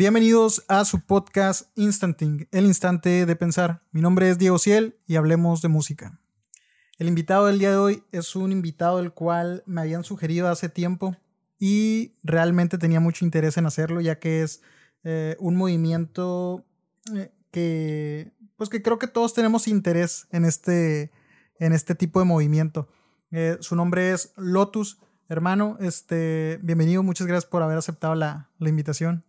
[0.00, 3.82] Bienvenidos a su podcast Instanting, el instante de pensar.
[3.92, 6.18] Mi nombre es Diego Ciel y hablemos de música.
[6.98, 10.70] El invitado del día de hoy es un invitado del cual me habían sugerido hace
[10.70, 11.18] tiempo
[11.58, 14.62] y realmente tenía mucho interés en hacerlo ya que es
[15.04, 16.64] eh, un movimiento
[17.14, 21.12] eh, que pues que creo que todos tenemos interés en este,
[21.58, 22.88] en este tipo de movimiento.
[23.32, 24.98] Eh, su nombre es Lotus.
[25.28, 29.26] Hermano, este, bienvenido, muchas gracias por haber aceptado la, la invitación.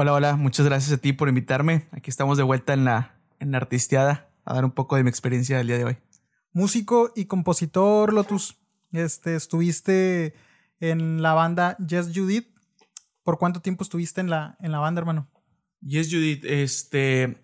[0.00, 1.88] Hola, hola, muchas gracias a ti por invitarme.
[1.90, 5.10] Aquí estamos de vuelta en la, en la artisteada a dar un poco de mi
[5.10, 5.96] experiencia del día de hoy.
[6.52, 8.58] Músico y compositor, Lotus.
[8.92, 10.36] Este, estuviste
[10.78, 12.46] en la banda Yes Judith.
[13.24, 15.28] ¿Por cuánto tiempo estuviste en la, en la banda, hermano?
[15.80, 17.42] Yes Judith, este,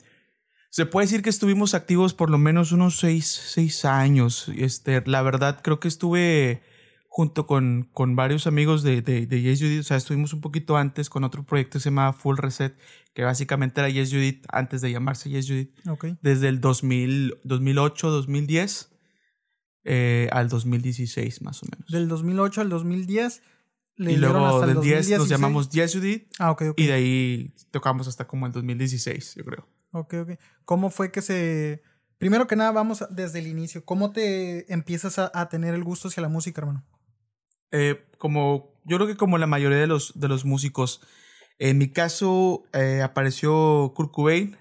[0.71, 4.49] se puede decir que estuvimos activos por lo menos unos seis, seis años.
[4.57, 6.63] Este, la verdad, creo que estuve
[7.17, 9.79] junto con, con varios amigos de, de, de Yes Judith.
[9.79, 12.77] O sea, estuvimos un poquito antes con otro proyecto que se llama Full Reset,
[13.13, 15.71] que básicamente era Yes Judith antes de llamarse Yes Judith.
[15.89, 16.19] Okay.
[16.23, 18.91] Desde el 2000, 2008, 2010
[19.85, 21.89] eh, al 2016, más o menos.
[21.89, 23.43] Del 2008 al 2010.
[23.95, 25.31] Le y luego hasta del el 10 nos 2016.
[25.31, 26.27] llamamos Yes Judith.
[26.41, 26.81] Ah, ok, ok.
[26.81, 29.69] Y de ahí tocamos hasta como el 2016, yo creo.
[29.93, 30.31] Ok, ok.
[30.65, 31.81] ¿Cómo fue que se...
[32.19, 33.85] Primero que nada, vamos desde el inicio.
[33.85, 36.85] ¿Cómo te empiezas a, a tener el gusto hacia la música, hermano?
[37.77, 41.01] Eh, como yo creo que como la mayoría de los, de los músicos,
[41.59, 44.57] en mi caso eh, apareció Kurt Cobain,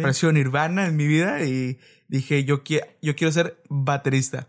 [0.00, 1.78] apareció Nirvana en mi vida y
[2.08, 4.48] dije yo, qui- yo quiero ser baterista.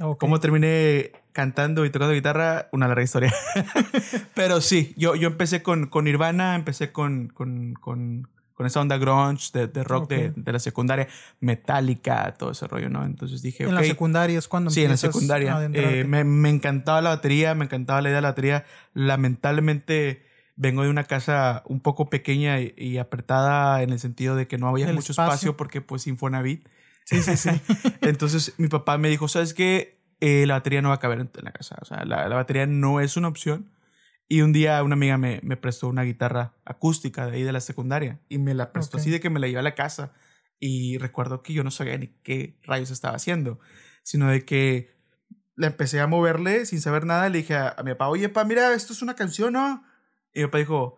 [0.00, 0.18] ok.
[0.18, 2.68] ¿Cómo terminé cantando y tocando guitarra?
[2.72, 3.32] Una larga historia.
[4.34, 8.96] Pero sí, yo, yo empecé con, con Nirvana, empecé con, con, con, con esa onda
[8.98, 11.08] grunge de, de rock de, de la secundaria,
[11.40, 13.04] Metallica, todo ese rollo, ¿no?
[13.04, 15.68] Entonces dije, En la secundaria es cuando Sí, en la secundaria.
[15.72, 18.64] Eh, me, me encantaba la batería, me encantaba la idea de la batería.
[18.92, 20.22] Lamentablemente
[20.56, 24.58] vengo de una casa un poco pequeña y, y apretada en el sentido de que
[24.58, 25.32] no había El mucho espacio.
[25.32, 26.68] espacio porque pues Infonavit.
[27.04, 27.50] Sí, sí, sí.
[28.02, 29.98] Entonces mi papá me dijo, ¿sabes qué?
[30.20, 31.76] Eh, la batería no va a caber en, en la casa.
[31.82, 33.70] O sea, la, la batería no es una opción.
[34.28, 37.60] Y un día una amiga me, me prestó una guitarra acústica de ahí de la
[37.60, 39.02] secundaria y me la prestó Ok.
[39.02, 40.12] así de que me la llevé a la casa.
[40.58, 43.58] Y recuerdo que yo no sabía ni qué rayos estaba haciendo,
[44.02, 44.94] sino de que
[45.56, 47.28] la empecé a moverle sin saber nada.
[47.28, 49.84] Le dije a, a mi papá, oye, papá, mira, esto es una canción, ¿no?
[50.32, 50.96] Y mi papá dijo,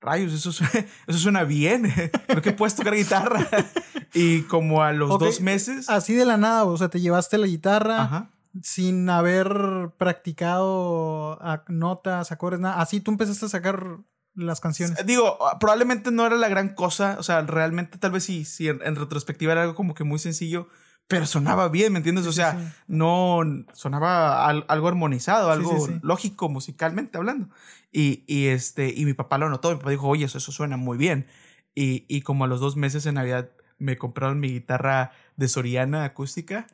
[0.00, 0.64] rayos, eso, su-
[1.06, 1.92] eso suena bien.
[2.26, 3.46] Creo que puedes tocar guitarra.
[4.12, 5.88] y como a los dos meses.
[5.88, 8.30] Así de la nada, o sea, te llevaste la guitarra Ajá.
[8.62, 12.80] Sin haber practicado notas, acordes, nada.
[12.80, 13.98] Así tú empezaste a sacar
[14.34, 15.04] las canciones.
[15.06, 17.16] Digo, probablemente no era la gran cosa.
[17.18, 20.18] O sea, realmente tal vez sí, sí en, en retrospectiva era algo como que muy
[20.18, 20.68] sencillo.
[21.08, 22.26] Pero sonaba bien, ¿me entiendes?
[22.26, 22.66] O sea, sí.
[22.88, 23.40] no
[23.72, 26.00] sonaba al- algo armonizado, algo sí.
[26.02, 27.48] lógico musicalmente hablando.
[27.92, 29.70] Y, y, este, y mi papá lo notó.
[29.70, 31.28] Mi papá dijo, oye, eso, eso suena muy bien.
[31.76, 36.04] Y, y como a los dos meses en Navidad me compraron mi guitarra de Soriana
[36.04, 36.66] acústica.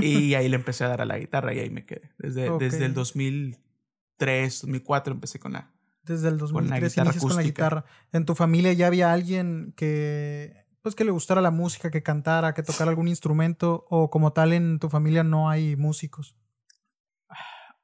[0.00, 2.10] y ahí le empecé a dar a la guitarra y ahí me quedé.
[2.18, 5.70] Desde, desde el 2003, 2004 empecé con la.
[6.04, 7.84] Desde el con la 2003 guitarra inicias con la guitarra.
[8.12, 12.54] ¿En tu familia ya había alguien que pues que le gustara la música, que cantara,
[12.54, 16.34] que tocara algún instrumento o como tal en tu familia no hay músicos?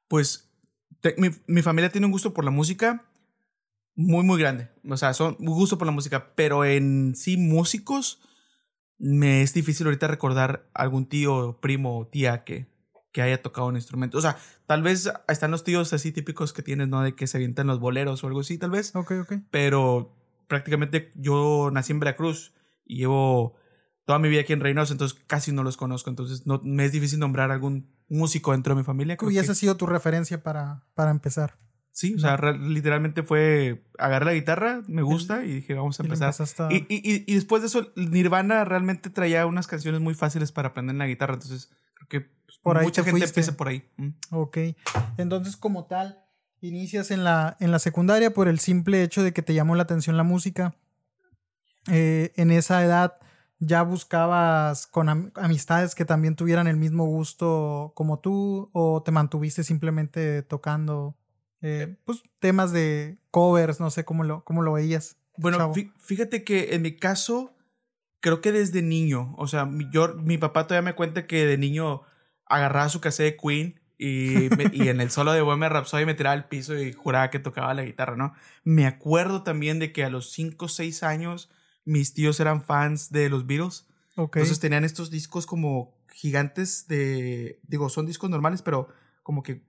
[0.07, 0.51] Pues
[0.99, 3.05] te- mi, mi familia tiene un gusto por la música
[3.95, 4.69] muy, muy grande.
[4.89, 8.19] O sea, son un gusto por la música, pero en sí músicos
[8.99, 12.67] me es difícil ahorita recordar algún tío, primo o tía que,
[13.11, 14.17] que haya tocado un instrumento.
[14.17, 14.37] O sea,
[14.67, 17.01] tal vez están los tíos así típicos que tienes, ¿no?
[17.01, 18.95] De que se avientan los boleros o algo así, tal vez.
[18.95, 19.33] Ok, ok.
[19.51, 20.15] Pero
[20.47, 22.53] prácticamente yo nací en Veracruz
[22.85, 23.55] y llevo
[24.05, 26.09] toda mi vida aquí en Reynosa, entonces casi no los conozco.
[26.09, 29.15] Entonces no, me es difícil nombrar algún músico dentro de mi familia.
[29.17, 31.53] Creo Y que- esa ha sido tu referencia para, para empezar.
[31.91, 36.29] Sí, o sea, literalmente fue agarré la guitarra, me gusta y dije, vamos a empezar.
[36.71, 40.69] Y, y, y- y después de eso, Nirvana realmente traía unas canciones muy fáciles para
[40.69, 43.39] aprender en la guitarra, entonces creo que pues, Por ahí mucha te gente fuiste.
[43.41, 43.83] empieza por ahí.
[43.97, 44.09] Mm.
[44.31, 44.57] Ok.
[45.17, 46.23] Entonces, como tal,
[46.61, 49.83] inicias en la, en la secundaria por el simple hecho de que te llamó la
[49.83, 50.75] atención la música.
[51.87, 53.15] Eh, en esa edad
[53.59, 59.11] ya buscabas con am- amistades que también tuvieran el mismo gusto como tú o te
[59.11, 61.17] mantuviste simplemente tocando
[61.61, 65.17] eh, pues temas de covers, no sé cómo lo, cómo lo veías.
[65.37, 65.73] Bueno, chavo.
[65.99, 67.55] fíjate que en mi caso,
[68.19, 71.57] creo que desde niño, o sea, mi, yo, mi papá todavía me cuenta que de
[71.57, 72.01] niño
[72.45, 76.13] agarraba su cassette de Queen y, me- y en el solo de Bohemian Rhapsody me
[76.15, 78.33] tiraba al piso y juraba que tocaba la guitarra, ¿no?
[78.63, 81.49] Me acuerdo también de que a los 5 o 6 años
[81.85, 83.87] mis tíos eran fans de los Beatles.
[84.15, 84.37] Ok.
[84.37, 88.89] Entonces tenían estos discos como gigantes de, digo, son discos normales, pero
[89.23, 89.61] como que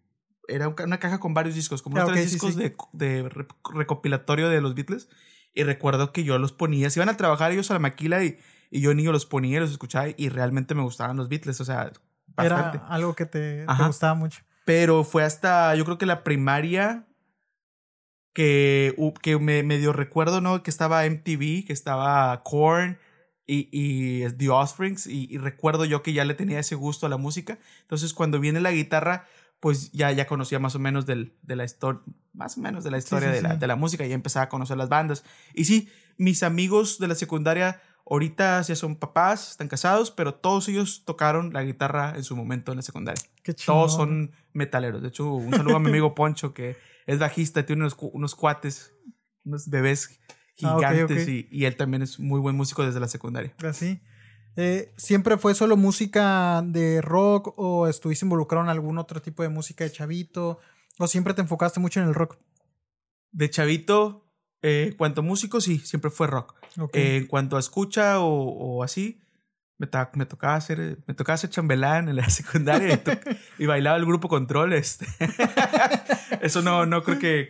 [0.51, 2.61] era una caja con varios discos, como Ah, unos ok, tres sí, discos sí.
[2.61, 5.09] De, de rep- recopilatorio de los Beatles.
[5.55, 8.39] Y recuerdo que yo los ponía, se iban a trabajar ellos a la maquila y,
[8.71, 11.65] y yo niño los ponía y los escuchaba y realmente me gustaban los Beatles, o
[11.65, 11.91] sea,
[12.29, 12.79] bastante.
[12.79, 14.43] Era algo que te, te gustaba mucho.
[14.65, 17.07] Pero fue hasta, yo creo que la primaria
[18.33, 20.63] que, que me medio recuerdo, ¿no?
[20.63, 22.99] Que estaba MTV, que estaba Korn
[23.47, 27.17] y, y The Offsprings y, recuerdo yo que ya le tenía ese gusto a la
[27.17, 27.59] música.
[27.83, 29.27] Entonces cuando viene la guitarra,
[29.61, 32.01] pues ya, ya conocía más o menos del, de la historia,
[32.33, 34.77] más o menos de la historia de, La, de la música, y empezaba a conocer
[34.77, 35.23] las bandas.
[35.55, 37.81] Y sí, mis amigos de la secundaria
[38.11, 42.73] ahorita ya son papás, están casados, pero todos ellos tocaron la guitarra en su momento
[42.73, 43.23] en la secundaria.
[43.65, 45.01] todos son metaleros.
[45.01, 48.95] De hecho, un saludo a mi amigo Poncho, que es bajista, tiene unos, unos cuates,
[49.45, 50.19] unos bebés
[50.63, 53.55] ah, gigantes Y, él también es muy buen músico desde la secundaria.
[53.63, 54.01] Así.
[54.57, 59.49] Eh, ¿Siempre fue solo música de rock o estuviste involucrado en algún otro tipo de
[59.49, 60.59] música de chavito?
[60.99, 62.37] ¿O siempre te enfocaste mucho en el rock?
[63.33, 64.27] De chavito,
[64.63, 66.55] eh, cuanto a músico, sí, siempre fue rock.
[66.93, 69.23] Eh, en cuanto a escucha o, así,
[69.79, 73.01] me, me, tocaba hacer, me tocaba hacer chambelán en la secundaria
[73.59, 74.73] y, bailaba el grupo Control.
[74.73, 75.07] Este.
[76.43, 77.47] Eso no, no creo que...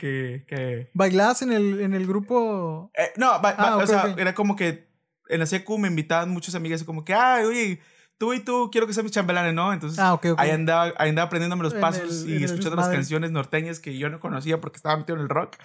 [0.46, 2.90] que, ¿Bailabas en el, en el grupo?
[2.94, 4.89] Eh, no, ah, o sea, era como que
[5.30, 7.80] en la secu me invitaban muchas amigas y como que, ay, oye,
[8.18, 9.72] tú y tú, quiero que sean mis chambelanes, ¿no?
[9.72, 13.96] Entonces, ah, ahí, andaba, ahí andaba aprendiéndome los pasos y escuchando las canciones norteñas que
[13.96, 15.56] yo no conocía porque estaba metido en el rock.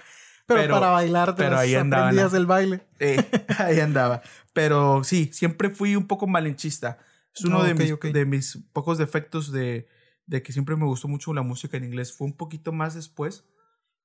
[0.47, 2.87] Pero, para bailar pero ahí andaba, del baile.
[3.57, 4.21] ahí andaba.
[4.53, 6.99] Pero sí, siempre fui un poco malinchista.
[7.35, 9.89] Es uno de, mis, de mis pocos defectos de,
[10.25, 12.15] de que siempre me gustó mucho la música en inglés.
[12.15, 13.43] Fue un poquito más después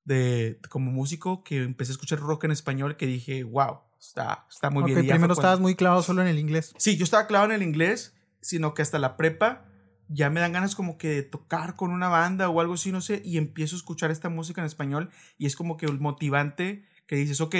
[0.03, 4.69] de como músico que empecé a escuchar rock en español que dije, wow, está, está
[4.69, 5.07] muy bien.
[5.07, 6.73] primero estabas muy clavado solo en el inglés.
[6.77, 9.65] Sí, yo estaba clavado en el inglés, sino que hasta la prepa
[10.07, 12.99] ya me dan ganas como que de tocar con una banda o algo así, no
[12.99, 16.83] sé, y empiezo a escuchar esta música en español y es como que el motivante
[17.05, 17.55] que dices, ok,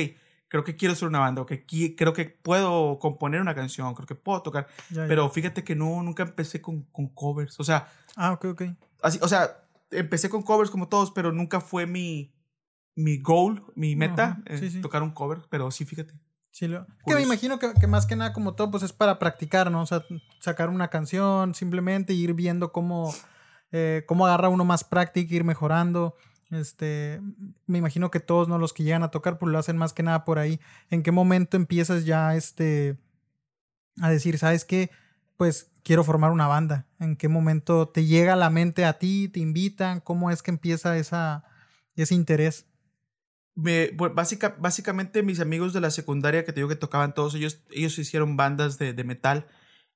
[0.49, 1.65] creo que quiero ser una banda, o que
[1.95, 4.67] creo que puedo componer una canción, creo que puedo tocar,
[5.07, 7.87] pero fíjate que no, nunca empecé con, con, covers, o sea...
[8.17, 8.63] Ah, ok, ok.
[9.01, 12.33] Así, o sea, empecé con covers como todos, pero nunca fue mi,
[12.95, 16.13] mi goal, mi meta, eh, tocar un cover, pero sí, fíjate.
[16.51, 16.85] Sí, lo...
[17.05, 19.81] que me imagino que, más que nada como todo, pues es para practicar, ¿no?
[19.81, 20.03] O sea,
[20.39, 23.13] sacar una canción, simplemente ir viendo cómo,
[23.71, 26.15] eh, cómo agarra uno más práctica, ir mejorando.
[26.51, 27.21] Este,
[27.65, 28.57] me imagino que todos, ¿no?
[28.57, 30.59] Los que llegan a tocar, pues lo hacen más que nada por ahí.
[30.89, 32.97] ¿En qué momento empiezas ya, este,
[34.01, 34.91] a decir, ¿sabes qué?
[35.37, 36.85] Pues quiero formar una banda.
[36.99, 40.01] ¿En qué momento te llega a la mente a ti, te invitan?
[40.01, 41.45] ¿Cómo es que empieza esa,
[41.95, 42.65] ese interés?
[43.55, 47.63] Me, básica, básicamente mis amigos de la secundaria que te digo que tocaban todos ellos,
[47.71, 49.47] ellos hicieron bandas de, de metal.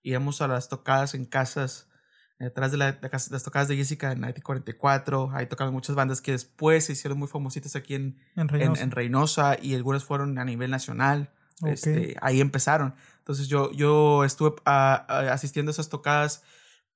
[0.03, 1.89] Íbamos a las tocadas en casas,
[2.37, 5.31] detrás de, la, las tocadas de Jessica en 1944.
[5.33, 9.57] Ahí tocaban muchas bandas que después se hicieron muy famositas aquí en, en, Reynosa.
[9.59, 11.31] y algunas fueron a nivel nacional.
[11.65, 12.95] Este, ahí empezaron.
[13.19, 16.43] Entonces yo, yo estuve asistiendo a esas tocadas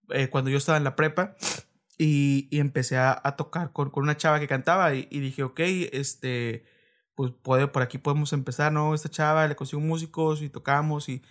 [0.09, 1.35] eh, cuando yo estaba en la prepa
[2.01, 5.43] y, y empecé a, a tocar con, con, una chava que cantaba y, y, dije,
[5.43, 5.59] ok,
[5.91, 6.63] este,
[7.13, 8.95] pues puede, por aquí podemos empezar, ¿no?
[8.95, 11.21] Esta chava, le consigo músicos y tocamos y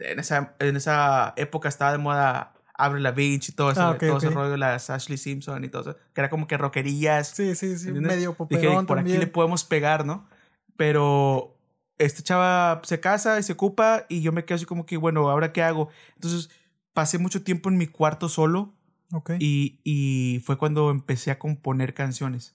[0.00, 3.96] en esa, en esa época estaba de moda Abre la Beach y todo, ese, ah,
[3.98, 7.28] todo ese rollo, las Ashley Simpson y todo eso, que era como que rockerías.
[7.28, 10.28] Sí, sí, sí, medio Dije, por aquí le podemos pegar, ¿no?
[10.76, 11.56] Pero
[11.96, 15.28] esta chava se casa y se ocupa y yo me quedo así como que, bueno,
[15.30, 15.88] ¿ahora qué hago?
[16.16, 16.50] Entonces
[16.92, 18.77] pasé mucho tiempo en mi cuarto solo
[19.38, 22.54] y, y, fue cuando empecé a componer canciones.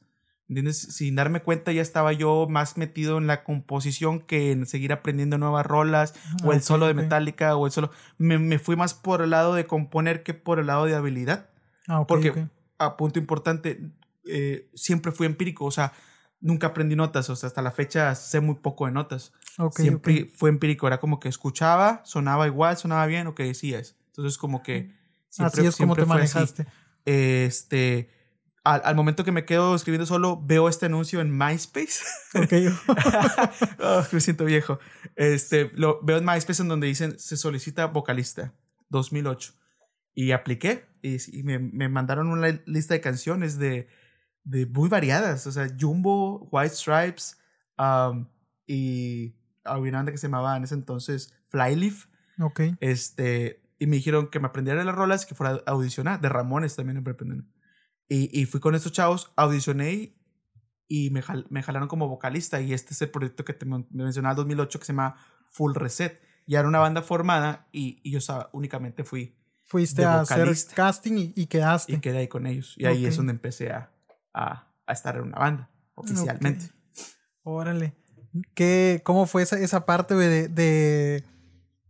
[0.49, 0.77] ¿Entiendes?
[0.77, 5.37] Sin darme cuenta ya estaba yo más metido en la composición que en seguir aprendiendo
[5.37, 7.91] nuevas rolas o el solo de Metallica o el solo...
[8.17, 11.49] Me, me, fui más por el lado de componer que por el lado de habilidad.
[11.87, 13.89] Ah, Porque, a punto importante,
[14.25, 15.93] eh, siempre fui empírico, o sea,
[16.39, 19.33] nunca aprendí notas, o sea, hasta la fecha sé muy poco de notas.
[19.71, 23.95] siempre fue empírico, era como que escuchaba, sonaba igual, sonaba bien, o que decías.
[24.07, 24.93] Entonces como que
[25.39, 25.43] mm.
[25.43, 26.65] Así es como te manejaste.
[27.05, 28.09] Este,
[28.63, 32.03] al, momento que me quedo escribiendo solo, veo este anuncio en MySpace.
[32.35, 32.53] Ok.
[33.79, 34.79] oh, me siento viejo.
[35.15, 38.53] Este, lo veo en MySpace en donde dicen se solicita vocalista
[38.89, 39.53] 2008.
[40.15, 43.87] Y apliqué y, me, me, mandaron una lista de canciones de,
[44.43, 45.45] de muy variadas.
[45.47, 47.37] O sea, Jumbo, White Stripes
[47.77, 48.27] um,
[48.67, 49.35] y
[49.65, 52.05] había una banda que se llamaba en ese entonces Flyleaf.
[52.39, 52.61] Ok.
[52.79, 56.21] Este, y me dijeron que me aprendiera las rolas y que fuera a audicionar.
[56.21, 57.51] De Ramones también me aprendieron.
[58.07, 60.15] Y, y fui con estos chavos, audicioné
[60.87, 62.61] y me, me jalaron como vocalista.
[62.61, 66.17] Y este es el proyecto que te mencionaba en 2008 que se llama Full Reset.
[66.47, 68.19] Ya era una banda formada y, y yo
[68.53, 69.35] únicamente fui.
[69.65, 71.91] Fuiste a hacer casting y, quedaste.
[71.91, 72.75] Y quedé ahí con ellos.
[72.77, 73.91] Y ahí es donde empecé a,
[74.33, 76.69] a, a, estar en una banda, oficialmente.
[77.41, 77.97] Órale.
[78.53, 81.25] ¿Qué, ¿Cómo fue esa, esa parte de, de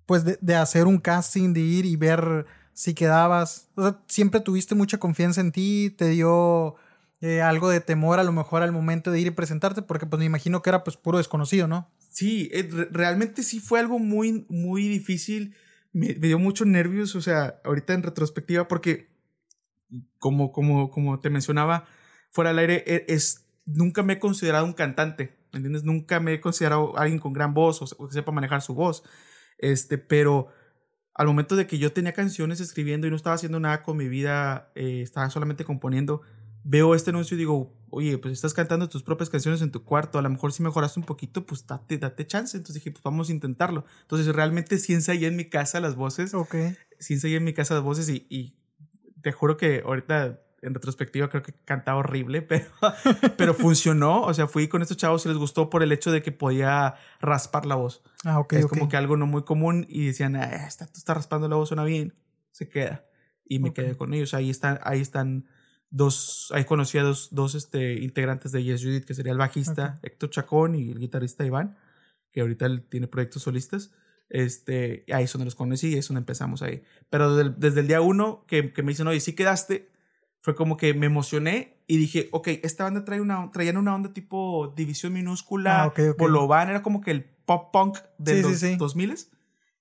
[0.05, 3.69] pues de, de, hacer un casting, de ir y ver si quedabas?
[3.75, 6.75] O sea, siempre tuviste mucha confianza en ti, te dio
[7.21, 10.19] eh, algo de temor a lo mejor al momento de ir y presentarte, porque pues
[10.19, 11.89] me imagino que era pues puro desconocido, ¿no?
[12.09, 15.55] Sí, eh, realmente sí fue algo muy, muy difícil.
[15.93, 19.13] Me, me, dio mucho nervios, o sea, ahorita en retrospectiva, porque
[20.19, 21.85] como, como, como te mencionaba,
[22.29, 25.83] fuera del aire, e, es, nunca me he considerado un cantante, ¿me entiendes?
[25.83, 29.03] Nunca me he considerado alguien con gran voz o, que sepa manejar su voz.
[29.57, 30.47] Este, pero
[31.13, 34.07] al momento de que yo tenía canciones escribiendo y no estaba haciendo nada con mi
[34.07, 36.21] vida, eh, estaba solamente componiendo,
[36.63, 40.17] veo este anuncio y digo, oye, pues estás cantando tus propias canciones en tu cuarto,
[40.17, 42.57] a lo mejor si mejoraste un poquito, pues date, date chance.
[42.57, 43.85] Entonces dije, pues vamos a intentarlo.
[44.01, 46.33] Entonces realmente sí ensayé en mi casa las voces.
[46.33, 46.55] Ok.
[46.99, 48.55] Sí ensayé en mi casa las voces y, y
[49.21, 52.65] te juro que ahorita en retrospectiva creo que cantaba horrible, pero,
[53.37, 54.23] pero funcionó.
[54.23, 56.95] O sea, fui con estos chavos y les gustó por el hecho de que podía
[57.19, 58.01] raspar la voz.
[58.23, 58.53] Ah, ok.
[58.53, 58.79] Es okay.
[58.79, 61.69] como que algo no muy común y decían, ah, está, tú estás raspando la voz,
[61.69, 62.13] suena bien,
[62.51, 63.05] se queda.
[63.45, 63.85] Y me okay.
[63.85, 64.33] quedé con ellos.
[64.33, 65.45] Ahí están, ahí están
[65.89, 69.97] dos, ahí conocí a dos, dos este, integrantes de Yes Judith, que sería el bajista
[69.97, 70.09] okay.
[70.09, 71.77] Héctor Chacón y el guitarrista Iván,
[72.31, 73.91] que ahorita tiene proyectos solistas.
[74.29, 76.81] Este, ahí es donde los conocí y es donde empezamos ahí.
[77.11, 79.91] Pero desde, desde el día uno que, que, me dicen, oye, sí quedaste,
[80.43, 84.11] fue como que me emocioné y dije, ok, esta banda trae una, traían una onda
[84.11, 86.19] tipo División Minúscula, ah, okay, okay.
[86.19, 88.75] Bolovan, era como que el pop punk de sí, los sí, sí.
[88.75, 89.15] 2000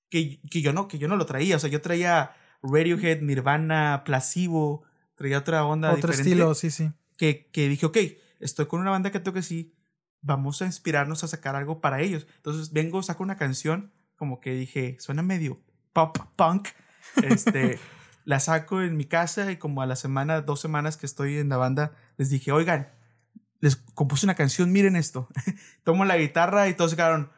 [0.09, 1.57] que, que yo no, que yo no lo traía.
[1.57, 4.85] O sea, yo traía Radiohead, Nirvana, Placebo,
[5.17, 6.31] traía otra onda Otro diferente.
[6.31, 6.93] estilo, sí, sí.
[7.17, 7.99] Que, que dije, ok,
[8.39, 9.75] estoy con una banda que tengo que sí,
[10.21, 12.29] vamos a inspirarnos a sacar algo para ellos.
[12.37, 15.61] Entonces vengo, saco una canción, como que dije, suena medio
[15.93, 16.69] pop punk.
[17.25, 17.81] Este,
[18.25, 21.49] la saco en mi casa y como a la semana, dos semanas que estoy en
[21.49, 22.89] la banda, les dije, oigan,
[23.61, 25.29] les compuse una canción, miren esto.
[25.85, 27.31] Tomo la guitarra y todos quedaron,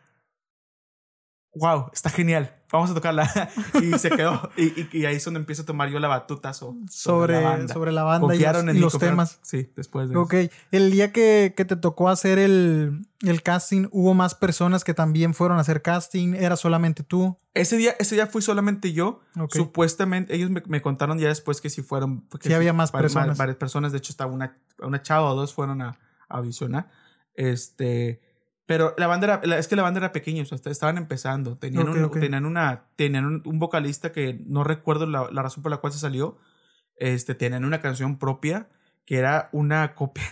[1.54, 3.30] wow, está genial, vamos a tocarla.
[3.82, 4.50] y se quedó.
[4.56, 7.42] Y, y, y, ahí es donde empiezo a tomar yo la batuta so, sobre, sobre,
[7.42, 9.38] la banda, sobre la banda Confiaron y los, en y los temas.
[9.42, 10.34] Sí, después de Ok,
[10.72, 15.34] el día que, que te tocó hacer el, el, casting, ¿hubo más personas que también
[15.34, 16.34] fueron a hacer casting?
[16.34, 17.38] ¿Era solamente tú?
[17.54, 19.20] Ese día, ese día fui solamente yo.
[19.38, 19.60] Okay.
[19.60, 22.26] Supuestamente, ellos me, me, contaron ya después que sí fueron.
[22.40, 23.26] Que sí, había más personas.
[23.26, 23.92] Varias, varias personas.
[23.92, 26.90] De hecho, estaba una, una chava o dos fueron a, a audicionar.
[27.34, 28.23] Este.
[28.66, 31.58] Pero la banda era, es que la banda era pequeña, o sea, estaban empezando.
[31.58, 32.22] Tenían, okay, un, okay.
[32.22, 35.92] tenían, una, tenían un, un, vocalista que no recuerdo la, la, razón por la cual
[35.92, 36.38] se salió.
[36.96, 38.68] Este, tenían una canción propia
[39.04, 40.24] que era una copia.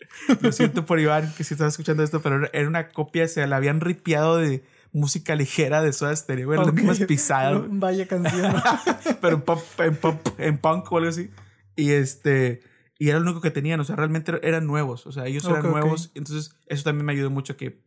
[0.40, 3.56] Lo siento por Iván, que si estaba escuchando esto, pero era una copia, se la
[3.56, 6.54] habían ripiado de música ligera de Soda Stereo.
[6.54, 6.84] Era okay.
[6.84, 7.66] más pisado.
[7.70, 8.54] Vaya canción.
[9.20, 11.30] pero en pop, en pop, en punk o algo así.
[11.76, 12.62] Y este
[12.98, 15.60] y era lo único que tenían, o sea, realmente eran nuevos, o sea, ellos eran
[15.60, 16.18] okay, nuevos, okay.
[16.18, 17.80] entonces eso también me ayudó mucho a que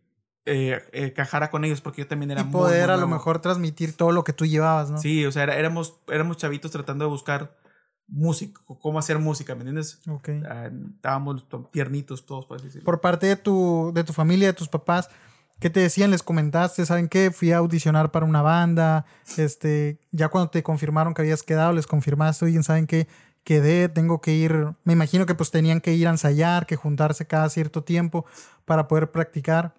[0.46, 3.08] eh, eh, cajara con ellos porque yo también era y poder muy, muy a lo
[3.08, 4.98] mejor transmitir todo lo que tú llevabas, ¿no?
[4.98, 7.56] Sí, o sea, era, éramos, éramos chavitos tratando de buscar
[8.08, 10.01] música, cómo hacer música, ¿me entiendes?
[10.08, 10.30] Ok.
[10.30, 12.86] Uh, estábamos tiernitos todos, por así decirlo.
[12.86, 15.10] Por parte de tu, de tu familia, de tus papás,
[15.62, 16.10] ¿Qué te decían?
[16.10, 16.88] ¿Les comentaste?
[16.88, 17.30] ¿Saben qué?
[17.30, 19.06] Fui a audicionar para una banda.
[19.38, 23.08] Este, ya cuando te confirmaron que habías quedado, les confirmaste, oye, ¿saben qué?
[23.43, 24.75] Quedé, tengo que ir.
[24.83, 28.25] Me imagino que pues tenían que ir a ensayar, que juntarse cada cierto tiempo
[28.65, 29.74] para poder practicar.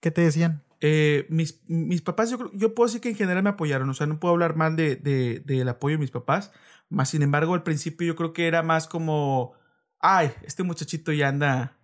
[0.00, 0.62] ¿Qué te decían?
[0.80, 3.90] Eh, mis, mis papás, yo, yo puedo decir que en general me apoyaron.
[3.90, 6.52] O sea, no puedo hablar mal de, de, del apoyo de mis papás.
[6.88, 9.52] Más sin embargo, al principio yo creo que era más como.
[10.00, 11.76] Ay, este muchachito ya anda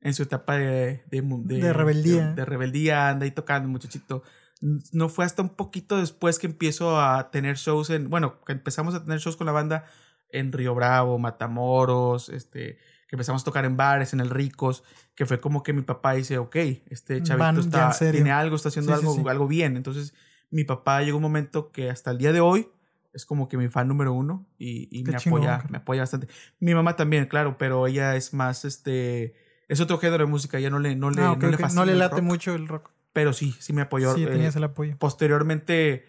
[0.00, 2.28] en su etapa de, de, de, de rebeldía.
[2.28, 4.24] De, de, rebeldía, anda ahí tocando, muchachito.
[4.60, 8.94] No fue hasta un poquito después que empiezo a tener shows en, bueno, que empezamos
[8.94, 9.84] a tener shows con la banda
[10.32, 14.82] en Río Bravo, Matamoros, este, que empezamos a tocar en bares, en el Ricos,
[15.14, 16.56] que fue como que mi papá dice, ok,
[16.90, 19.28] este chavito Van, está, tiene algo, está haciendo sí, algo, sí, sí.
[19.28, 19.76] algo bien.
[19.76, 20.14] Entonces,
[20.50, 22.68] mi papá llegó un momento que hasta el día de hoy
[23.12, 25.68] es como que mi fan número uno y, y me chingón, apoya, cara.
[25.70, 26.28] me apoya bastante.
[26.58, 29.34] Mi mamá también, claro, pero ella es más, este,
[29.68, 31.64] es otro género de música, ya no le, no le, ah, okay, no, le okay.
[31.64, 32.90] fascina no le el late mucho el rock.
[33.12, 34.14] Pero sí, sí me apoyó.
[34.14, 34.96] Sí, eh, tenías el apoyo.
[34.98, 36.06] Posteriormente,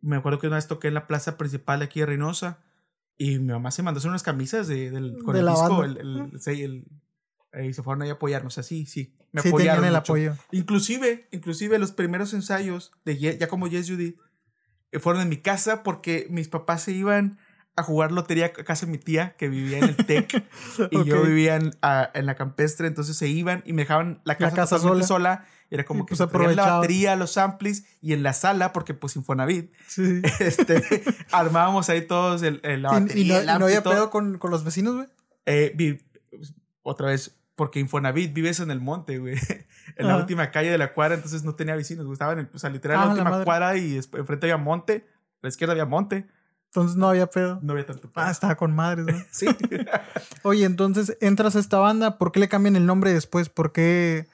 [0.00, 2.60] me acuerdo que una vez toqué en la plaza principal de aquí de Reynosa
[3.18, 5.84] y mi mamá se mandó hacer unas camisas de, del, con De el la disco,
[5.84, 6.84] el, el, sí, el-
[7.64, 10.00] y se fueron ahí a apoyarnos, así, sí, me Sí, apoyaron el mucho.
[10.12, 10.34] apoyo.
[10.50, 14.18] Inclusive, inclusive los primeros ensayos de Ye- ya como Yes Judith
[14.92, 17.38] eh, fueron en mi casa porque mis papás se iban
[17.74, 20.44] a jugar lotería a casa de mi tía que vivía en el TEC
[20.90, 21.26] y yo Ok.
[21.26, 24.76] vivía en, a- en la campestre, entonces se iban y me dejaban la casa, casa
[24.76, 25.36] totalmente sola.
[25.38, 25.46] sola.
[25.70, 28.94] Era como Y, que pues, se la batería, los amplis y en la sala, porque
[28.94, 30.22] pues Infonavit, Sí.
[30.40, 33.82] este, armábamos ahí todos el, el- la Y, y batería, no, el y no había
[33.82, 35.08] pedo con, con los vecinos, güey.
[35.44, 36.00] Eh, vi-
[36.82, 39.36] otra vez, porque Infonavit vives en el monte, güey.
[39.96, 40.22] En la Ajá.
[40.22, 42.14] última calle de la cuadra, entonces no tenía vecinos, güey.
[42.14, 45.06] Estaba en el, o sea, literal, Ah, la última cuadra y enfrente había monte.
[45.34, 46.26] A la izquierda había monte.
[46.66, 47.60] Entonces no había pedo.
[47.62, 48.10] No había tanto.
[48.14, 48.30] Ah, pedo.
[48.32, 49.24] estaba con madres, ¿no?
[49.30, 49.46] Sí.
[50.42, 53.48] Oye, entonces entras a esta banda, ¿por qué le cambian el nombre después?
[53.48, 54.26] ¿Por qué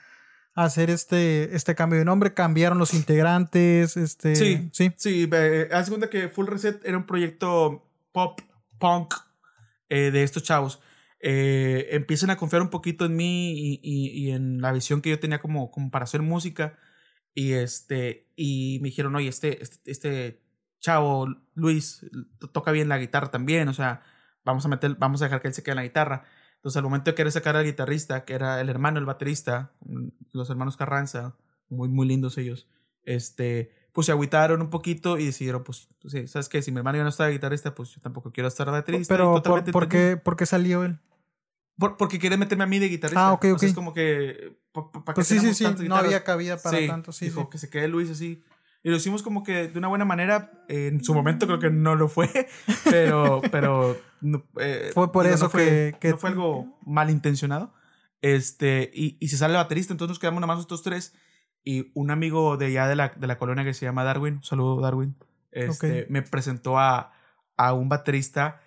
[0.55, 2.35] hacer este, este cambio de nombre?
[2.35, 3.97] ¿Cambiaron los integrantes?
[3.97, 4.69] Este, Sí.
[4.73, 4.93] sí.
[4.97, 8.41] Sí, eh, haz cuenta que Full Reset era un proyecto pop,
[8.79, 9.15] punk
[9.89, 10.81] eh, de estos chavos.
[11.21, 15.11] Eh, empiezan a confiar un poquito en mí y, y- y en la visión que
[15.11, 16.79] yo tenía como, como para hacer música.
[17.35, 20.43] Y este, y me dijeron, oye, este, este, este
[20.81, 22.05] chavo, Luis,
[22.39, 23.69] to- toca bien la guitarra también.
[23.69, 24.03] O sea,
[24.45, 26.25] vamos a meter, vamos a dejar que él se quede en la guitarra.
[26.63, 30.09] Entonces, al momento de querer sacar al guitarrista, que era el hermano, el baterista, mm,
[30.33, 31.35] los hermanos Carranza,
[31.69, 32.69] muy, muy lindos ellos,
[33.03, 36.63] este, pues se agüitaron un poquito y decidieron, pues, pues, sí, ¿sabes qué?
[36.63, 39.13] Si mi hermano ya no está de guitarrista, pues yo tampoco quiero estar de baterista.
[39.13, 41.01] Pero, ¿por, qué, por qué salió él?
[41.77, 43.29] Por- porque quiere meterme a mí de guitarrista.
[43.29, 43.63] Ah, ok, O sea, ok.
[43.65, 44.57] es como que.
[44.73, 45.65] ¿Para Pues sí, sí, sí.
[45.89, 47.25] No había cabida para sí, tanto, sí.
[47.25, 47.47] dijo sí.
[47.51, 48.45] que se quede Luis así.
[48.85, 50.65] Y lo hicimos como que de una buena manera.
[50.69, 52.29] En su momento creo que no lo fue,
[52.91, 56.79] pero, pero no, eh, Fue por digo, eso no fue, que- que- no fue algo
[56.85, 57.73] malintencionado.
[58.23, 61.15] Este, y, y se sale el baterista, entonces nos quedamos nomás nosotros tres.
[61.65, 64.43] Y un amigo de allá de la, de la colonia que se llama Darwin, un
[64.43, 65.17] saludo Darwin,
[65.53, 66.11] este, Ok.
[66.11, 67.13] me presentó a,
[67.57, 68.61] a un baterista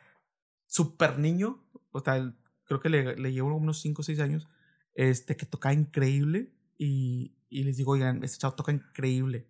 [0.65, 4.47] súper niño, o sea, el- creo que le, le llevo unos 5 o 6 años,
[4.93, 6.53] este, que tocaba increíble.
[6.77, 9.47] Y, y les digo, oigan, este chavo toca increíble,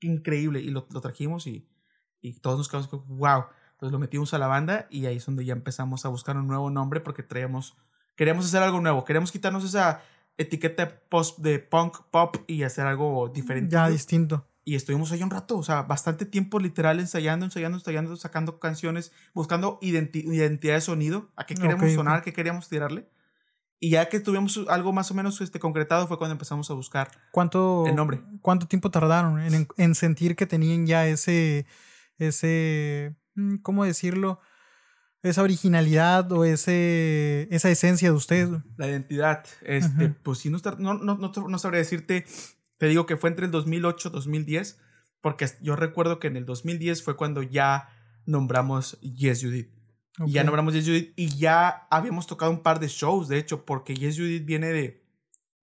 [0.00, 0.60] increíble.
[0.60, 1.68] Y lo, lo trajimos y,
[2.20, 3.44] y todos nos quedamos wow.
[3.72, 6.48] Entonces lo metimos a la banda y ahí es donde ya empezamos a buscar un
[6.48, 7.76] nuevo nombre porque traíamos,
[8.16, 10.02] queríamos hacer algo nuevo, queríamos quitarnos esa
[10.36, 13.74] etiqueta de, post, de punk pop y hacer algo diferente.
[13.74, 14.48] Ya distinto.
[14.64, 19.12] Y estuvimos ahí un rato, o sea, bastante tiempo literal ensayando, ensayando, ensayando, sacando canciones,
[19.32, 21.94] buscando identi- identidad de sonido, a qué queríamos Ok, ok.
[21.94, 23.08] sonar, qué queríamos tirarle.
[23.80, 27.10] Y ya que tuvimos algo más o menos este, concretado fue cuando empezamos a buscar
[27.30, 28.20] ¿Cuánto, El nombre.
[28.42, 31.66] ¿Cuánto tiempo tardaron en, en sentir que tenían ya ese,
[32.18, 34.40] ese, mm, ¿cómo decirlo?
[35.22, 38.50] Esa originalidad o ese, esa esencia de ustedes.
[38.76, 39.44] la identidad.
[39.62, 42.24] Este, pues sí, no, no, no, no sabría decirte,
[42.78, 44.80] te digo que fue entre el 2008 y 2010,
[45.20, 47.88] porque yo recuerdo que en el 2010 fue cuando ya
[48.26, 49.77] nombramos Yes Judith.
[50.26, 53.64] Y ya nombramos Yes Judith y ya habíamos tocado un par de shows, de hecho,
[53.64, 55.04] porque Yes Judith viene de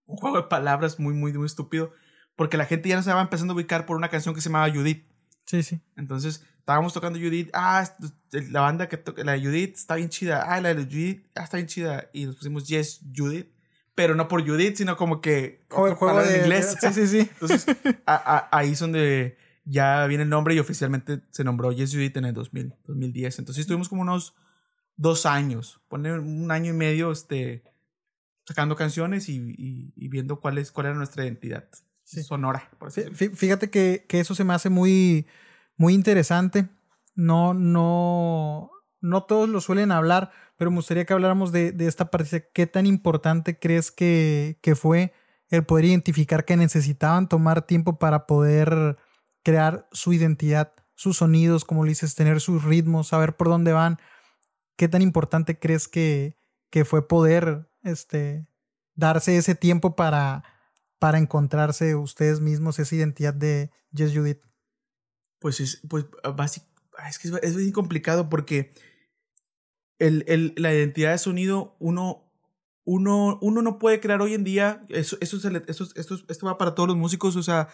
[0.06, 1.92] un juego de palabras muy, muy, muy estúpido,
[2.36, 4.70] porque la gente ya nos estaba empezando a ubicar por una canción que se llamaba
[4.72, 5.04] Judith.
[5.46, 5.80] Sí, sí.
[5.96, 7.50] Entonces, estábamos tocando Judith.
[7.52, 7.88] Ah,
[8.32, 10.42] la banda que toca, la de Judith está bien chida.
[10.46, 12.08] Ah, la de Judith ah, está bien chida.
[12.12, 13.48] Y nos pusimos Yes, Judith.
[13.94, 15.64] Pero no por Judith, sino como que.
[15.70, 16.76] O el juego de en inglés.
[16.80, 17.18] Sí, sí, sí.
[17.20, 17.66] Entonces,
[18.06, 22.16] a- a- ahí es donde ya viene el nombre y oficialmente se nombró Yes Judith
[22.16, 23.38] en el 2000, 2010.
[23.38, 24.34] Entonces, estuvimos como unos
[24.96, 27.62] dos años, poner un año y medio, este,
[28.44, 31.64] sacando canciones y, y- y viendo cuál, es, cuál era nuestra identidad
[32.04, 32.22] Sí.
[32.22, 32.70] sonora.
[32.78, 35.26] Por así Fíjate que, que eso se me hace muy,
[35.76, 36.68] muy interesante.
[37.16, 42.10] No, no, no todos lo suelen hablar, pero me gustaría que habláramos de, de esta
[42.10, 42.48] parte.
[42.54, 45.12] ¿Qué tan importante crees que, que fue
[45.48, 48.96] el poder identificar que necesitaban tomar tiempo para poder
[49.42, 53.98] crear su identidad, sus sonidos, como le dices, tener sus ritmos, saber por dónde van?
[54.76, 56.36] ¿Qué tan importante crees que,
[56.70, 58.46] que fue poder este,
[58.94, 60.44] darse ese tiempo para,
[60.98, 64.40] para encontrarse ustedes mismos esa identidad de Yes Judith?
[65.40, 66.66] Pues es, pues, básic-
[67.08, 68.72] es que es, bien complicado porque
[69.98, 72.30] el, el- la identidad de sonido, uno,
[72.84, 76.14] uno, uno no puede crear hoy en día, eso, eso, es el- esto, es- esto,
[76.14, 77.68] es- esto va para todos los músicos, o sea,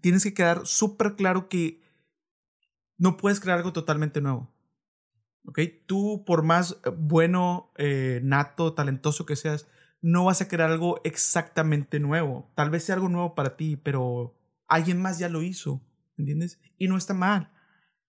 [0.00, 1.82] tienes que quedar súper claro que
[2.98, 4.53] no puedes crear algo totalmente nuevo.
[5.44, 5.60] ¿Ok?
[5.86, 9.68] Tú, por más eh, bueno, eh, nato, talentoso que seas,
[10.00, 12.52] no vas a crear algo exactamente nuevo.
[12.54, 15.82] Tal vez sea algo nuevo para ti, pero alguien más ya lo hizo.
[16.16, 16.60] ¿Entiendes?
[16.78, 17.52] Y no está mal.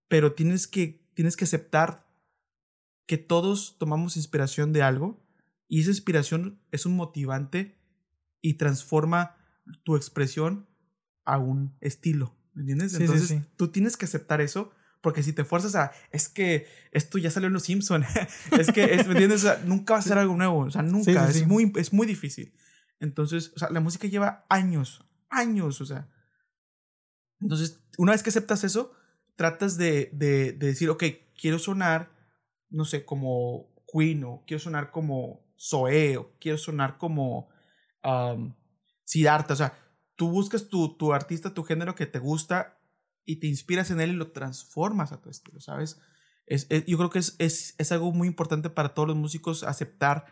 [0.08, 2.06] Pero tienes que, tienes que aceptar
[3.06, 5.24] que todos tomamos inspiración de algo
[5.68, 7.78] y esa inspiración es un motivante
[8.40, 9.36] y transforma
[9.84, 10.68] tu expresión
[11.24, 12.36] a un estilo.
[12.52, 12.92] ¿Me entiendes?
[12.92, 13.42] Sí, sí, Entonces sí.
[13.56, 14.72] tú tienes que aceptar eso
[15.06, 18.02] porque si te fuerzas a, es que esto ya salió en Los Simpson,
[18.58, 19.44] es que, es, ¿me entiendes?
[19.44, 21.46] O sea, nunca va a ser algo nuevo, o sea, nunca, Sí, sí, es.
[21.46, 22.52] Muy, es muy difícil.
[22.98, 26.08] Entonces, o sea, la música lleva años, años, o sea.
[27.38, 28.94] Entonces, una vez que aceptas eso,
[29.36, 31.04] tratas de, de, de decir, ok,
[31.40, 32.10] quiero sonar,
[32.68, 37.48] no sé, como Queen, o quiero sonar como Zoé, o quiero sonar como
[38.02, 38.56] um,
[39.04, 39.78] Siddhartha, o sea,
[40.16, 42.75] tú buscas tu, tu artista, tu género que te gusta
[43.26, 46.00] y te inspiras en él y lo transformas a tu estilo, ¿sabes?
[46.46, 50.26] Es, es- yo creo que es, es, algo muy importante para todos los músicos aceptar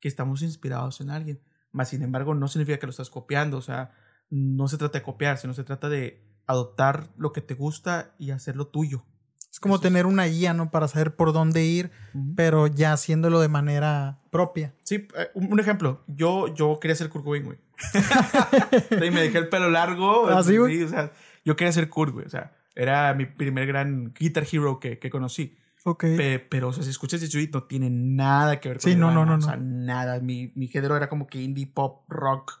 [0.00, 1.40] que estamos inspirados en alguien.
[1.70, 3.56] Más sin embargo, no significa que lo estás copiando.
[3.56, 3.92] O sea,
[4.28, 8.32] no se trata de copiar, sino se trata de adoptar lo que te gusta y
[8.32, 9.04] hacerlo tuyo.
[9.52, 10.70] Es como tener una guía, ¿no?
[10.70, 11.90] Para saber por dónde ir,
[12.36, 14.74] pero ya haciéndolo de manera propia.
[14.84, 16.04] Sí, eh, un ejemplo.
[16.06, 17.58] Yo, yo quería ser Kurt Cobain, güey.
[18.90, 20.28] y me dejé el pelo largo.
[20.28, 20.82] ¿Así, ¿Ah, güey?
[20.84, 21.12] o sea,
[21.44, 22.26] yo quería ser Kurt, güey.
[22.26, 25.56] O sea, era mi primer gran guitar hero que, que conocí.
[25.84, 26.04] Ok.
[26.50, 29.24] pero, o sea, si escuchas Jesuit, no tiene nada que ver con Sí, no, no,
[29.24, 30.20] no, O sea, nada.
[30.20, 32.58] Mi, mi género era como que indie, pop, rock.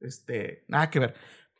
[0.00, 1.14] Este, nada que ver.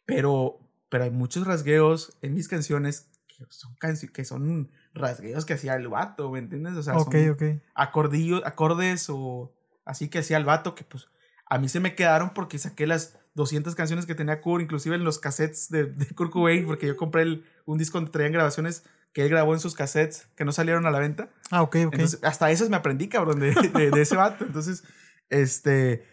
[0.06, 3.76] Pero, pero hay muchos rasgueos en mis canciones que son,
[4.12, 6.74] que son rasgueos que hacía el vato, ¿me entiendes?
[6.74, 11.08] O sea, son Acordillos, acordes o así que hacía el vato que pues
[11.46, 15.05] a mí se me quedaron porque saqué las 200 canciones que tenía Kurt, inclusive en
[15.05, 19.22] los cassettes de, de Kurt Cobain, porque yo compré un disco donde traían grabaciones que
[19.22, 21.31] él grabó en sus cassettes que no salieron a la venta.
[21.51, 21.94] Ah, ok, ok.
[21.94, 23.55] Entonces, hasta esas me aprendí, cabrón, de,
[23.90, 24.44] de, ese vato.
[24.44, 24.85] Entonces,
[25.31, 26.05] este,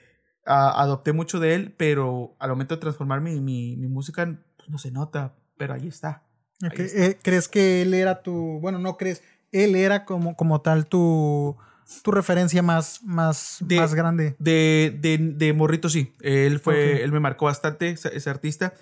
[0.46, 4.24] adopté mucho de él, pero al momento de transformar mi, mi, mi música,
[4.56, 6.24] pues no se nota, pero ahí está.
[6.62, 11.58] Eh, ¿Crees que él era tu, bueno, no crees, él era como, como tal tu,
[12.04, 14.36] tu referencia más, más, más grande?
[14.40, 16.16] De, de, de, Morrito, sí.
[16.22, 18.74] Él fue, él me marcó bastante, ese, artista,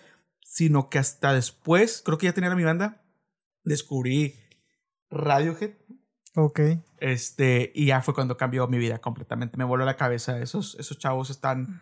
[0.41, 3.03] sino que hasta después, creo que ya tenía mi banda,
[3.63, 4.35] descubrí
[5.09, 5.71] Radiohead.
[6.35, 6.59] Ok.
[6.99, 9.57] Este, y ya fue cuando cambió mi vida completamente.
[9.57, 10.39] Me voló la cabeza.
[10.39, 11.81] Esos, esos chavos están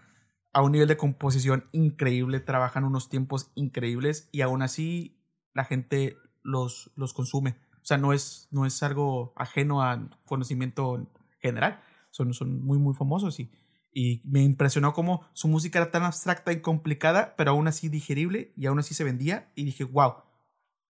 [0.53, 5.17] a un nivel de composición increíble, trabajan unos tiempos increíbles y aún así
[5.53, 7.55] la gente los, los consume.
[7.81, 11.07] O sea, no es, no es algo ajeno a conocimiento
[11.39, 11.81] general.
[12.09, 13.51] Son, son muy, muy famosos y,
[13.93, 18.53] y me impresionó cómo su música era tan abstracta y complicada, pero aún así digerible
[18.55, 19.51] y aún así se vendía.
[19.55, 20.15] Y dije, wow,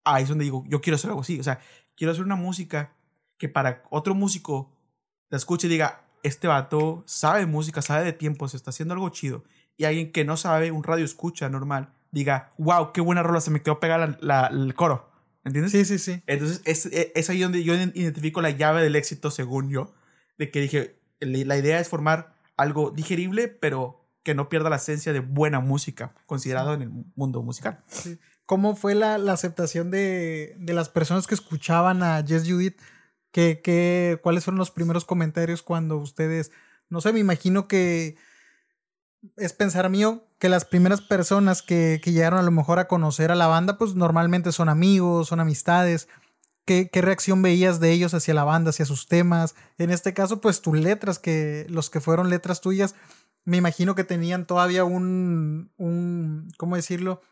[0.05, 1.40] ahí es donde digo, yo quiero hacer algo así.
[1.40, 1.61] O sea,
[1.97, 2.94] quiero hacer una música
[3.38, 4.73] que para otro músico
[5.31, 9.44] la escuche y diga, este vato sabe música, sabe de tiempos, está haciendo algo chido.
[9.77, 13.51] Y alguien que no sabe, un radio escucha normal, diga, wow, qué buena rola, se
[13.51, 15.11] me quedó pegada la, el coro.
[15.44, 15.72] ¿Entiendes?
[15.72, 16.22] Sí, sí, sí.
[16.26, 19.94] Entonces, es, es, ahí donde yo identifico la llave del éxito, según yo,
[20.38, 25.12] de que dije, la idea es formar algo digerible, pero que no pierda la esencia
[25.12, 27.85] de buena música, considerado en el mundo musical.
[27.88, 28.18] Sí.
[28.46, 32.78] ¿Cómo fue la, la aceptación de, de, las personas que escuchaban a Jess Judith?
[33.30, 36.52] ¿Qué, qué, ¿Cuáles fueron los primeros comentarios cuando ustedes,
[36.88, 38.16] no sé, me imagino que
[39.37, 43.33] es pensar mío, que las primeras personas que, que llegaron a lo mejor a conocer
[43.33, 46.07] a la banda, pues normalmente son amigos, son amistades.
[46.66, 49.54] ¿Qué, ¿Qué, reacción veías de ellos hacia la banda, hacia sus temas?
[49.78, 52.94] En este caso, pues tus letras, que los que fueron letras tuyas,
[53.46, 57.22] me imagino que tenían todavía un, un ¿cómo decirlo?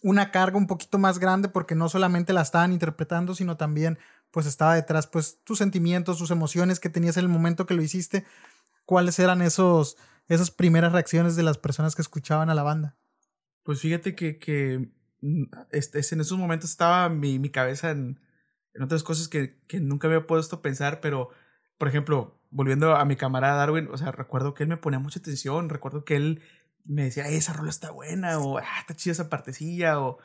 [0.00, 3.98] una carga un poquito más grande porque no solamente la estaban interpretando, sino también
[4.30, 7.82] pues estaba detrás pues tus sentimientos, tus emociones que tenías en el momento que lo
[7.82, 8.24] hiciste.
[8.86, 12.96] ¿Cuáles eran esos, esas primeras reacciones de las personas que escuchaban a la banda?
[13.62, 18.20] Pues fíjate que, que mm, este, en esos momentos estaba mi, mi cabeza en,
[18.74, 21.30] en, otras cosas que, que nunca había puesto a pensar, pero
[21.78, 25.18] por ejemplo, volviendo a mi camarada Darwin, o sea, recuerdo que él me ponía mucha
[25.18, 26.42] atención, recuerdo que él
[26.84, 30.18] me decía, esa rola está buena, o ah, está chida esa partecilla, o,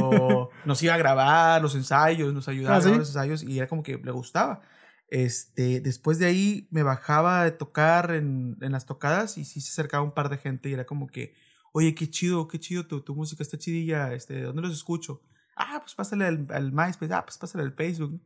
[0.00, 3.66] o nos iba a grabar los ensayos, nos ayudaba ¿Ah, a los ensayos, y era
[3.66, 4.62] como que le gustaba.
[5.08, 10.02] Este, después de ahí me bajaba a tocar en, las tocadas y sí se acercaba
[10.02, 11.34] un par de gente y era como que,
[11.72, 15.22] oye, qué chido, qué chido, tu, música está chidilla, este, ¿dónde los escucho?
[15.56, 18.20] Ah, pues pásale al, al MySpace, ah, pues pásale al Facebook.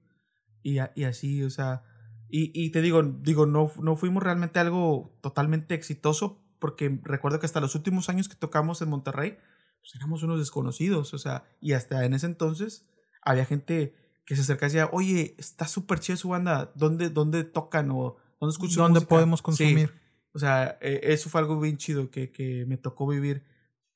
[0.63, 1.83] Y, y así, o sea,
[2.29, 7.47] y, y te digo, digo, no, no fuimos realmente algo totalmente exitoso, porque recuerdo que
[7.47, 9.39] hasta los últimos años que tocamos en Monterrey,
[9.81, 12.87] pues éramos unos desconocidos, o sea, y hasta en ese entonces
[13.23, 17.45] había gente que se acercaba y decía, oye, está súper chida su banda, ¿dónde, dónde
[17.45, 19.93] tocan o dónde escuchan ¿Dónde podemos consumir?
[20.33, 23.43] O sea, e, eso fue algo bien chido que, que, me tocó vivir,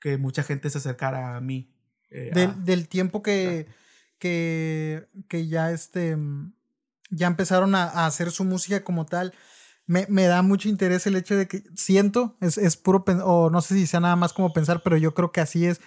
[0.00, 1.70] que mucha gente se acercara a mí.
[2.10, 3.66] Eh, del, del, tiempo que,
[4.18, 6.16] que, que ya este
[7.10, 9.34] ya empezaron a, a hacer su música como tal
[9.87, 13.60] me, me, da mucho interés el hecho de que siento, es, es puro, o no
[13.60, 15.80] sé si sea nada más como pensar, pero yo creo que así es,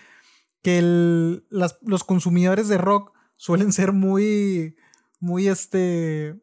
[0.62, 4.76] que el, las, los consumidores de rock suelen ser muy,
[5.19, 6.36] muy, este,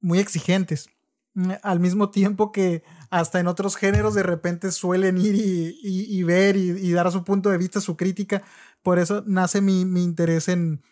[0.00, 0.90] muy exigentes.
[1.34, 6.22] Mm, al mismo tiempo que hasta en otros géneros de repente suelen ir y, y,
[6.22, 8.42] ver y, dar su punto de vista, su crítica.
[8.82, 10.82] Por eso nace mi, mi interés en...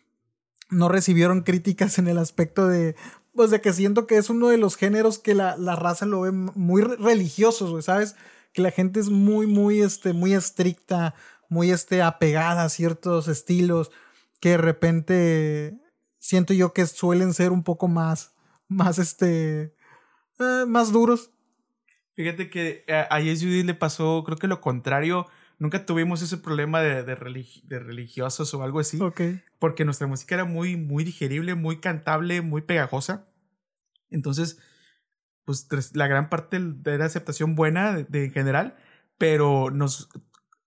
[0.70, 2.94] No recibieron críticas en el aspecto de,
[3.34, 6.20] pues de que siento que es uno de los géneros que la, la raza lo
[6.20, 8.14] ve muy religiosos, güey, ¿sabes?
[8.52, 11.14] Que la gente es muy, muy, este, muy estricta,
[11.48, 13.90] muy, este, apegada a ciertos estilos,
[14.40, 15.78] que de repente
[16.18, 18.34] siento yo que suelen ser un poco más,
[18.68, 19.74] más, este,
[20.38, 21.30] eh, más duros.
[22.14, 25.26] Fíjate que a, a Yes Judy le pasó, creo que lo contrario.
[25.58, 29.00] Nunca tuvimos ese problema de, de, religi- de religiosos o algo así.
[29.00, 29.20] Ok.
[29.58, 33.28] Porque nuestra música era muy, muy digerible, muy cantable, muy pegajosa.
[34.08, 34.58] Entonces,
[35.44, 38.76] pues la gran parte de la aceptación buena de, de en general,
[39.18, 40.08] pero nos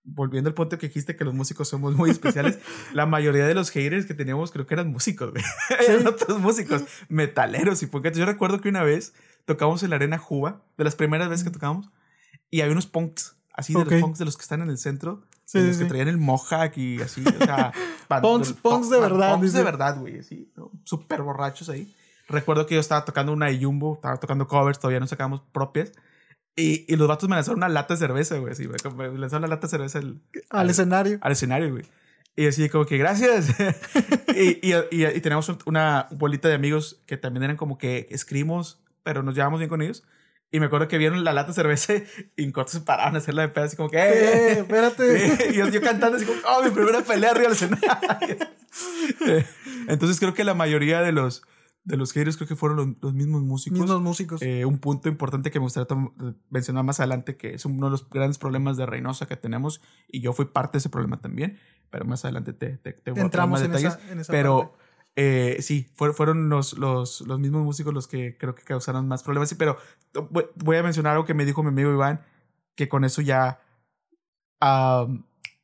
[0.06, 2.60] volviendo al punto que dijiste que los músicos somos muy especiales,
[2.94, 5.44] la mayoría de los haters que teníamos creo que eran músicos, güey.
[5.88, 8.20] eran otros músicos, metaleros y punketos.
[8.20, 9.14] Yo recuerdo que una vez
[9.46, 11.90] tocamos en la Arena Juba, de las primeras veces que tocamos,
[12.50, 13.92] y había unos punks, así de Ok.
[13.92, 15.90] los punks de los que están en el centro, Sí, de sí, los que sí.
[15.90, 17.74] traían el mohawk y así, o sea,
[18.10, 20.72] Punks- punks de verdad, Punks de verdad, güey, así, ¿no?
[20.84, 21.94] súper borrachos ahí.
[22.30, 25.92] Recuerdo que yo estaba tocando una de Jumbo, estaba tocando covers, todavía no sacábamos propias.
[26.56, 28.54] Y, y los vatos me lanzaron una lata de cerveza, güey.
[28.54, 31.18] Así, me, lanzaron una lata de cerveza al, Al al- escenario.
[31.22, 31.84] al escenario, güey.
[32.36, 33.48] Y así como que gracias.
[34.36, 38.08] y, y, y, y tenemos un- una bolita de amigos que también eran como que
[38.12, 40.04] escrimos, pero nos llevamos bien con ellos.
[40.52, 41.94] Y me acuerdo que vieron la lata de cerveza
[42.36, 44.52] y en corto se pararon a hacerla de pedo, así como que, Eh, ¡eh!
[44.60, 45.50] espérate.
[45.52, 48.38] y yo, yo cantando así como, ¡oh, mi primera pelea arriba del escenario!
[49.28, 49.46] Eh,
[49.88, 51.44] Entonces creo que la mayoría de los,
[51.86, 53.80] de los haters creo que fueron los, los mismos músicos.
[53.80, 54.42] Mismos músicos.
[54.42, 56.14] Eh, un punto importante que me gustaría tom-
[56.50, 60.22] mencionar más adelante, que es uno de los grandes problemas de Reynosa que tenemos, y
[60.22, 61.58] yo fui parte de ese problema también,
[61.90, 63.96] pero más adelante te, te, te voy a Entramos más en detalles.
[64.02, 64.78] esa, en esa pero parte.
[65.18, 69.22] eh, sí, fueron, fueron los, los, los mismos músicos los que creo que causaron más
[69.24, 69.50] problemas.
[69.50, 69.78] Sí, pero
[70.32, 72.22] voy- a mencionar algo que me dijo mi amigo Iván,
[72.76, 73.60] que con eso ya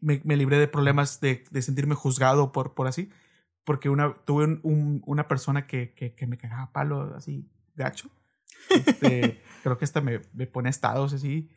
[0.01, 3.09] me, me libré de problemas de, de sentirme juzgado por, por así.
[3.69, 7.47] Porque una, tuve un- un- una persona que, que, que me cagaba a palo así,
[7.75, 8.09] gacho.
[8.71, 11.51] Este, creo que hasta me, me pone estados así.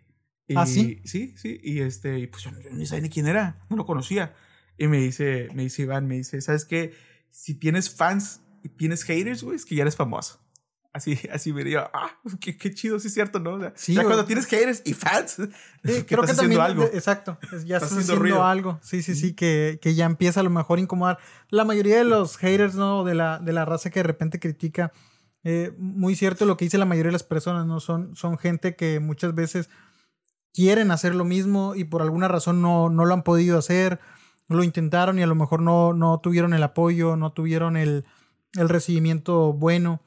[0.47, 1.01] Y, ¿Ah, sí?
[1.07, 1.59] Sí, sí.
[1.63, 4.35] Y este, y pues yo, yo ni sabía ni quién era, no lo conocía.
[4.77, 6.93] Y me dice, me dice Iván, me dice, ¿sabes qué?
[7.31, 10.39] Si tienes fans y tienes haters, güey, es que ya eres famoso.
[10.93, 13.55] Así, así me diría, ah, qué, qué chido, sí es cierto, ¿no?
[13.55, 15.47] O sea, Sí, ya cuando tienes haters y fans, Sí,
[15.83, 16.61] que creo que estás también.
[16.61, 16.85] haciendo algo.
[16.85, 17.39] exacto.
[17.41, 18.45] Ya Estás estás haciendo haciendo ruido.
[18.45, 18.79] algo.
[18.83, 19.35] Sí, sí, sí.
[19.35, 21.19] Que, que ya empieza a lo mejor a incomodar.
[21.49, 23.05] La mayoría de los haters, ¿no?
[23.05, 24.93] De la, de la raza que de repente critica.
[25.45, 27.81] eh, muy cierto lo que dice la mayoría de las personas, ¿no?
[27.81, 29.71] Son, son gente que muchas veces
[30.53, 33.99] quieren hacer lo mismo y por alguna razón no, no lo han podido hacer.
[34.49, 38.05] Lo intentaron y a lo mejor no, no tuvieron el apoyo, no tuvieron el,
[38.55, 40.03] el recibimiento bueno.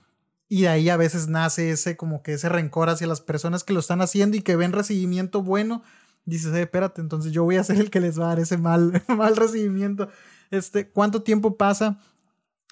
[0.47, 3.73] Y de ahí a veces nace ese como que ese rencor hacia las personas que
[3.73, 5.83] lo están haciendo y que ven recibimiento bueno.
[6.25, 8.57] Dices, eh, espérate, entonces yo voy a ser el que les va a dar ese
[8.57, 10.09] mal, mal recibimiento.
[10.51, 11.99] Este, ¿cuánto tiempo pasa?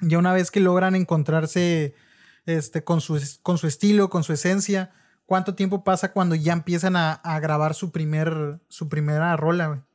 [0.01, 1.95] Ya una vez que logran encontrarse
[2.45, 4.91] este, con, su, con su estilo, con su esencia,
[5.25, 9.85] ¿cuánto tiempo pasa cuando ya empiezan a, grabar su primer, su primera rola?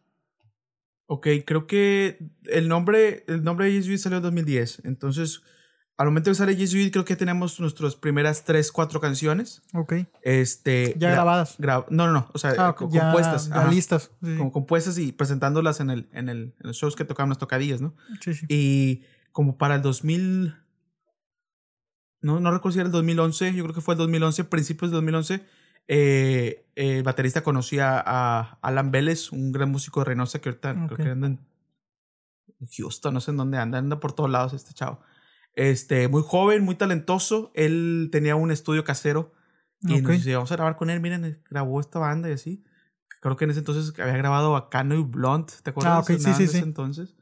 [1.07, 4.83] Ok, creo que el nombre, el nombre de It salió en 2010.
[4.85, 5.43] Entonces,
[5.99, 9.63] al momento de sale Yes You It, creo que tenemos nuestras primeras 3, 4 canciones.
[9.75, 9.95] Ok.
[10.23, 11.59] Este, Ya gra- grabadas.
[11.59, 12.31] gra- no, no, no.
[12.33, 13.49] O sea, Ah, compuestas.
[13.49, 14.11] ya listas.
[14.23, 17.39] Sí, Como compuestas y presentándolas en, el, en, el, en los shows que tocaban las
[17.39, 17.95] tocadillas, ¿no?
[18.21, 18.47] sí, sí.
[18.49, 20.55] Y como para el 2000.
[22.21, 24.97] No, no recuerdo si era el 2011, yo creo que fue el 2011, principios del
[24.99, 25.45] 2011.
[25.89, 30.97] eh, el baterista conocía a Alan Vélez, un gran músico de Reynosa que ahorita creo
[30.97, 31.41] que anda en
[32.77, 35.01] Houston, no sé en dónde anda, anda por todos lados este chavo.
[35.55, 37.51] Este, muy joven, muy talentoso.
[37.55, 39.33] Él tenía un estudio casero
[39.83, 40.03] y Ok.
[40.03, 42.65] nos dice, vamos a grabar con él, miren, grabó esta banda y así.
[43.21, 45.93] Creo que en ese entonces había grabado a Cano y Blunt, ¿te acuerdas?
[45.95, 46.59] Ah, ok, sí, sí, sí.
[46.59, 47.17] entonces.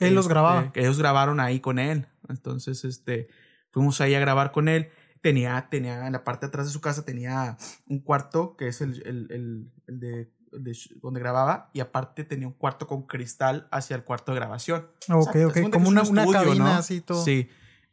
[0.00, 0.72] Él los Este, grababa.
[0.72, 2.06] que ellos grabaron ahí con él.
[2.28, 3.28] Entonces, este,
[3.70, 4.90] fuimos ahí a grabar con él.
[5.22, 8.80] Tenía, tenía, en la parte de atrás de su casa tenía un cuarto que es
[8.80, 13.66] el, el, el, el de, de donde grababa y aparte tenía un cuarto con cristal
[13.72, 14.86] hacia el cuarto de grabación.
[15.10, 15.70] O Ok, sea, ok.
[15.72, 16.70] Como un una, una estudio, cabina ¿no?
[16.74, 17.24] así todo.
[17.24, 17.48] Sí.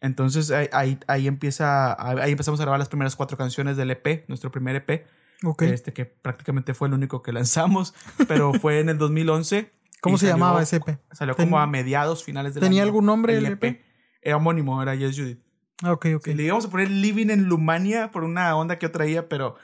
[0.06, 4.26] Entonces ahí, ahí, ahí empieza, ahí empezamos a grabar las primeras cuatro canciones del EP,
[4.28, 5.06] nuestro primer EP,
[5.44, 5.64] Ok.
[5.64, 7.94] este que prácticamente fue el único que lanzamos,
[8.28, 9.72] pero fue en el 2011.
[10.02, 11.00] ¿Cómo se salió- llamaba ese EP?
[11.12, 13.82] Salió Ten- como a mediados, finales del ¿Tenía año, algún nombre el EP?
[14.22, 15.40] Era homónimo, era Yes Judith.
[15.84, 16.28] Ah, Ok, ok.
[16.28, 19.56] Le íbamos a poner Living en Lumania por una onda que yo traía, pero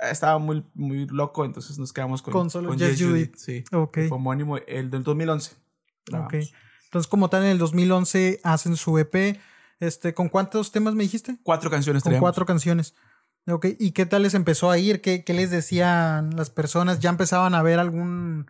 [0.00, 3.34] eh, estaba muy, muy loco, entonces nos quedamos con, Con solo Yes Yes Judith.
[3.36, 3.98] Sí, Ok.
[4.08, 5.56] fue homónimo, el del 2011.
[6.12, 6.34] Ok.
[6.84, 9.38] Entonces, como tal, en el 2011 hacen su EP.
[9.80, 11.38] Este, ¿Con cuántos temas me dijiste?
[11.42, 12.94] Cuatro canciones Con cuatro canciones.
[13.46, 13.66] Ok.
[13.78, 15.00] ¿Y qué tal les empezó a ir?
[15.00, 17.00] ¿Qué, qué les decían las personas?
[17.00, 18.46] ¿Ya empezaban a ver algún,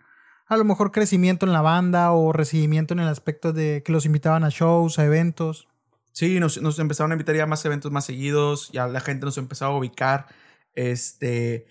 [0.46, 4.04] a lo mejor, crecimiento en la banda o recibimiento en el aspecto de que los
[4.04, 5.68] invitaban a shows, a eventos?
[6.12, 9.24] Sí, nos, nos empezaron a invitar ya a más eventos más seguidos, ya la gente
[9.24, 10.26] nos empezaba a ubicar.
[10.74, 11.66] Este,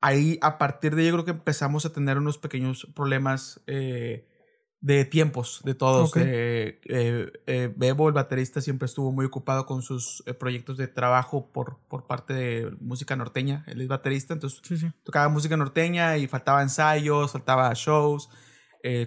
[0.00, 4.26] ahí a partir de ahí yo creo que empezamos a tener unos pequeños problemas eh,
[4.80, 6.12] de tiempos de todos.
[6.16, 11.50] Eh, eh, eh, Bebo, el baterista, siempre estuvo muy ocupado con sus proyectos de trabajo
[11.52, 13.64] por, por parte de música norteña.
[13.66, 14.90] Él es baterista, entonces Sí, sí.
[15.04, 18.30] tocaba música norteña y faltaba ensayos, faltaba shows.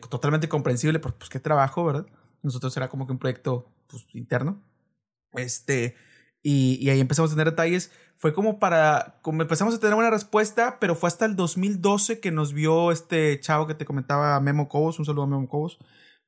[0.10, 2.06] totalmente comprensible porque, pues, qué trabajo, ¿verdad?
[2.44, 4.62] Nosotros era como que un proyecto pues, interno.
[5.34, 5.96] Este,
[6.44, 7.92] y, y ahí empezamos a tener detalles.
[8.24, 12.32] Fue como para, como empezamos a tener una respuesta, pero fue hasta el 2012 que
[12.32, 15.78] nos vio este chavo que te comentaba, Memo Cobos, un saludo a Memo Cobos,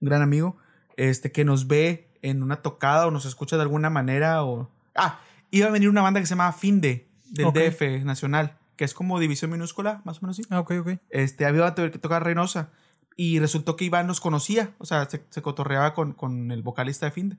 [0.02, 0.58] un gran amigo,
[0.98, 4.70] este, que nos ve en una tocada o nos escucha de alguna manera o...
[4.94, 7.60] Ah, iba a venir una banda que se llamaba Finde, del Ok.
[7.60, 10.46] DF Nacional, que es como división minúscula, más o menos así.
[10.50, 10.90] Ah, ok, ok.
[11.12, 12.72] Este, había que tocar Reynosa.
[13.16, 17.06] Y resultó que Iván nos conocía, o sea, se, se cotorreaba con, con el vocalista
[17.06, 17.38] de Finde.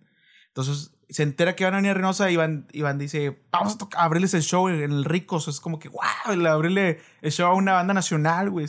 [0.48, 3.78] Entonces se entera que van a venir a Reynosa y Iván, Iván dice, vamos a,
[3.78, 5.46] tocar- a abrirles el show en el Ricos.
[5.48, 8.66] Es como que, wow, abrirle el show a una banda nacional, güey.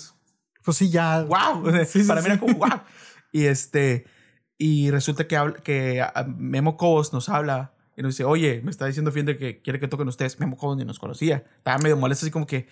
[0.64, 1.24] Pues sí, ya.
[1.24, 1.66] Wow.
[1.86, 2.82] Sí, sí, Para mí era como, wow.
[3.32, 4.06] Y este,
[4.58, 8.70] y resulta que, habla- que a- Memo Cobos nos habla y nos dice, oye, me
[8.70, 10.40] está diciendo Finde que quiere que toquen ustedes.
[10.40, 11.44] Memo Cobos ni nos conocía.
[11.58, 12.68] Estaba medio molesto, así como que,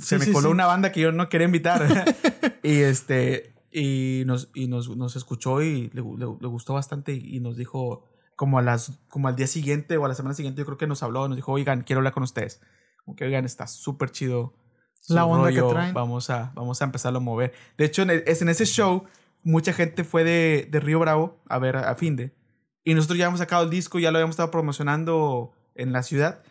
[0.00, 1.82] se me coló una banda que yo no quería invitar.
[2.62, 7.36] y este, y nos, y nos, nos escuchó y le, le- le gustó bastante y,
[7.36, 8.04] y nos dijo,
[8.40, 10.86] como a las, como al día siguiente o a la semana siguiente, yo creo que
[10.86, 12.62] nos habló, nos dijo, oigan, quiero hablar con ustedes.
[13.04, 14.54] Como que, oigan, está súper chido.
[15.08, 15.92] La onda que rollo, traen.
[15.92, 17.52] Vamos a, vamos a empezarlo a mover.
[17.76, 19.04] De hecho, en, e- es en ese show,
[19.42, 22.34] mucha gente fue de, de Río Bravo a ver a, Finde.
[22.82, 26.42] Y nosotros ya habíamos sacado el disco, ya lo habíamos estado promocionando en la ciudad.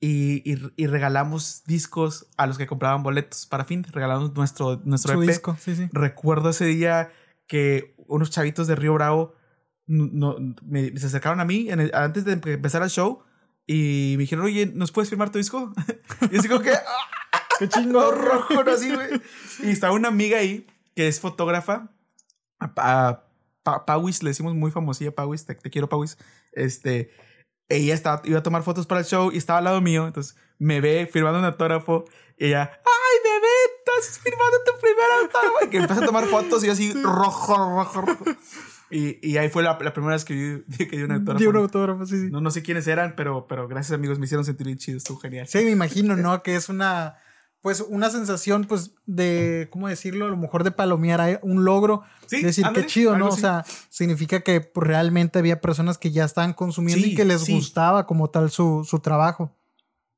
[0.00, 3.90] Y, y, y regalamos discos a los que compraban boletos para Finde.
[3.92, 5.28] Regalamos nuestro, nuestro Su EP.
[5.28, 5.88] disco, sí, sí.
[5.92, 7.12] Recuerdo ese día
[7.46, 9.37] que unos chavitos de Río Bravo
[9.88, 13.22] no, me, se acercaron a mí en el- antes de empezar el show
[13.66, 15.72] y me dijeron, oye, ¿nos puedes firmar tu disco?
[16.30, 17.40] y así como que, ¡ah!
[17.58, 18.14] Qué chingón.
[18.24, 18.70] rojo, ¿no?
[18.70, 19.20] Así, güey.
[19.64, 21.90] Y estaba una amiga ahí que es fotógrafa.
[22.60, 23.24] A, a-
[23.64, 26.16] Pa- Pauis, le decimos muy famosilla Pauis, te, te quiero Pauis.
[26.52, 27.10] Este,
[27.68, 30.06] ella estaba, iba a tomar fotos para el show y estaba al lado mío.
[30.06, 32.04] Entonces me ve firmando un autógrafo
[32.38, 33.48] y ella, ¡ay, bebé!
[34.00, 35.66] Estás firmando tu primer autógrafo.
[35.66, 38.24] Y que empieza a tomar fotos y yo así, rojo, rojo, rojo.
[38.90, 41.38] Y, y ahí fue la, la primera vez que vi, que di un autógrafo.
[41.38, 42.30] Dio un autógrafo, sí, sí.
[42.30, 45.18] No, no sé quiénes eran, pero, pero gracias amigos, me hicieron sentir bien chido, estuvo
[45.18, 45.46] genial.
[45.46, 46.42] Sí, me imagino, ¿no?
[46.42, 47.16] Que es una,
[47.60, 50.26] pues, una sensación, pues, de, ¿cómo decirlo?
[50.26, 52.02] A lo mejor de palomear un logro.
[52.26, 53.28] Sí, decir, ándale, qué chido, ¿no?
[53.28, 57.24] O sea, significa que pues, realmente había personas que ya estaban consumiendo Sí, y que
[57.24, 57.52] les sí.
[57.52, 59.54] gustaba como tal su, su trabajo.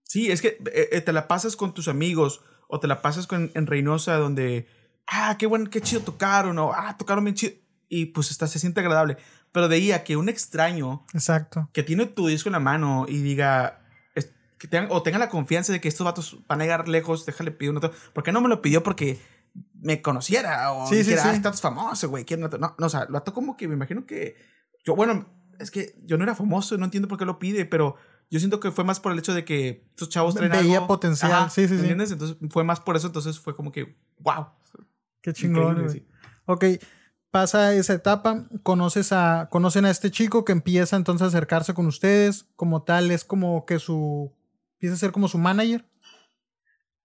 [0.04, 3.26] Sí, es que eh, eh, te la pasas con tus amigos o te la pasas
[3.26, 4.66] con, en Reynosa donde,
[5.06, 7.52] ah, qué bueno, qué chido tocaron o, ah, tocaron bien chido.
[7.90, 9.18] Y pues está, se siente agradable.
[9.53, 11.68] Pero de ahí a que un extraño Exacto.
[11.72, 13.83] que tiene tu disco en la mano y diga,
[14.14, 17.26] es- que tengan, o tenga la confianza de que estos vatos van a llegar lejos,
[17.26, 18.12] déjale pedir un autógrafo.
[18.12, 18.83] ¿Por qué no me lo pidió?
[18.85, 19.18] Porque
[19.74, 21.29] me conociera o Sí, sí, dijera, sí.
[21.33, 22.24] ah, estás famoso, güey.
[22.24, 22.74] quiero un autógrafo".
[22.74, 24.37] No, no, o sea, lo vato como que me imagino que
[24.85, 25.26] yo, bueno,
[25.59, 27.96] es que yo no era famoso, no entiendo por qué lo pide, pero
[28.31, 30.87] yo siento que fue más por el hecho de que estos chavos traen Veía algo.
[30.87, 31.81] potencial, sí, sí, sí.
[31.81, 32.12] ¿Entiendes?
[32.12, 34.46] Entonces fue más por eso, entonces fue como que, wow.
[35.20, 35.74] Qué chingón.
[35.83, 35.90] Güey.
[35.90, 36.07] sí.
[36.46, 36.64] Ok,
[37.30, 41.86] pasa esa etapa, conoces a, conocen a este chico que empieza entonces a acercarse con
[41.86, 44.32] ustedes, como tal, es como que su,
[44.74, 45.86] empieza a ser como su manager.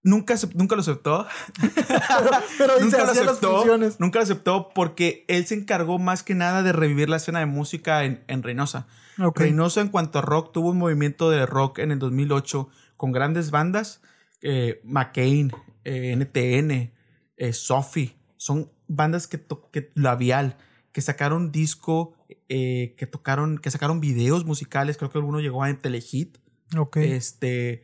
[0.02, 1.26] Nunca, nunca lo aceptó.
[2.58, 3.56] Pero nunca lo las aceptó.
[3.56, 3.98] funciones.
[3.98, 7.46] Nunca lo aceptó porque él se encargó más que nada de revivir la escena de
[7.46, 8.86] música en, en Reynosa.
[9.34, 13.50] Reynosa en cuanto a rock tuvo un movimiento de rock en el 2008 con grandes
[13.50, 14.00] bandas,
[14.42, 15.52] eh, McCain,
[15.84, 16.92] eh, NTN,
[17.36, 20.56] eh, Sophie, son bandas que, to- que labial,
[20.92, 22.14] que sacaron disco,
[22.48, 26.38] eh, que tocaron, que sacaron videos musicales, creo que alguno llegó a Telehit,
[26.76, 26.96] ok.
[26.98, 27.82] este,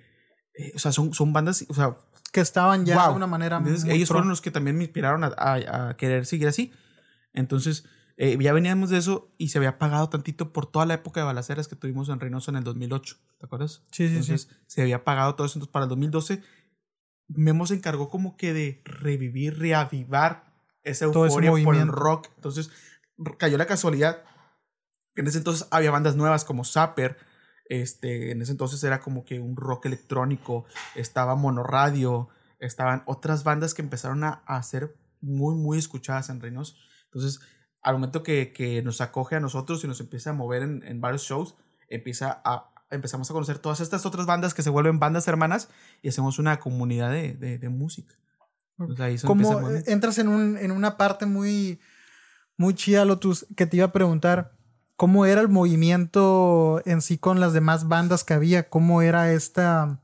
[0.55, 1.97] eh, o sea, son, son bandas, o sea,
[2.33, 3.11] que estaban ya Wow.
[3.11, 5.97] de una manera entonces, muy ellos fueron los que también me inspiraron a, a- a
[5.97, 6.73] querer seguir así.
[7.35, 7.85] Entonces,
[8.17, 11.27] eh, ya veníamos de eso y se había pagado tantito por toda la época de
[11.27, 13.17] balaceras que tuvimos en Reynosa en el 2008.
[13.39, 13.83] ¿Te acuerdas?
[13.91, 15.59] Sí, sí, Entonces, se había pagado todo eso.
[15.59, 16.43] Entonces, para el 2012,
[17.29, 20.52] Memo se encargó como que de revivir, reavivar
[20.83, 22.29] esa euforia por el rock.
[22.37, 22.71] Entonces,
[23.39, 24.23] cayó la casualidad
[25.15, 27.17] en ese entonces había bandas nuevas como Zapper.
[27.69, 30.65] Este, en ese entonces era como que un rock electrónico.
[30.95, 32.29] Estaba Monoradio.
[32.59, 36.75] Estaban otras bandas que empezaron a, a ser muy, muy escuchadas en Reynosa.
[37.05, 37.41] Entonces,
[37.83, 41.01] al momento que, que nos acoge a nosotros y nos empieza a mover en, en
[41.01, 41.57] varios shows,
[41.89, 45.69] empieza a, empezamos a conocer todas estas otras bandas que se vuelven bandas hermanas
[46.03, 48.15] y hacemos una comunidad de, de, de música.
[48.99, 51.81] Ahí Como eh, entras en, un, en una parte muy,
[52.57, 54.53] muy chida, Lotus, que te iba a preguntar
[54.97, 60.01] cómo era el movimiento en sí con las demás bandas que había, cómo era esta,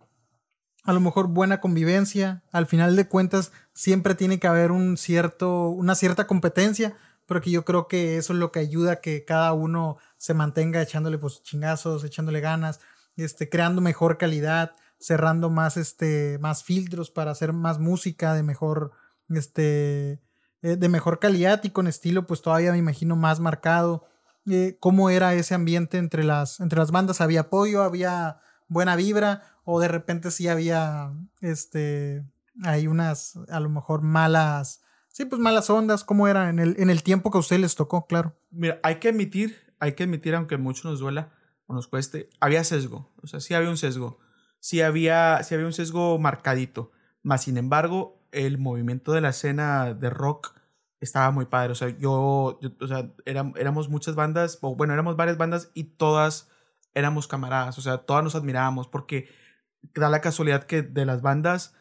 [0.85, 2.43] a lo mejor buena convivencia.
[2.51, 7.65] Al final de cuentas, siempre tiene que haber un cierto, una cierta competencia, porque yo
[7.65, 11.43] creo que eso es lo que ayuda a que cada uno se mantenga echándole pues
[11.43, 12.81] chingazos, echándole ganas,
[13.17, 18.93] este, creando mejor calidad, cerrando más, este, más filtros para hacer más música de mejor,
[19.29, 20.21] este,
[20.63, 24.07] eh, de mejor calidad y con estilo, pues todavía me imagino más marcado.
[24.51, 27.21] Eh, ¿Cómo era ese ambiente entre las, entre las bandas?
[27.21, 27.83] ¿Había apoyo?
[27.83, 29.43] ¿Había buena vibra?
[29.65, 32.25] ¿O de repente sí había, este,
[32.65, 36.05] hay unas, a lo mejor malas, sí, pues malas ondas?
[36.05, 38.35] ¿Cómo era en el, en el tiempo que a ustedes les tocó, claro?
[38.51, 41.31] Mira, hay que admitir, hay que admitir, aunque mucho nos duela
[41.67, 43.13] o nos cueste, había sesgo.
[43.23, 44.19] O sea, sí había un sesgo.
[44.61, 46.93] Sí había, sí había un sesgo marcadito.
[47.23, 50.55] Más sin embargo, el movimiento de la escena de rock
[51.01, 51.73] estaba muy padre.
[51.73, 56.51] O sea, yo, o sea, éramos muchas bandas, o bueno, éramos varias bandas y todas
[56.95, 57.79] éramos camaradas.
[57.79, 59.29] O sea, todas nos admirábamos porque
[59.95, 61.75] da la casualidad que de las bandas,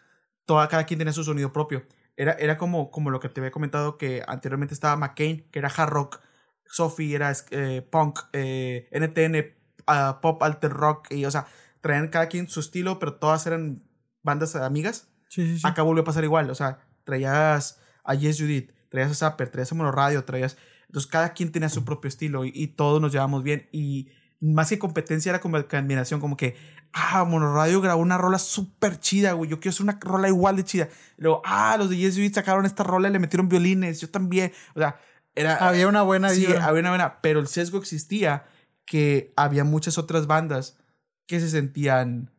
[0.46, 1.86] toda, cada quien tenía su sonido propio.
[2.16, 5.70] Era, era como, como lo que te había comentado que anteriormente estaba McCain, que era
[5.76, 6.22] hard rock.
[6.66, 9.56] Sophie era eh, punk, eh, NTN,
[9.88, 11.12] ah, pop, alter rock.
[11.12, 11.48] Y, o sea,
[11.88, 13.82] traían cada quien su estilo, pero todas eran
[14.22, 15.08] bandas amigas.
[15.64, 19.72] Acá volvió a pasar igual, o sea, traías a Yes Judith, traías a Zapper, traías
[19.72, 20.58] a Monoradio, traías...
[20.88, 24.10] Entonces cada quien tenía su propio estilo y, todos nos llevábamos bien y
[24.42, 26.58] más que competencia era como combinación, como que,
[26.92, 30.66] ah, Monoradio grabó una rola súper chida, güey, yo quiero hacer una rola igual de
[30.66, 30.90] chida.
[31.16, 34.52] luego, ah, los de Yes Judith sacaron esta rola y le metieron violines, yo también,
[34.76, 35.00] o sea,
[35.36, 35.56] era...
[35.56, 38.46] Había una buena Sí, había una buena, pero el sesgo existía
[38.86, 40.78] que había muchas otras bandas
[41.28, 42.32] que se sentían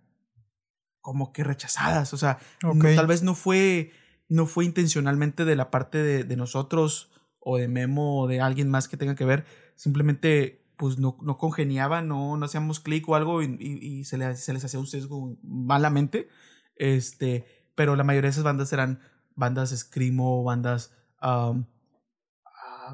[1.01, 2.13] como que rechazadas.
[2.13, 3.93] O sea, tal vez no fue,
[4.29, 8.89] no fue intencionalmente de la parte de, nosotros o de Memo o de alguien más
[8.89, 9.45] que tenga que ver.
[9.77, 14.53] Simplemente, pues no, no congeniaban, no, no hacíamos clic o algo y, se, les, se
[14.53, 16.29] les hacía un sesgo malamente.
[16.77, 19.01] Este, pero la mayoría de esas bandas eran
[19.35, 21.55] bandas screamo, bandas ah,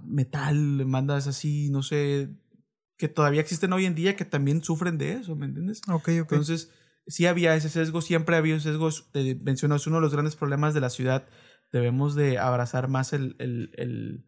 [0.03, 2.31] metal, bandas así, no sé,
[2.97, 5.83] que todavía existen hoy en día que también sufren de eso, ¿me entiendes?
[5.89, 6.33] Ok, ok.
[6.33, 6.71] Entonces,
[7.07, 10.75] sí había ese sesgo, siempre había sesgos, te menciono, es uno de los grandes problemas
[10.75, 11.27] de la ciudad.
[11.73, 14.25] Debemos de abrazar más el, el, el,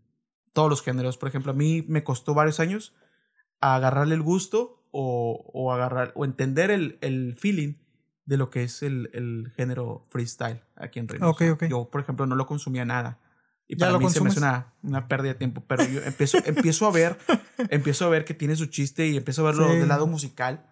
[0.53, 1.17] todos los géneros.
[1.17, 2.95] Por ejemplo, a mí me costó varios años
[3.61, 7.75] agarrarle el gusto o, o agarrar o entender el, el feeling
[8.25, 11.31] de lo que es el, el género freestyle aquí en Reynosa.
[11.31, 11.69] Okay, okay.
[11.69, 13.21] Yo, por ejemplo, no lo consumía nada.
[13.69, 15.65] Y para mí se me hace una, una, pérdida de tiempo.
[15.67, 17.19] Pero yo empiezo, empiezo a ver,
[17.71, 20.67] empiezo a ver que tiene su chiste y empiezo a verlo del lado musical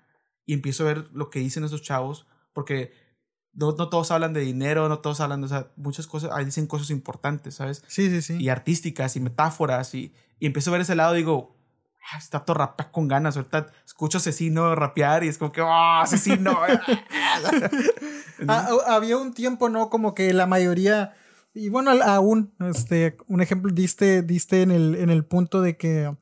[0.46, 2.92] y empiezo a ver lo que dicen esos chavos, porque
[3.52, 6.44] no, no, todos hablan de dinero, no todos hablan de o sea, muchas cosas, ahí
[6.44, 7.82] dicen cosas importantes, ¿sabes?
[7.88, 8.36] Sí, sí, sí.
[8.40, 11.56] Y artísticas y metáforas, y, y empiezo a ver ese lado y digo,
[12.12, 16.02] ah, está todo rapea con ganas, ahorita escucho asesino rapear y es como que, ¡ah,
[16.02, 16.58] asesino!
[18.48, 19.88] Ah, había un tiempo, ¿no?
[19.88, 21.14] Como que la mayoría,
[21.54, 26.14] y bueno, aún, este, un ejemplo diste, diste en el, en el punto de que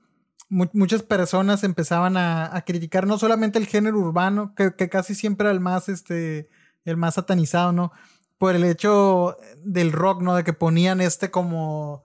[0.50, 5.60] muchas personas empezaban a, criticar no solamente el género urbano, que, casi siempre era el
[5.60, 6.50] más, este,
[6.84, 7.92] el más satanizado, ¿no?
[8.36, 10.36] Por el hecho del rock, ¿no?
[10.36, 12.04] De que ponían este como,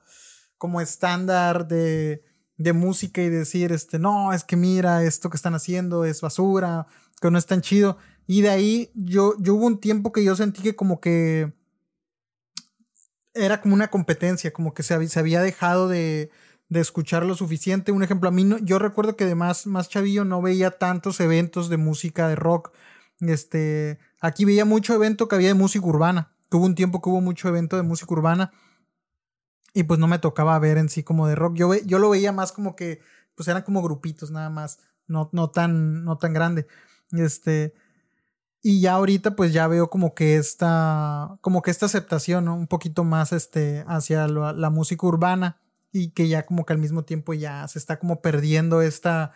[0.57, 2.23] como estándar de,
[2.55, 6.87] de música y decir, este, no, es que mira, esto que están haciendo es basura,
[7.21, 7.97] que no es tan chido.
[8.25, 11.56] Y de ahí yo, yo hubo un tiempo que yo sentí que como que
[13.37, 16.31] era como una competencia, como que se, había dejado de,
[16.69, 17.91] de escuchar lo suficiente.
[17.91, 21.69] Un ejemplo, a mí no, yo recuerdo que de más, chavillo no veía tantos eventos
[21.69, 22.71] de música de rock.
[23.19, 26.31] Este, aquí veía mucho evento que había de música urbana.
[26.51, 28.51] Hubo un tiempo que hubo mucho evento de música urbana.
[29.73, 31.55] Y pues no me tocaba ver en sí como de rock.
[31.55, 33.01] Yo, yo lo veía más como que,
[33.35, 34.79] pues eran como grupitos nada más.
[35.07, 36.67] No, no tan, no tan grande.
[37.11, 37.73] Este,
[38.69, 43.05] y ya ahorita pues ya veo como que esta, como que esta aceptación, Un poquito
[43.05, 45.61] más este, hacia la música urbana
[45.93, 49.31] y que ya como que al mismo tiempo ya se está como perdiendo esta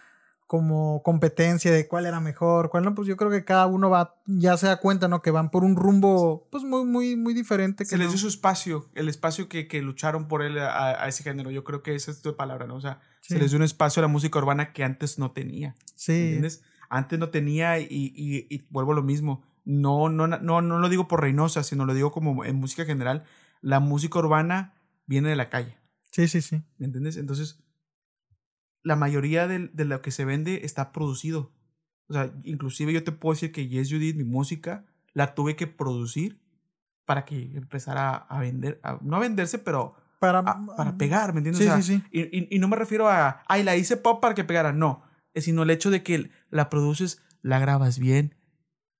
[0.47, 4.21] como competencia de cuál era mejor, cuál no, pues yo creo que cada uno va,
[4.25, 5.21] ya se da cuenta, ¿no?
[5.21, 7.85] Que van por un rumbo, pues muy, muy, muy diferente.
[7.85, 11.23] Que se les dio su espacio, el espacio que, que lucharon por él a, ese
[11.23, 12.75] género, yo creo que esa es tu palabra, ¿no?
[12.75, 15.77] O sea, se les dio un espacio a la música urbana que antes no tenía.
[15.95, 16.11] Sí.
[16.11, 16.63] ¿Entiendes?
[16.91, 19.43] Antes no tenía y, y, y vuelvo a lo mismo.
[19.63, 23.23] No, no, no, no lo digo por Reynosa, sino lo digo como en música general.
[23.61, 24.73] La música urbana
[25.05, 25.77] viene de la calle.
[26.11, 26.63] Sí, sí, sí.
[26.77, 27.15] ¿Me entiendes?
[27.15, 27.63] Entonces,
[28.83, 31.53] la mayoría de, de, lo que se vende está producido.
[32.07, 35.67] O sea, inclusive yo te puedo decir que Yes Judith, mi música, la tuve que
[35.67, 36.41] producir
[37.05, 41.63] para que empezara a vender, no a venderse, pero para, para pegar, ¿me entiendes?
[41.63, 42.03] Sí, sí, sí.
[42.11, 45.03] Y, y, no me refiero a, ay, la hice pop para que pegara, no.
[45.35, 48.35] Sino el hecho de que la produces, la grabas bien,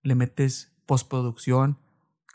[0.04, 1.78] le metes postproducción,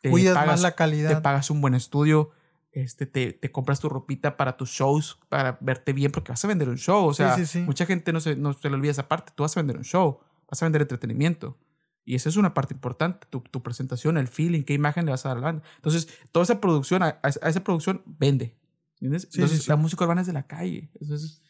[0.02, 1.10] te Cuidas más la calidad.
[1.10, 2.30] Te pagas un buen estudio,
[2.72, 6.48] este, te, te, compras tu ropita para tus shows, para verte bien, porque vas a
[6.48, 7.06] vender un show.
[7.06, 9.32] O sea, mucha gente no se, no se le olvida esa parte.
[9.34, 11.56] Tú vas a vender un show, vas a vender entretenimiento.
[12.04, 15.26] Y esa es una parte importante, tu, tu presentación, el feeling, qué imagen le vas
[15.26, 15.62] a dar a la banda.
[15.76, 18.56] Entonces, toda esa producción, a, esa producción vende.
[18.92, 19.28] ¿Entiendes?
[19.34, 20.88] Entonces, la música urbana es de la calle.
[21.00, 21.42] Entonces,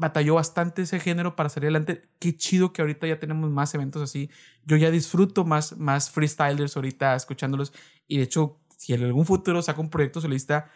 [0.00, 2.08] batalló bastante ese género para salir adelante.
[2.18, 4.30] Qué chido que ahorita ya tenemos más eventos así.
[4.64, 7.72] Yo ya disfruto más, más freestylers ahorita escuchándolos.
[8.08, 10.70] Y de hecho, si en algún futuro saco un proyecto solista,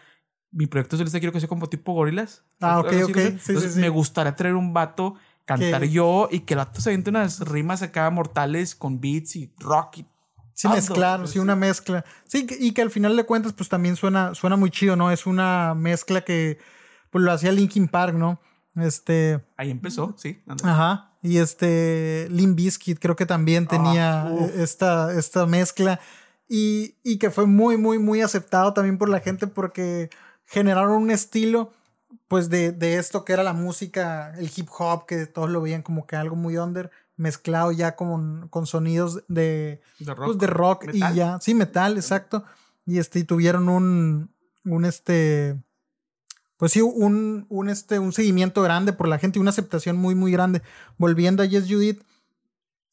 [0.52, 2.44] mi proyecto solista quiero que sea como tipo gorilas.
[2.60, 3.16] Ah, ok, ok.
[3.16, 5.14] Entonces me gustaría traer un vato,
[5.44, 9.52] cantar yo y que el vato se aviente unas rimas acá mortales con beats y
[9.58, 10.06] rock y
[10.54, 12.04] Sí, mezclar, sí, una mezcla.
[12.28, 15.10] Sí, y que al final de cuentas, pues también suena, suena muy chido, ¿no?
[15.10, 16.58] Es una mezcla que
[17.10, 18.40] pues, lo hacía Linkin Park, ¿no?
[18.76, 19.44] Este.
[19.56, 20.42] Ahí empezó, sí.
[20.62, 21.12] Ajá.
[21.22, 22.28] Y este.
[22.30, 26.00] Limp Bizkit creo que también tenía ah, esta, esta mezcla.
[26.48, 30.10] Y, y, que fue muy, muy, muy aceptado también por la gente porque
[30.44, 31.72] generaron un estilo,
[32.28, 35.82] pues, de, de esto que era la música, el hip hop, que todos lo veían
[35.82, 40.46] como que algo muy under, mezclado ya con, con sonidos de, de rock, pues, de
[40.46, 41.38] rock y ya.
[41.40, 42.44] Sí, metal, exacto.
[42.84, 44.30] Y este, y tuvieron un,
[44.64, 45.56] un este
[46.64, 50.32] pues sí, un, un, este, un seguimiento grande por la gente una aceptación muy, muy
[50.32, 50.62] grande.
[50.96, 52.02] Volviendo a Yes Judith,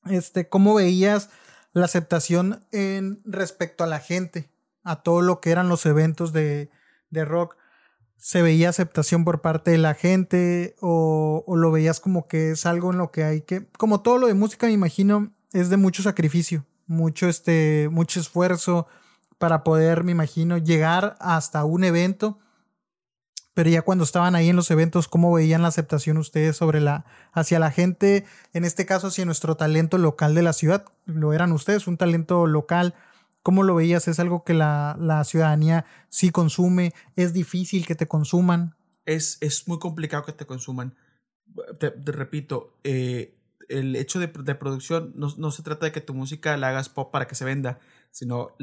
[0.08, 1.30] este, ¿cómo veías
[1.72, 4.50] la aceptación en respecto a la gente,
[4.84, 6.70] a todo lo que eran los eventos de,
[7.12, 7.56] de rock?
[8.18, 12.66] ¿Se veía aceptación por parte de la gente o, o, lo veías como que es
[12.66, 15.78] algo en lo que hay que, como todo lo de música me imagino, es de
[15.78, 18.88] mucho sacrificio, mucho, este, mucho esfuerzo
[19.38, 22.38] para poder, me imagino, llegar hasta un evento
[23.54, 27.06] pero ya cuando estaban ahí en los eventos, ¿cómo veían la aceptación ustedes sobre la,
[27.34, 30.86] hacia la gente, en este caso hacia nuestro talento local de la ciudad?
[31.06, 32.95] ¿Lo eran ustedes, un talento local?
[33.43, 34.08] ¿Cómo lo veías?
[34.08, 36.93] ¿Es algo que la, la ciudadanía sí consume?
[37.16, 38.76] ¿Es difícil que te consuman?
[39.06, 40.95] Es, es muy complicado que te consuman.
[41.80, 43.38] Te, repito, eh,
[43.68, 46.88] el hecho de, de producción no, no, se trata de que tu música la hagas
[46.88, 47.80] pop para que se venda,
[48.12, 48.56] sino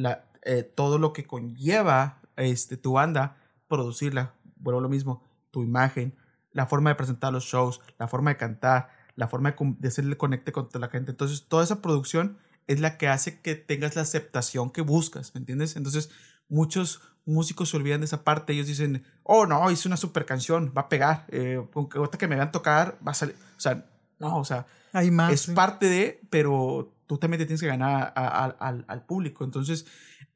[0.43, 3.37] eh, todo lo que conlleva este, tu banda
[3.69, 6.17] producirla vuelvo lo mismo, tu imagen,
[6.53, 10.53] la forma de presentar los shows, la forma de cantar, la forma de, hacerle conecte
[10.53, 11.11] con la gente.
[11.11, 15.41] Entonces, toda esa producción es la que hace que tengas la aceptación que buscas, ¿me
[15.41, 15.77] entiendes?
[15.77, 16.11] Entonces,
[16.49, 18.53] muchos músicos se olvidan de esa parte.
[18.53, 21.27] Ellos dicen, oh, no, hice una super canción, va a pegar.
[21.29, 23.37] Eh, ahorita que me vean tocar, va a salir.
[23.57, 23.87] O sea,
[24.19, 28.13] no, o sea, Hay más, es parte de, pero tú también te tienes que ganar
[28.17, 29.45] al, al, público.
[29.45, 29.87] Entonces,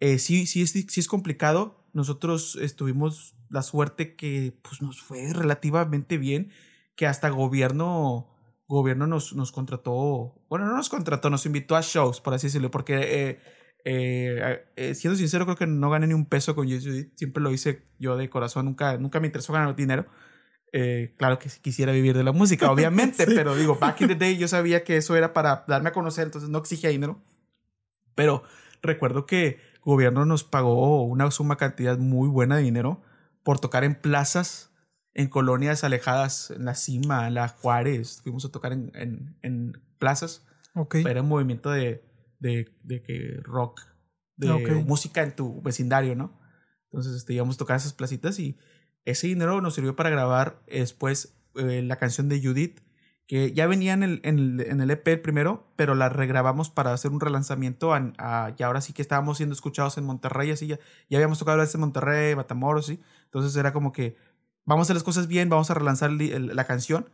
[0.00, 1.81] eh, sí, sí, es, sí es complicado.
[1.92, 6.50] Nosotros estuvimos la suerte que pues, nos fue relativamente bien,
[6.96, 8.28] que hasta gobierno,
[8.66, 12.70] gobierno nos, nos contrató, bueno, no nos contrató, nos invitó a shows, por así decirlo,
[12.70, 13.40] porque eh,
[13.84, 17.52] eh, eh, siendo sincero, creo que no gané ni un peso con Yes siempre lo
[17.52, 20.06] hice yo de corazón, nunca, nunca me interesó ganar dinero.
[21.18, 24.48] claro que quisiera vivir de la música, obviamente, pero digo, back in the day yo
[24.48, 27.22] sabía que eso era para darme a conocer, entonces no exigía dinero.
[28.14, 28.44] Pero
[28.82, 33.02] recuerdo que gobierno nos pagó una suma cantidad muy buena de dinero
[33.42, 34.72] por tocar en plazas,
[35.14, 38.20] en colonias alejadas, en la cima, en la Juárez.
[38.22, 40.46] Fuimos a tocar en, en, en plazas.
[40.74, 41.04] Okay.
[41.04, 42.04] Era un movimiento de,
[42.38, 43.80] de, de que rock,
[44.36, 44.48] de
[44.86, 46.40] música en tu vecindario, ¿no?
[46.90, 48.58] Entonces este, íbamos a tocar esas placitas y
[49.04, 52.80] ese dinero nos sirvió para grabar después eh, la canción de Judith
[53.26, 56.92] que ya venía en el, en el, en el EP primero, pero la regrabamos para
[56.92, 60.78] hacer un relanzamiento a, y ahora sí que estábamos siendo escuchados en Monterrey, así ya,
[61.08, 63.00] ya habíamos tocado veces en Monterrey, Matamoros, sí.
[63.24, 64.16] Entonces era como que
[64.64, 67.08] vamos a hacer las cosas bien, vamos a relanzar la canción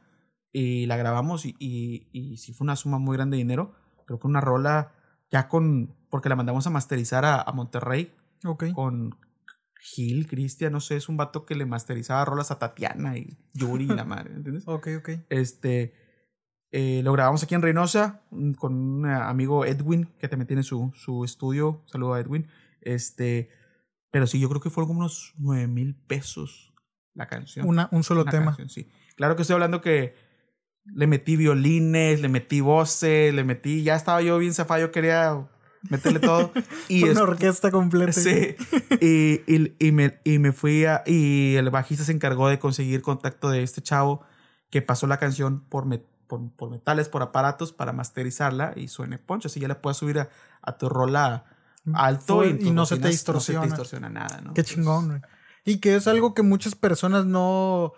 [0.53, 3.75] y la grabamos y, y, y, sí fue una suma muy grande de dinero.
[4.07, 4.93] Creo que una rola
[5.31, 8.15] ya con, porque la mandamos a masterizar a, a Monterrey.
[8.45, 8.73] Ok.
[8.73, 9.17] Con
[9.81, 13.85] Gil, Cristian, no sé, es un vato que le masterizaba rolas a Tatiana y Yuri
[13.85, 14.65] y la madre, ¿entiendes?
[14.67, 15.11] ok, ok.
[15.29, 15.95] Este,
[16.71, 20.93] eh, lo grabamos aquí en Reynosa mm, con un amigo Edwin, que también tiene su,
[20.95, 21.83] su estudio.
[21.87, 22.49] Saludo a Edwin.
[22.81, 23.51] Este,
[24.11, 26.75] pero sí, yo creo que fueron como unos 9 mil pesos
[27.15, 27.67] la canción.
[27.67, 28.57] Una, un solo tema.
[28.69, 28.89] sí.
[29.17, 30.15] Claro que estoy hablando que
[30.85, 33.83] le metí violines, le metí voces, le metí.
[33.83, 35.49] Ya estaba yo bien zafado, yo quería
[35.83, 36.53] meterle todo.
[36.89, 38.13] Y Una orquesta completa.
[38.13, 38.57] Sí.
[39.01, 41.03] y, y, y, me, y me fui a.
[41.07, 44.23] Y el bajista se encargó de conseguir contacto de este chavo
[44.71, 45.87] que pasó la canción por,
[46.27, 49.49] por, metales, por aparatos para masterizarla y suene poncho.
[49.49, 50.29] Así ya le puedes subir a,
[50.63, 51.45] a tu rola
[51.95, 53.61] alto y, no, se te distorsiona.
[53.61, 54.09] no se te distorsiona.
[54.09, 54.55] nada, ¿no?
[54.55, 55.23] Qué chingón,
[55.65, 57.93] Y que es algo que muchas personas no,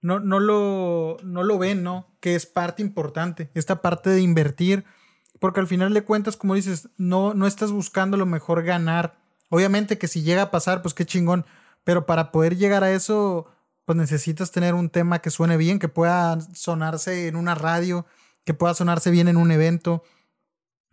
[0.00, 2.06] no, no, lo, no lo ven, ¿no?
[2.20, 4.84] Que es parte importante, esta parte de invertir,
[5.42, 9.18] porque al final de cuentas, como dices, no, no estás buscando lo mejor ganar.
[9.48, 11.44] Obviamente que si llega a pasar, pues qué chingón,
[11.82, 13.48] Pero para poder llegar a eso,
[13.84, 18.06] pues necesitas tener un tema que suene bien, que pueda sonarse en una radio,
[18.44, 20.04] que pueda sonarse bien en un evento,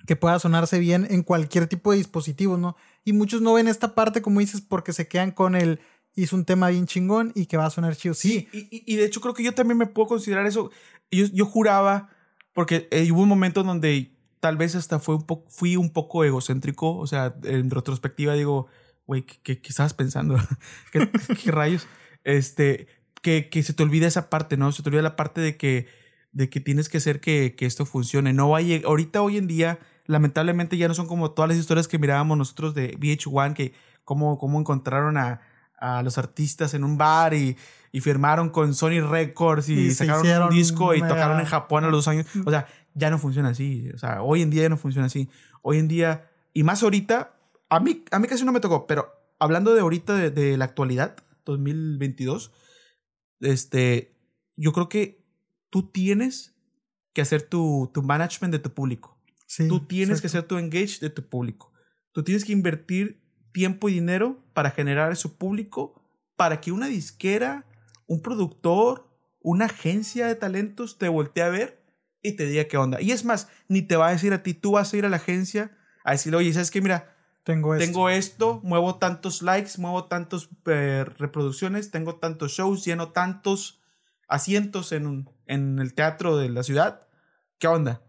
[0.08, 2.76] que pueda sonarse bien en cualquier tipo de dispositivo, ¿no?
[3.06, 5.80] Y muchos no ven esta parte, como dices, porque se quedan con el
[6.16, 8.16] hizo un tema bien chingón y que va a sonar chido.
[8.16, 8.48] Sí.
[8.52, 10.72] y, de hecho creo que yo también me puedo considerar eso.
[11.12, 12.10] Yo, yo juraba,
[12.54, 16.24] porque eh, hubo un momento donde tal vez hasta fue un poco, fui un poco
[16.24, 18.68] egocéntrico, o sea, en retrospectiva digo,
[19.06, 20.38] güey, ¿qué, estabas pensando?
[20.92, 21.88] ¿Qué, rayos?
[22.24, 22.88] Este,
[23.22, 24.72] que, que se te olvida esa parte, ¿no?
[24.72, 25.88] Se te olvida la parte de que,
[26.32, 28.34] de que tienes que hacer que, que esto funcione.
[28.34, 32.00] No va ahorita, hoy en día, lamentablemente ya no son como todas las historias que
[32.00, 33.74] mirábamos nosotros de VH1, que
[34.04, 35.42] cómo, cómo encontraron a,
[35.80, 37.58] a los artistas en un bar y,
[37.92, 42.06] y firmaron con Sony Records y, sacaron un disco y tocaron en Japón a los
[42.06, 42.26] dos años.
[42.46, 43.90] O sea, ya no funciona así.
[43.94, 45.30] O sea, hoy en día ya no funciona así.
[45.62, 47.36] Hoy en día, y más ahorita,
[47.70, 51.18] a mí, a mí casi no me tocó, pero hablando de ahorita, de, la actualidad,
[51.46, 52.52] 2022,
[53.42, 54.16] este,
[54.56, 55.26] yo creo que
[55.70, 56.56] tú tienes
[57.14, 59.18] que hacer tu, tu management de tu público.
[59.68, 61.72] tú tienes que hacer tu engage de tu público.
[62.12, 63.22] Tú tienes que invertir
[63.52, 66.02] tiempo y dinero para generar su público,
[66.36, 67.66] para que una disquera,
[68.08, 69.10] un productor,
[69.42, 71.79] una agencia de talentos te voltee a ver
[72.22, 73.02] y te diga qué onda.
[73.02, 75.10] Y es más, ni te va a decir a ti, tú vas a ir a
[75.10, 75.72] la agencia
[76.04, 76.82] a decirle, oye, ¿sabes qué?
[76.82, 82.86] Mira, tengo esto, tengo esto muevo tantos likes, muevo tantos eh, reproducciones, tengo tantos shows,
[82.86, 83.82] lleno tantos
[84.28, 87.08] asientos en, en el teatro de la ciudad.
[87.58, 88.02] ¿Qué onda?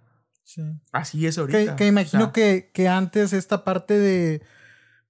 [0.45, 0.63] Sí.
[0.93, 1.77] Así es ahorita.
[1.77, 4.43] Que, imagino que, que antes esta parte de,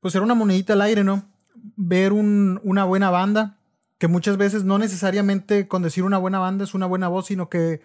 [0.00, 1.28] pues era una monedita al aire, ¿no?
[1.76, 3.58] Ver un, una buena banda,
[3.98, 7.48] que muchas veces no necesariamente con decir una buena banda es una buena voz, sino
[7.48, 7.82] que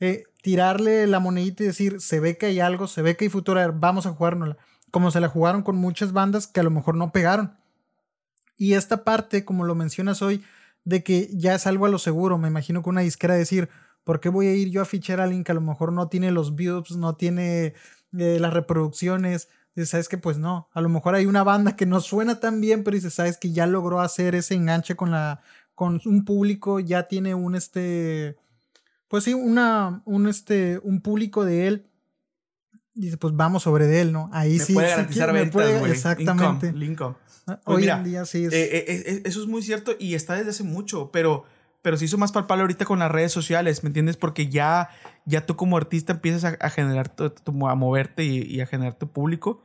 [0.00, 3.28] eh, tirarle la monedita y decir, se ve que hay algo, se ve que hay
[3.30, 4.56] futuro, vamos a jugárnosla.
[4.90, 7.58] Como se la jugaron con muchas bandas que a lo mejor no pegaron.
[8.56, 10.42] Y esta parte, como lo mencionas hoy,
[10.84, 13.68] de que ya es algo a lo seguro, me imagino que una disquera decir,
[14.04, 16.08] ¿por qué voy a ir yo a fichar a alguien que a lo mejor no
[16.08, 17.74] tiene los views, no tiene
[18.18, 19.48] eh, las reproducciones?
[19.74, 22.60] Dices, ¿sabes que Pues no, a lo mejor hay una banda que no suena tan
[22.60, 25.42] bien, pero dices, ¿sabes que Ya logró hacer ese enganche con la
[25.74, 28.36] con un público, ya tiene un este
[29.08, 31.86] pues sí, una, un, este, un público de él.
[32.94, 34.28] Dice, pues vamos sobre de él, ¿no?
[34.32, 34.74] Ahí sí.
[34.74, 35.92] Puede garantizar ventas, güey.
[35.92, 36.72] Exactamente.
[36.72, 37.16] Lincoln.
[37.46, 38.52] Ah, pues hoy en día sí es.
[38.52, 41.44] Eh, eh, eh, eso es muy cierto y está desde hace mucho, pero,
[41.80, 44.16] pero se hizo más palpable ahorita con las redes sociales, ¿me entiendes?
[44.16, 44.90] Porque ya,
[45.24, 47.32] ya tú como artista empiezas a, generar, tu,
[47.66, 49.64] a moverte y, a generar tu público.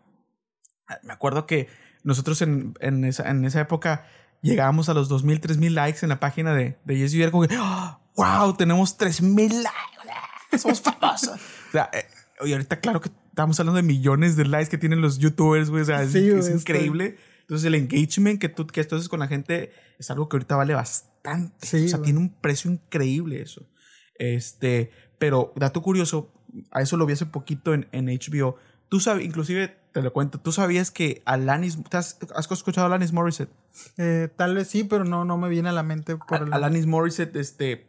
[0.87, 1.67] Ah, me acuerdo que
[2.03, 4.05] nosotros en, en, esa, en esa época
[4.41, 8.02] llegábamos a los 2.000, 3.000 likes en la página de, de Yes como que, ¡Ah!
[8.15, 11.39] Wow, tenemos 3000 likes, somos famosos.
[11.69, 12.05] o sea, eh,
[12.45, 15.83] y ahorita claro que estamos hablando de millones de likes que tienen los youtubers, güey,
[15.83, 17.17] o sea, es, increíble.
[17.41, 20.73] Entonces el engagement que tú que haces con la gente es algo que ahorita vale
[20.73, 21.85] bastante.
[21.85, 23.67] o sea, tiene un precio increíble eso.
[24.15, 26.31] Este, pero dato curioso,
[26.71, 28.57] a eso lo vi hace poquito en, en HBO.
[28.89, 33.13] Tú sabes, inclusive te lo cuento, tú sabías que Alanis, ¿has, has escuchado a Alanis
[33.13, 33.51] Morissette?
[33.97, 36.53] Eh, tal vez sí, pero no, no me viene a la mente por el...
[36.53, 37.87] Alanis Morissette, este,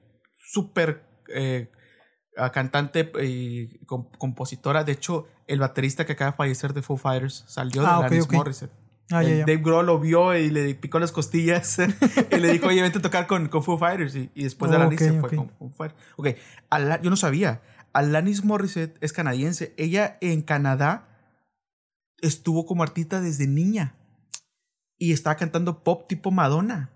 [0.54, 1.70] súper eh,
[2.52, 3.78] cantante y
[4.18, 4.84] compositora.
[4.84, 8.30] De hecho, el baterista que acaba de fallecer de Foo Fighters salió de ah, Alanis
[8.30, 8.72] Morissette.
[9.10, 11.78] Ah, Dave Grohl lo vio y le picó las costillas
[12.30, 14.14] y le dijo, oye, vente a tocar con, con Foo Fighters.
[14.14, 16.00] Y, después de Alanis se fue con Foo Fighters.
[16.16, 16.28] Ok,
[17.02, 17.60] yo no sabía.
[17.92, 19.74] Alanis Morissette es canadiense.
[19.76, 21.08] Ella en Canadá
[22.20, 23.94] estuvo como artista desde niña
[24.98, 26.90] y estaba cantando pop tipo Madonna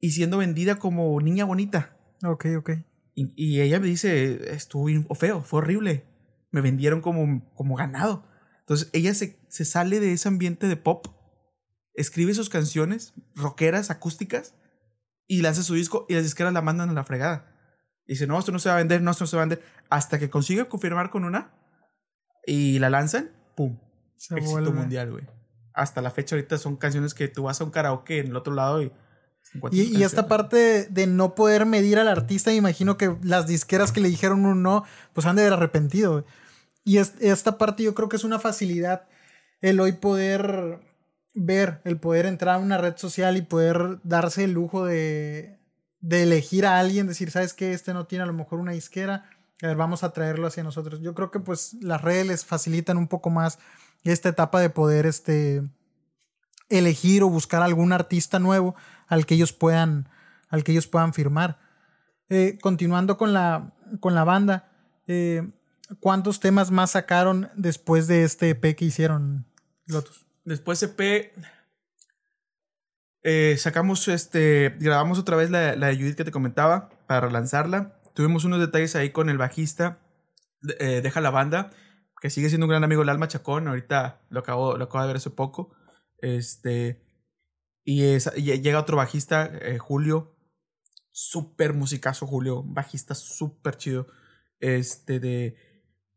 [0.00, 1.95] y siendo vendida como niña bonita.
[2.24, 2.70] Ok, ok.
[3.14, 6.04] Y, ella me dice, estuvo feo, fue horrible.
[6.50, 8.26] Me vendieron como, como ganado.
[8.60, 11.06] Entonces ella se, se sale de ese ambiente de pop,
[11.94, 14.54] escribe sus canciones rockeras, acústicas,
[15.26, 17.52] y lanza su disco y las disqueras la mandan a la fregada.
[18.06, 19.46] Y dice, no, esto no se va a vender, no, esto no se va a
[19.46, 19.64] vender.
[19.88, 21.52] Hasta que consigue confirmar con una
[22.46, 23.78] y la lanzan, ¡pum!
[24.16, 25.24] Se Éxito mundial, güey.
[25.72, 28.54] Hasta la fecha ahorita son canciones que tú vas a un karaoke en el otro
[28.54, 28.92] lado y
[29.70, 34.00] y, esta parte de, no poder medir al artista, me imagino que las disqueras que
[34.00, 36.24] le dijeron un no, pues han de haber arrepentido.
[36.84, 39.06] Y esta parte yo creo que es una facilidad
[39.60, 40.78] el hoy poder
[41.34, 45.58] ver, el poder entrar a una red social y poder darse el lujo de,
[46.00, 47.72] de elegir a alguien, decir, ¿sabes qué?
[47.72, 49.28] Este no tiene a lo mejor una disquera,
[49.62, 51.00] a ver, vamos a traerlo hacia nosotros.
[51.00, 53.58] Yo creo que pues las redes les facilitan un poco más
[54.04, 55.62] esta etapa de poder este,
[56.68, 58.76] elegir o buscar algún artista nuevo
[59.06, 60.08] al que ellos puedan,
[60.48, 61.58] al que ellos puedan firmar.
[62.28, 64.70] Eh, continuando con la, con la banda,
[65.06, 65.48] eh,
[66.00, 69.46] ¿cuántos temas más sacaron después de este EP que hicieron
[69.86, 70.26] Lotus?
[70.44, 71.32] Después EP,
[73.28, 78.00] Eh, sacamos, este, grabamos otra vez la, la, de Judith que te comentaba para lanzarla.
[78.14, 79.98] Tuvimos unos detalles ahí con el bajista,
[80.78, 81.70] eh, Deja la Banda,
[82.20, 83.66] que sigue siendo un gran amigo, el Alma Chacón.
[83.66, 85.74] Ahorita lo acabo, lo acabo de ver hace poco.
[86.18, 87.02] Este,
[87.86, 90.34] y, llega otro bajista, eh, Julio.
[91.12, 92.64] Súper musicazo, Julio.
[92.64, 94.08] Bajista súper chido.
[94.58, 95.56] Este, de.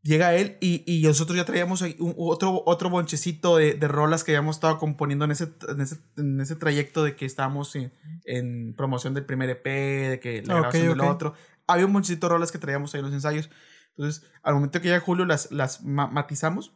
[0.02, 1.84] Llega él y, y nosotros ya traíamos
[2.16, 6.40] otro, otro bonchecito de, de, rolas que habíamos estado componiendo en ese, en ese, en
[6.40, 7.92] ese trayecto de que estábamos en,
[8.24, 11.34] en, promoción del primer EP, de que la grabación del otro.
[11.68, 13.48] Había un bonchecito de rolas que traíamos ahí en los ensayos.
[13.90, 16.72] Entonces, al momento que llega Julio, las, las matizamos,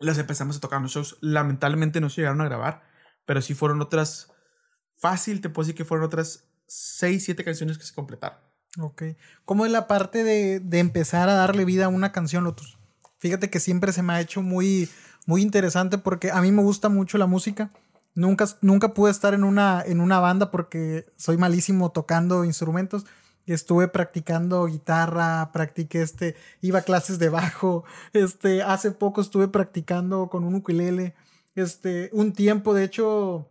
[0.00, 1.18] las empezamos a tocar en los shows.
[1.20, 2.89] Lamentablemente no se llegaron a grabar
[3.24, 4.32] pero sí fueron otras,
[4.96, 8.38] fácil, te puedo decir que fueron otras 6, 7 canciones que se completaron.
[8.78, 9.02] Ok.
[9.44, 12.78] ¿Cómo es la parte de, de empezar a darle vida a una canción, Lotus?
[13.18, 14.88] Fíjate que siempre se me ha hecho muy,
[15.26, 17.70] muy interesante porque a mí me gusta mucho la música.
[18.14, 23.06] Nunca, nunca pude estar en una, en una banda porque soy malísimo tocando instrumentos.
[23.46, 27.84] Estuve practicando guitarra, practiqué este, iba a clases de bajo.
[28.12, 31.14] Este, hace poco estuve practicando con un ukulele.
[31.54, 33.48] Este, un tiempo, de hecho,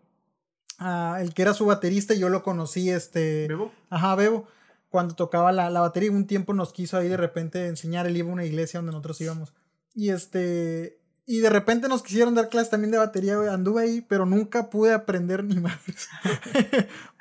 [1.19, 3.47] el que era su baterista, yo lo conocí, este.
[3.47, 3.71] ¿Bebo?
[3.89, 4.47] Ajá, Bebo.
[4.89, 8.07] Cuando tocaba la, la batería, un tiempo nos quiso ahí de repente enseñar.
[8.07, 9.53] Él iba a una iglesia donde nosotros íbamos.
[9.93, 10.99] Y este.
[11.25, 14.93] Y de repente nos quisieron dar clases también de batería, Anduve ahí, pero nunca pude
[14.93, 15.77] aprender ni más.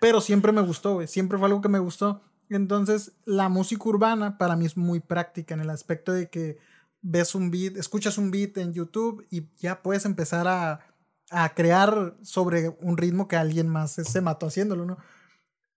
[0.00, 1.08] pero siempre me gustó, güey.
[1.08, 2.22] Siempre fue algo que me gustó.
[2.48, 6.56] Entonces, la música urbana para mí es muy práctica en el aspecto de que
[7.02, 10.80] ves un beat, escuchas un beat en YouTube y ya puedes empezar a,
[11.30, 14.98] a crear sobre un ritmo que alguien más se mató haciéndolo, ¿no?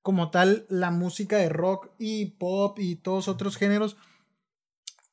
[0.02, 3.98] Como tal, la música de rock y pop y todos otros géneros,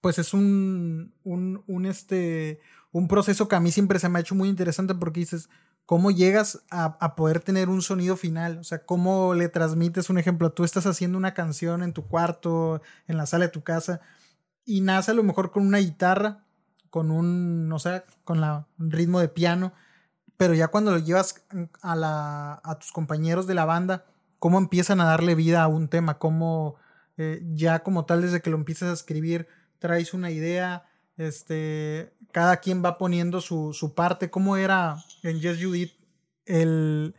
[0.00, 2.61] pues es un, un, un, este,
[2.92, 5.50] un proceso que a mí siempre se me ha hecho muy interesante porque dices,
[5.84, 8.59] ¿cómo llegas a, a, poder tener un sonido final?
[8.59, 10.52] O sea, ¿cómo le transmites un ejemplo?
[10.52, 14.00] Tú estás haciendo una canción en tu cuarto, en la sala de tu casa,
[14.68, 16.44] y nace a lo mejor con una guitarra,
[16.90, 19.72] con un, no sé, con la, un ritmo de piano,
[20.36, 21.46] pero ya cuando lo llevas
[21.80, 24.04] a, la, a tus compañeros de la banda,
[24.38, 26.76] cómo empiezan a darle vida a un tema, cómo
[27.16, 29.48] eh, ya como tal desde que lo empiezas a escribir,
[29.78, 30.84] traes una idea,
[31.16, 35.94] este, cada quien va poniendo su, su parte, cómo era en Yes Judith
[36.44, 37.14] el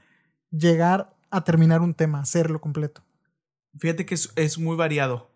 [0.51, 3.03] llegar a terminar un tema, hacerlo completo.
[3.79, 5.31] Fíjate que es, es muy variado,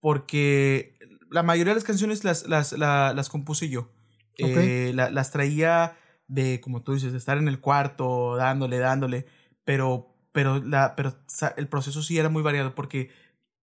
[0.00, 0.97] porque
[1.30, 3.90] la mayoría de las canciones las, las, las, compuse yo.
[4.38, 9.26] Eh, las traía de, como tú dices, de estar en el cuarto, dándole, dándole,
[9.64, 11.14] pero, pero, la, pero
[11.56, 13.10] el proceso sí era muy variado porque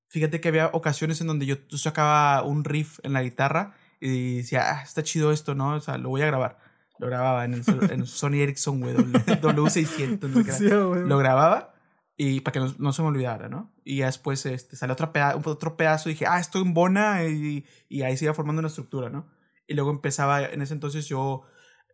[0.10, 4.72] fíjate que había ocasiones en donde yo sacaba un riff en la guitarra y decía,
[4.72, 5.76] ah, está chido esto, ¿no?
[5.76, 6.60] O sea, lo voy a grabar.
[7.00, 11.06] Lo grababa en el, en Sony Ericsson, güey, W600.
[11.06, 11.75] lo grababa
[12.18, 13.74] y para que no, no, se me olvidara, ¿no?
[13.84, 17.26] Y ya después este, sale otro, peda otro pedazo y dije, ah, estoy en Bona
[17.26, 19.30] y, y, ahí se iba formando una estructura, ¿no?
[19.68, 21.44] Y luego empezaba, en ese entonces yo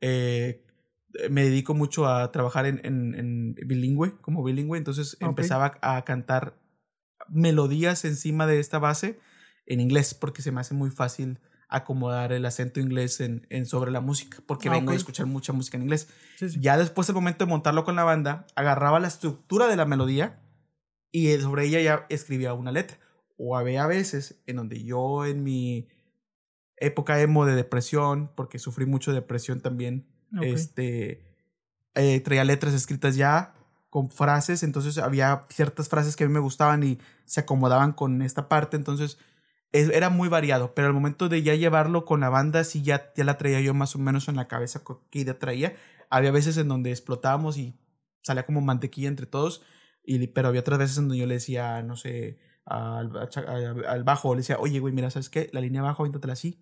[0.01, 0.63] eh,
[1.30, 6.57] me dedico mucho a trabajar en, en, en bilingüe, como bilingüe, entonces empezaba a cantar
[7.30, 9.19] melodías encima de esta base
[9.65, 11.39] en inglés porque se me hace muy fácil
[11.72, 15.53] acomodar el acento inglés en, en sobre la música, porque ah, vengo a escuchar mucha
[15.53, 16.09] música en inglés.
[16.59, 20.41] Ya después del momento de montarlo con la banda, agarraba la estructura de la melodía
[21.11, 22.99] y sobre ella ya escribía una letra.
[23.38, 25.88] O había veces en donde yo en mi
[26.76, 30.05] época emo de depresión, porque sufrí mucho depresión también,
[30.41, 31.24] este,
[31.95, 33.53] eh, traía letras escritas ya
[33.89, 38.22] con frases, entonces había ciertas frases que a mí me gustaban y se acomodaban con
[38.22, 39.17] esta parte, entonces
[39.72, 43.24] era muy variado, pero al momento de ya llevarlo con la banda, sí ya, ya
[43.24, 45.76] la traía yo más o menos en la cabeza qué idea traía.
[46.09, 47.80] Había veces en donde explotábamos y
[48.22, 49.63] salía como mantequilla entre todos,
[50.03, 53.09] y, pero había otras veces en donde yo le decía, no sé, al,
[54.03, 55.49] bajo, le decía, oye, güey, mira, ¿sabes qué?
[55.53, 56.61] La línea abajo, avíntatela así.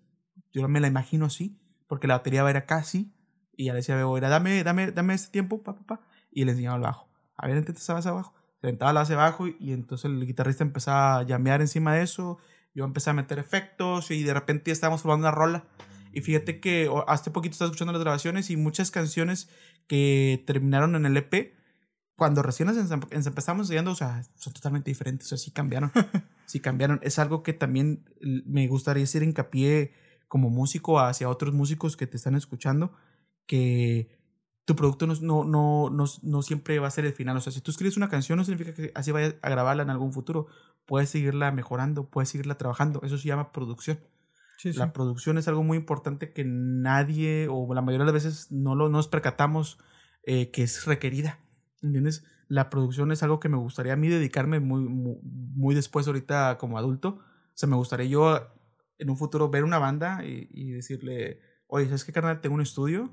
[0.52, 3.12] Yo me la imagino así, porque la batería va a ir acá así,
[3.56, 6.00] y ya le decía, era, dame, dame, dame este tiempo, pa, pa, pa,
[6.30, 7.08] y le enseñaba al bajo.
[7.36, 8.34] A ver, intenta esa base abajo.
[8.60, 12.38] Se la base abajo y, y entonces el guitarrista empezaba a llamear encima de eso
[12.74, 15.64] yo empecé a meter efectos y de repente ya estábamos formando una rola.
[16.12, 19.48] Y fíjate que hace poquito estaba escuchando las grabaciones y muchas canciones
[19.86, 21.54] que terminaron en el EP,
[22.16, 22.76] cuando recién las
[23.26, 25.90] empezamos estudiando, o sea, son totalmente diferentes, o sea, sí cambiaron.
[26.46, 27.00] sí cambiaron.
[27.02, 29.94] Es algo que también me gustaría hacer hincapié
[30.28, 32.92] como músico hacia otros músicos que te están escuchando,
[33.46, 34.19] que
[34.70, 37.36] tu producto no, no, no, no, no siempre va a ser el final.
[37.36, 39.90] O sea, si tú escribes una canción, no significa que así vayas a grabarla en
[39.90, 40.46] algún futuro
[40.86, 43.00] puedes seguirla mejorando, puedes seguirla trabajando.
[43.02, 43.98] Eso se llama producción.
[44.62, 48.76] La producción es algo muy importante que nadie o la mayoría de las veces no
[48.76, 49.80] lo nos percatamos
[50.22, 51.40] eh, que es requerida.
[51.82, 52.24] ¿Entiendes?
[52.46, 56.58] la producción es algo que me gustaría a mí dedicarme muy, muy, muy después ahorita
[56.58, 57.18] como adulto.
[57.18, 58.54] O sea, me gustaría yo
[58.98, 62.40] en un futuro ver una banda y, y decirle, oye, ¿sabes qué, carnal?
[62.40, 63.12] Tengo un estudio,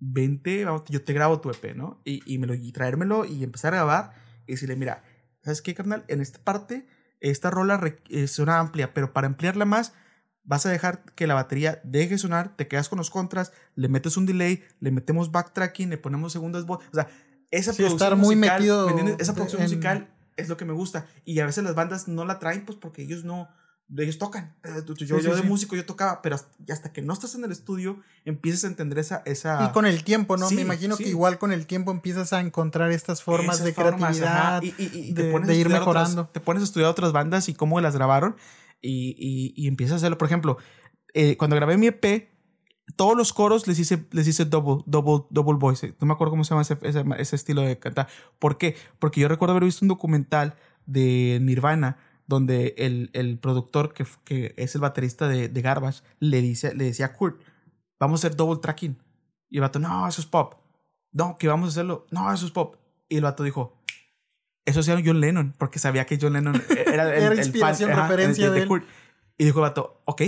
[0.00, 2.00] vente, vamos, yo te grabo tu EP, ¿no?
[2.04, 4.12] Y, y, me lo, y traérmelo y empezar a grabar
[4.46, 5.04] y decirle, mira,
[5.42, 6.04] ¿sabes qué, carnal?
[6.08, 6.86] En esta parte,
[7.20, 9.92] esta rola es una amplia, pero para ampliarla más,
[10.42, 14.16] vas a dejar que la batería deje sonar, te quedas con los contras, le metes
[14.16, 16.88] un delay, le metemos backtracking, le ponemos segundas voces.
[16.90, 17.08] O sea,
[17.50, 18.88] esa sí, estar muy metido
[19.18, 21.06] esa producción musical es lo que me gusta.
[21.24, 23.48] Y a veces las bandas no la traen, pues porque ellos no,
[23.98, 24.54] ellos tocan.
[24.62, 26.36] Eh, yo, yo de músico yo tocaba, pero
[26.68, 29.22] hasta, que no estás en el estudio empiezas a entender esa...
[29.26, 29.64] esa...
[29.68, 30.50] Y con el tiempo, ¿no?
[30.50, 35.12] Me imagino que igual con el tiempo empiezas a encontrar estas formas de creatividad, y,
[35.12, 36.28] de, ir mejorando.
[36.28, 38.36] te pones a estudiar otras bandas y cómo las grabaron
[38.80, 40.18] y, y, empiezas a hacerlo.
[40.18, 40.56] Por ejemplo,
[41.12, 42.30] eh, cuando grabé mi EP,
[42.96, 45.94] todos los coros les hice, les hice double, double, double voice.
[46.00, 48.08] No me acuerdo cómo se llama ese, ese, ese estilo de cantar.
[48.38, 48.76] ¿Por qué?
[48.98, 50.54] Porque yo recuerdo haber visto un documental
[50.86, 51.98] de Nirvana
[52.30, 56.84] donde el, el productor, que, que, es el baterista de, de, Garbage, le, dice, le
[56.84, 57.42] decía a Kurt,
[57.98, 58.96] vamos a hacer double tracking.
[59.50, 60.54] Y el vato, no, eso es pop.
[61.12, 62.06] No, que vamos a hacerlo.
[62.12, 62.76] No, eso es pop.
[63.08, 63.82] Y el vato dijo,
[64.64, 68.86] eso hacía John Lennon, porque sabía que John Lennon era el, inspiración, referencia de, Kurt.
[69.36, 70.22] Y dijo el vato, ok.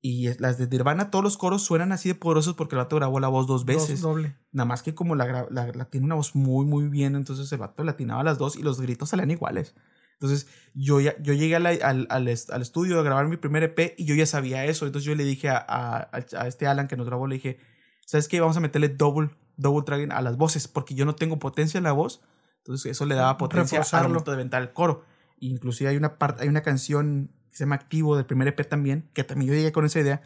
[0.00, 3.20] Y las de Nirvana, todos los coros suenan así de poderosos porque el vato grabó
[3.20, 4.00] la voz dos veces.
[4.00, 4.34] doble.
[4.50, 7.84] Nada más que como la, la, tiene una voz muy, muy bien, entonces el vato
[7.84, 9.74] latinaba las dos y los gritos salían iguales.
[10.14, 14.04] Entonces yo, ya, yo llegué al, al, al, estudio a grabar mi primer EP y
[14.04, 14.86] yo ya sabía eso.
[14.86, 17.58] Entonces yo le dije a, a, a este Alan que nos grabó, le dije,
[18.06, 18.40] ¿sabes qué?
[18.40, 21.84] Vamos a meterle double, double tracking a las voces porque yo no tengo potencia en
[21.84, 22.22] la voz.
[22.58, 25.04] Entonces eso le daba potencia al momento de ventar el coro.
[25.38, 29.10] Inclusive hay una, parte, hay una canción que se llama Activo del primer EP también,
[29.12, 30.22] que también yo llegué con esa idea,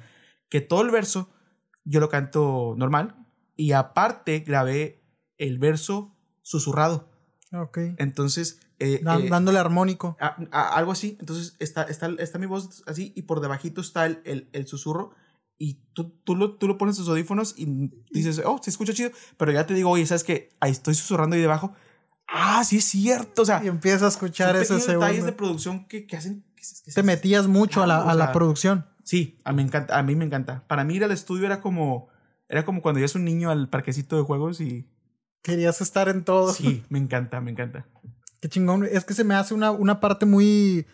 [0.49, 1.31] que todo el verso
[1.85, 3.17] yo lo canto normal
[3.57, 5.03] y aparte grabé
[5.37, 7.11] el verso susurrado.
[7.53, 7.79] Ok.
[7.99, 8.61] Entonces...
[8.81, 10.17] Eh, eh, dándole armónico.
[10.51, 11.17] algo así.
[11.21, 15.11] Entonces está, está, está mi voz así y por debajito está el, el, el susurro
[15.59, 19.11] y tú, tú, lo, tú lo pones tus audífonos y dices, oh, se escucha chido,
[19.37, 21.75] pero ya te digo, oye, ¿sabes que Ahí estoy susurrando ahí debajo
[22.29, 23.43] ah, sí es cierto.
[23.43, 26.45] O sea, y empieza a escuchar esos detalles de producción que, que hacen.
[26.55, 28.87] Que, Te metías mucho a la, a la producción.
[29.03, 30.65] Sí, a mí, me encanta, a mí me encanta.
[30.69, 32.09] Para mí ir al estudio era como,
[32.49, 34.87] era como cuando ibas un niño al parquecito de juegos y.
[35.49, 36.53] Querías estar en todo.
[36.53, 37.87] Sí, me encanta, me encanta.
[38.41, 38.85] Qué chingón.
[38.85, 40.87] Es que se me hace una, una parte muy,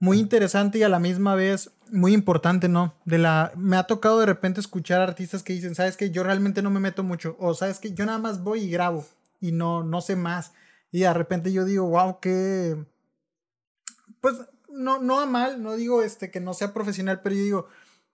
[0.00, 2.94] muy interesante y a la misma vez muy importante, ¿no?
[3.04, 6.62] De la, me ha tocado de repente escuchar artistas que dicen, sabes que yo realmente
[6.62, 9.06] no me meto mucho, o sabes que yo nada más voy y grabo
[9.40, 10.52] y no, no sé más.
[10.90, 12.76] Y de repente yo digo, wow, qué.
[14.20, 14.34] Pues
[14.68, 17.68] no, no a mal, no digo este, que no sea profesional, pero yo digo,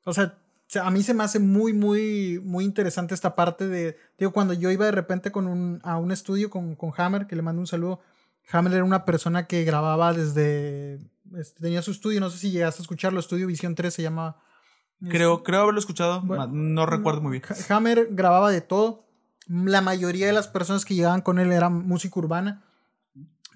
[0.05, 0.39] o sea,
[0.81, 4.71] a mí se me hace muy, muy, muy interesante esta parte de, digo, cuando yo
[4.71, 7.67] iba de repente con un, a un estudio con, con Hammer, que le mando un
[7.67, 8.01] saludo,
[8.51, 10.99] Hammer era una persona que grababa desde,
[11.35, 14.37] este, tenía su estudio, no sé si llegaste a escucharlo, Estudio Visión 3 se llama.
[15.09, 17.45] Creo, este, creo haberlo escuchado, no recuerdo muy bien.
[17.69, 19.07] Hammer grababa de todo,
[19.49, 22.64] la mayoría de las personas que llegaban con él eran música urbana,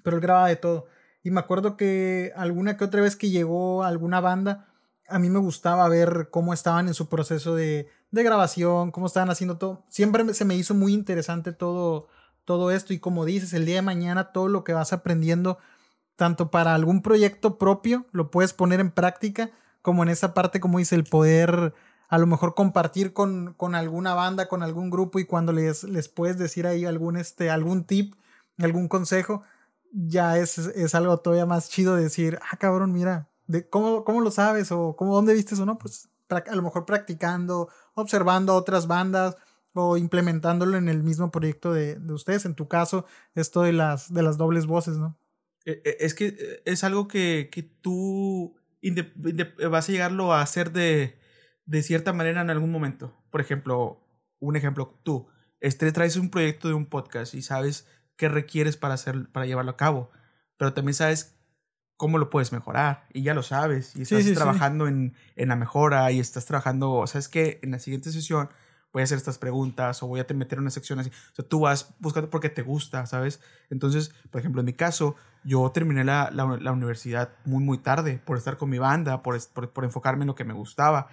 [0.03, 0.87] pero él grababa de todo.
[1.23, 4.69] Y me acuerdo que alguna que otra vez que llegó alguna banda,
[5.11, 9.31] a mí me gustaba ver cómo estaban en su proceso de, de grabación, cómo estaban
[9.31, 9.85] haciendo todo.
[9.89, 12.09] Siempre se me hizo muy interesante todo,
[12.45, 12.93] todo esto.
[12.93, 15.59] Y como dices, el día de mañana todo lo que vas aprendiendo,
[16.17, 19.51] tanto para algún proyecto propio, lo puedes poner en práctica,
[19.83, 21.75] como en esa parte, como dice, el poder
[22.09, 26.09] a lo mejor compartir con, con alguna banda, con algún grupo y cuando les, les
[26.09, 28.15] puedes decir ahí algún, este, algún tip,
[28.59, 29.45] algún consejo,
[29.93, 34.31] ya es, es algo todavía más chido decir, ah, cabrón, mira, de, ¿cómo, ¿cómo lo
[34.31, 34.71] sabes?
[34.71, 35.67] O ¿cómo, ¿dónde viste eso?
[35.67, 39.37] No, pues a lo mejor practicando, observando otras bandas
[39.73, 42.45] o implementándolo en el mismo proyecto de, de ustedes.
[42.45, 45.19] En tu caso, esto de las, de las dobles voces, ¿no?
[45.65, 48.55] E, e, es que eh, es algo que, que tú
[49.69, 51.19] vas a llegarlo a hacer de,
[51.67, 53.13] de cierta manera en algún momento.
[53.31, 54.01] Por ejemplo,
[54.39, 55.27] un ejemplo, tú
[55.61, 59.73] este, traes un proyecto de un podcast y sabes qué requieres para, hacer, para llevarlo
[59.73, 60.11] a cabo,
[60.57, 61.40] pero también sabes
[62.01, 66.11] cómo lo puedes mejorar y ya lo sabes y estás trabajando En, en, la mejora
[66.11, 68.49] y estás trabajando, sabes que en la siguiente sesión
[68.91, 71.11] voy a hacer estas preguntas o voy a te meter una sección así.
[71.11, 73.43] O sea, tú vas buscando porque te gusta, ¿sabes?
[73.69, 78.39] Entonces, por ejemplo, en mi caso, yo terminé la, la, universidad muy, muy tarde por
[78.39, 81.09] estar con mi banda, por, por, por enfocarme en lo que me gustaba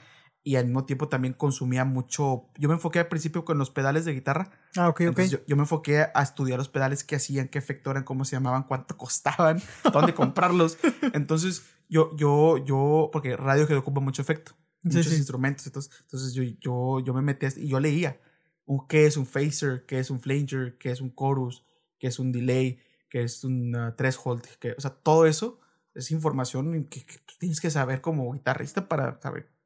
[0.48, 2.46] y al mismo tiempo también consumía mucho.
[2.58, 4.50] Yo me enfoqué al principio con los pedales de guitarra.
[4.78, 5.22] Ah, ok, ok.
[5.46, 8.64] Yo, me enfoqué a estudiar los pedales que hacían, qué efecto eran, cómo se llamaban,
[8.64, 10.78] cuánto costaban, dónde comprarlos.
[11.12, 15.68] Entonces, yo, yo, yo, porque radio que ocupa mucho efecto, muchos instrumentos.
[15.68, 18.18] Entonces, entonces yo, yo, yo me metí y yo leía
[18.64, 21.66] un, qué es un phaser, qué es un flanger, qué es un chorus,
[22.00, 22.80] qué es un delay,
[23.10, 25.60] que es un uh, threshold, que, o sea, todo eso
[25.94, 29.57] es información que, que tienes que saber como guitarrista para saber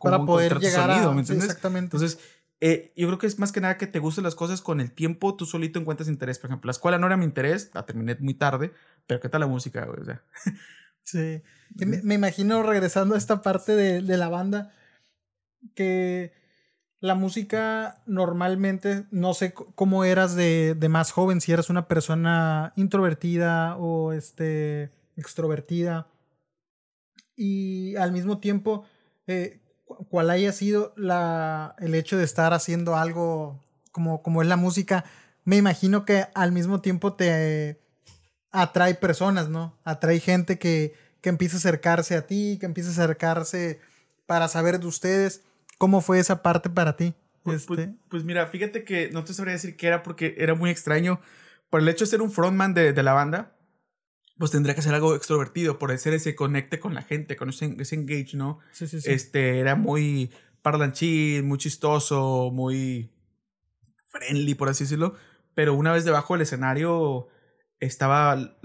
[0.00, 1.46] para poder llegar sonido, a ¿me sí, entiendes?
[1.46, 2.18] exactamente Entonces,
[2.60, 4.92] eh, yo creo que es más que nada que te gusten las cosas con el
[4.92, 6.38] tiempo, tú solito encuentras interés.
[6.38, 8.72] Por ejemplo, la escuela no era mi interés, la terminé muy tarde,
[9.06, 10.00] pero ¿qué tal la música, güey?
[10.00, 10.22] O sea,
[11.04, 11.42] Sí.
[11.76, 14.74] Me, me imagino regresando a esta parte de, de la banda,
[15.74, 16.32] que
[17.00, 22.72] la música normalmente, no sé cómo eras de, de más joven, si eras una persona
[22.76, 26.08] introvertida o este, extrovertida.
[27.36, 28.84] Y al mismo tiempo,
[29.26, 33.60] eh, cu- cuál haya sido la, el hecho de estar haciendo algo
[33.90, 35.04] como, como es la música,
[35.44, 37.80] me imagino que al mismo tiempo te
[38.50, 39.76] atrae personas, ¿no?
[39.84, 43.80] Atrae gente que, que empieza a acercarse a ti, que empieza a acercarse
[44.26, 45.42] para saber de ustedes.
[45.78, 47.14] ¿Cómo fue esa parte para ti?
[47.42, 50.54] Pues, pues- Este, pues mira, fíjate que no te sabría decir qué era porque era
[50.54, 51.20] muy extraño.
[51.70, 53.52] Por el hecho de ser un frontman de, de la banda,
[54.38, 57.74] pues tendría que ser algo extrovertido, por ser ese conecte con la gente, con ese,
[57.78, 58.60] ese engage, ¿no?
[58.72, 59.10] sí, sí, sí.
[59.10, 60.30] Este, era muy
[60.62, 63.10] parlanchín, muy chistoso, muy
[64.06, 65.14] friendly, por así decirlo.
[65.54, 67.28] Pero una vez debajo del escenario
[67.80, 68.56] estaba...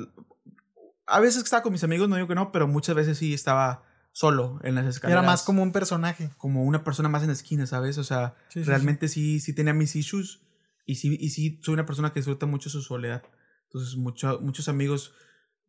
[1.05, 3.84] A veces estaba con mis amigos, no digo que no, pero muchas veces sí estaba
[4.11, 5.21] solo en las escaleras.
[5.21, 6.30] Era más como un personaje.
[6.38, 7.97] como una persona más en la esquina, ¿sabes?
[7.97, 9.39] O sea, Sí, sí, realmente sí.
[9.39, 10.41] sí, tenía mis issues
[10.86, 13.24] y sí, y sí soy una persona que disfruta mucho su soledad.
[13.65, 15.13] Entonces, mucho, muchos amigos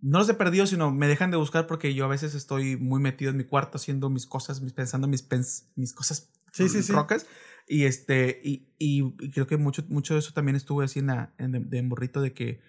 [0.05, 3.01] no los he perdido, sino me dejan de buscar porque yo a veces estoy muy
[3.01, 6.83] metido en mi cuarto haciendo mis cosas, mis, pensando mis, pens- mis cosas Sí, sí,
[6.83, 6.93] sí.
[6.93, 7.27] rocas.
[7.67, 11.07] Y este, y, y- y creo que mucho, mucho de eso también estuve así en,
[11.07, 12.61] la- en de, de morrito de que,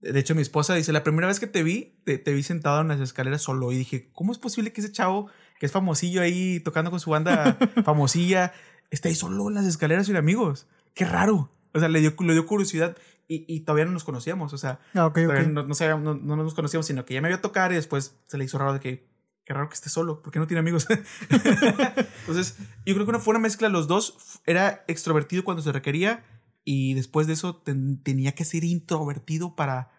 [0.00, 2.80] de hecho, mi esposa dice, la primera vez que te vi, te, te vi sentado
[2.80, 5.28] en las escaleras solo y dije, ¿cómo es posible que ese chavo,
[5.60, 8.52] que es famosillo ahí tocando con su banda famosilla,
[8.90, 10.66] esté ahí solo en las escaleras sin amigos?
[10.94, 11.50] Qué raro.
[11.72, 12.96] O sea, le dio, le dio curiosidad
[13.28, 14.52] y, y todavía no nos conocíamos.
[14.52, 15.10] O sea, Ah,
[15.48, 18.16] no, no, sabíamos- no, no nos conocíamos, sino que ya me vio tocar y después
[18.26, 19.08] se le hizo raro de que,
[19.44, 20.86] qué raro que esté solo, porque no tiene amigos.
[21.30, 24.40] Entonces, yo creo que una, fue una mezcla de los dos.
[24.46, 26.24] Era extrovertido cuando se requería
[26.64, 29.90] y después de eso ten- tenía que ser introvertido para,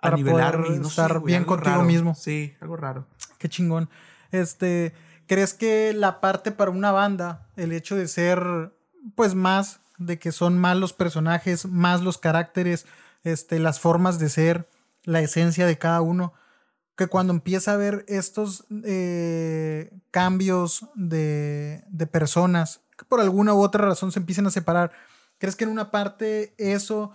[0.00, 1.84] Para nivelar no sé, estar güey, bien contigo raro.
[1.86, 2.14] mismo.
[2.14, 3.06] Sí, algo raro.
[3.38, 3.88] Qué chingón.
[4.30, 4.94] Este,
[5.26, 8.74] ¿crees que la parte para una banda, el hecho de ser,
[9.14, 12.86] pues más, de que son más los personajes, más los caracteres,
[13.24, 14.68] este, las formas de ser,
[15.04, 16.32] la esencia de cada uno,
[16.96, 23.62] que cuando empieza a ver estos eh, cambios de, de personas, que por alguna u
[23.62, 24.92] otra razón se empiezan a separar,
[25.38, 27.12] ¿crees que en una parte eso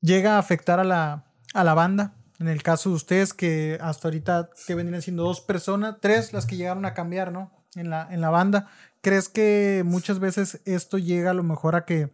[0.00, 1.24] llega a afectar a la,
[1.54, 2.14] a la banda?
[2.38, 6.46] En el caso de ustedes, que hasta ahorita que vendrían siendo dos personas, tres las
[6.46, 7.52] que llegaron a cambiar, ¿no?
[7.74, 8.68] En la, en la banda.
[9.00, 12.10] ¿Crees que muchas veces esto llega a lo mejor a que,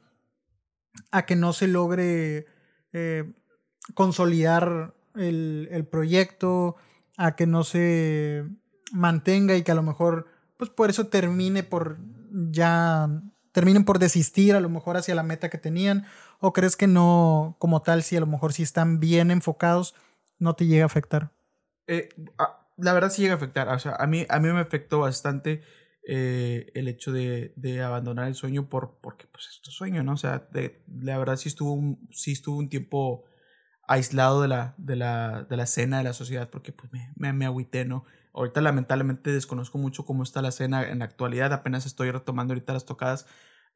[1.11, 2.47] a que no se logre
[2.93, 3.33] eh,
[3.95, 6.77] consolidar el, el proyecto,
[7.17, 8.45] a que no se
[8.93, 11.99] mantenga y que a lo mejor, pues por eso termine por
[12.31, 13.09] ya,
[13.53, 16.07] terminen por desistir a lo mejor hacia la meta que tenían?
[16.41, 19.95] ¿O crees que no, como tal, si a lo mejor si están bien enfocados,
[20.39, 21.33] no te llega a afectar?
[21.87, 23.69] Eh, ah, la verdad sí llega a afectar.
[23.69, 25.63] O sea, a mí, a mí me afectó bastante
[26.07, 30.13] eh, el hecho de, de abandonar el sueño por, porque pues es tu sueño, ¿no?
[30.15, 30.49] O sea,
[31.03, 33.25] la verdad sí estuvo un, estuvo un tiempo
[33.89, 37.33] aislado de la, de la, de la escena de la sociedad porque pues me, me,
[37.33, 38.05] me agüité, ¿no?
[38.35, 42.73] Ahorita lamentablemente desconozco mucho cómo está la escena en la actualidad, apenas estoy retomando ahorita
[42.73, 43.27] las tocadas,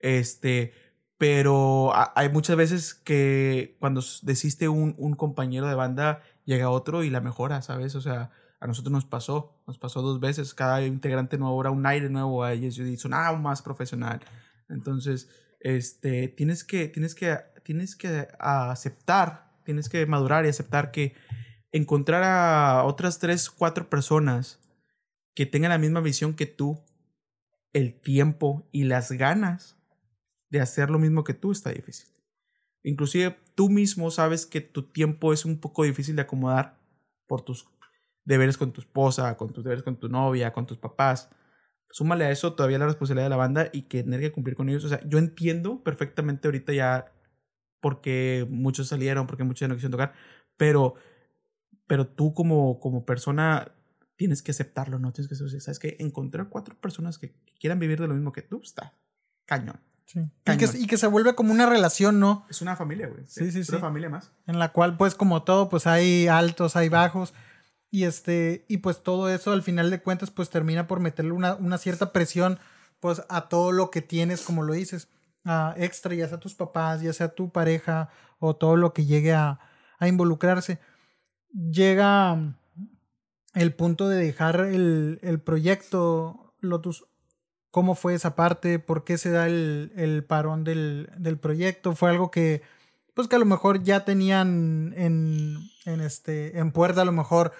[0.01, 0.72] este,
[1.18, 7.05] pero ha- hay muchas veces que cuando desiste un, un compañero de banda, llega otro
[7.05, 7.95] y la mejora, ¿sabes?
[7.95, 8.31] O sea,
[8.61, 12.45] a nosotros nos pasó, nos pasó dos veces, cada integrante nuevo era un aire nuevo
[12.45, 14.21] a ellos y sonaba más profesional.
[14.69, 15.31] Entonces,
[15.61, 21.15] este, tienes que, tienes que, tienes que aceptar, tienes que madurar y aceptar que
[21.73, 24.61] encontrar a otras tres, cuatro personas
[25.35, 26.79] que tengan la misma visión que tú,
[27.73, 29.77] el tiempo y las ganas
[30.51, 32.09] de hacer lo mismo que tú está difícil.
[32.83, 36.79] Inclusive tú mismo sabes que tu tiempo es un poco difícil de acomodar
[37.27, 37.63] por tus
[38.25, 41.31] deberes con tu esposa, con tus deberes con tu novia, con tus papás.
[41.91, 44.68] Súmale a eso todavía la responsabilidad de la banda y que tener que cumplir con
[44.68, 44.85] ellos.
[44.85, 47.12] O sea, yo entiendo perfectamente ahorita ya
[47.81, 50.12] porque muchos salieron, porque muchos ya no quisieron tocar,
[50.57, 50.95] pero,
[51.87, 53.73] pero tú como, como persona
[54.16, 55.12] tienes que aceptarlo, ¿no?
[55.12, 55.97] Tienes que ¿sabes qué?
[55.99, 58.95] Encontrar cuatro personas que, quieran vivir de lo mismo que tú está
[59.47, 59.81] cañón.
[60.07, 60.21] Sí.
[60.21, 60.71] Y que, Cañón.
[60.77, 62.47] y que se vuelve como una relación, ¿no?
[62.51, 63.23] Es una familia, güey.
[63.27, 63.73] Sí, sí, es sí.
[63.73, 64.33] una familia más.
[64.47, 67.33] en la cual pues como todo pues hay altos, hay bajos
[67.91, 71.55] y este y pues todo eso al final de cuentas pues termina por meterle una,
[71.55, 72.59] una cierta presión
[73.01, 75.09] pues a todo lo que tienes como lo dices
[75.45, 78.11] a extra ya sea tus papás ya sea tu pareja
[78.41, 79.61] o todo lo que llegue a,
[80.01, 80.80] a involucrarse.
[81.53, 82.57] Llega
[83.55, 87.07] el punto de dejar el, el proyecto, Lotus.
[87.70, 88.80] ¿Cómo fue esa parte?
[88.80, 91.95] ¿Por qué se da el, el parón del, del, proyecto?
[91.95, 92.62] ¿Fue algo que,
[93.14, 97.53] pues que a lo mejor ya tenían en, en, este, en puerta, a lo mejor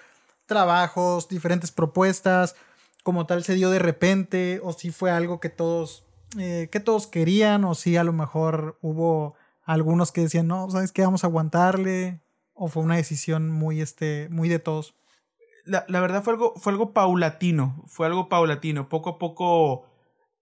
[0.51, 2.57] trabajos, diferentes propuestas,
[3.03, 6.03] como tal se dio de repente, o si fue algo que todos,
[6.37, 10.91] eh, que todos querían, o si a lo mejor hubo algunos que decían, no, ¿sabes
[10.91, 11.03] qué?
[11.03, 12.19] Vamos a aguantarle,
[12.53, 14.93] o fue una decisión muy, este, muy de todos.
[15.63, 19.85] La, la verdad fue algo, fue algo paulatino, fue algo paulatino, poco a poco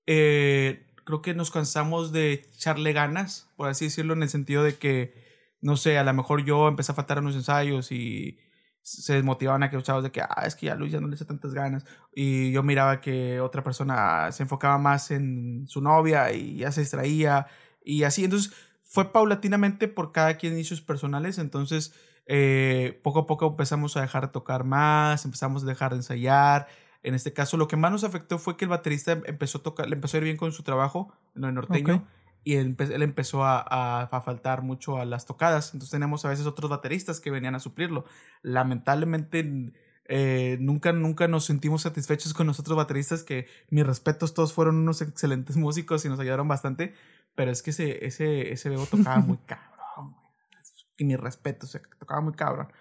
[0.08, 4.76] eh, creo que nos cansamos de echarle ganas, por así decirlo, en el sentido de
[4.76, 5.14] que,
[5.62, 8.40] no sé, a lo mejor yo empecé a faltar a unos ensayos y
[8.82, 11.16] se desmotivaban a aquellos chavos de que, ah, es que ya Luis ya no le
[11.16, 11.86] echa tantas ganas.
[12.14, 16.82] Y yo miraba que otra persona se enfocaba más en su novia y ya se
[16.82, 17.48] distraía
[17.84, 18.24] y así.
[18.24, 18.54] Entonces,
[18.84, 21.38] fue paulatinamente por cada quien sus personales.
[21.38, 21.94] Entonces,
[22.26, 26.68] eh, poco a poco empezamos a dejar de tocar más, empezamos a dejar de ensayar.
[27.02, 29.88] En este caso, lo que más nos afectó fue que el baterista empezó a tocar,
[29.88, 32.08] le empezó a ir bien con su trabajo en el norteño.
[32.44, 35.74] Y él, empezó a, a, faltar mucho a las tocadas.
[35.74, 38.06] Entonces tenemos a veces otros bateristas que venían a suplirlo.
[38.42, 39.74] Lamentablemente,
[40.12, 45.04] eh, nunca, nunca nos sentimos satisfechos con nosotros bateristas, que mis respetos, todos fueron unos
[45.04, 46.96] excelentes músicos y nos ayudaron bastante.
[47.36, 50.16] Pero es que ese, ese, ese bebo tocaba muy cabrón,
[50.98, 52.72] Y mi respeto, o sea, tocaba muy cabrón.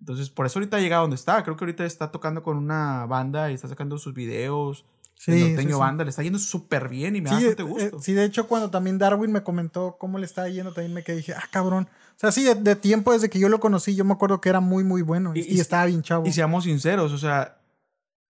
[0.00, 1.42] Entonces, por eso ahorita ha llegado donde está.
[1.42, 4.86] Creo que ahorita está tocando con una banda y está sacando sus videos.
[5.18, 8.00] Sí, norteño banda le está yendo súper bien y me da bastante eh, gusto.
[8.00, 11.16] sí, de hecho, cuando también Darwin me comentó cómo le estaba yendo, también me quedé
[11.16, 11.88] dije, ah, cabrón.
[11.90, 14.60] O sea, sí, de, tiempo desde que yo lo conocí, yo me acuerdo que era
[14.60, 16.24] muy, muy bueno y, estaba bien chavo.
[16.24, 17.60] Y seamos sinceros, o sea,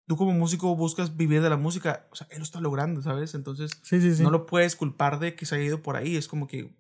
[0.08, 3.34] tú como músico buscas vivir de la música, o sea, él lo está logrando, ¿sabes?
[3.34, 3.72] Entonces,
[4.20, 6.18] no lo puedes culpar de que se haya ido por ahí.
[6.18, 6.76] Es como que,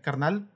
[0.00, 0.48] carnal,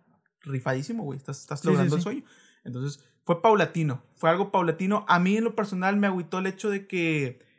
[0.43, 2.23] rifadísimo, güey, estás, estás logrando el sueño.
[2.63, 5.05] Entonces, fue paulatino, fue algo paulatino.
[5.09, 7.50] A mí en lo personal me agüitó el hecho de que,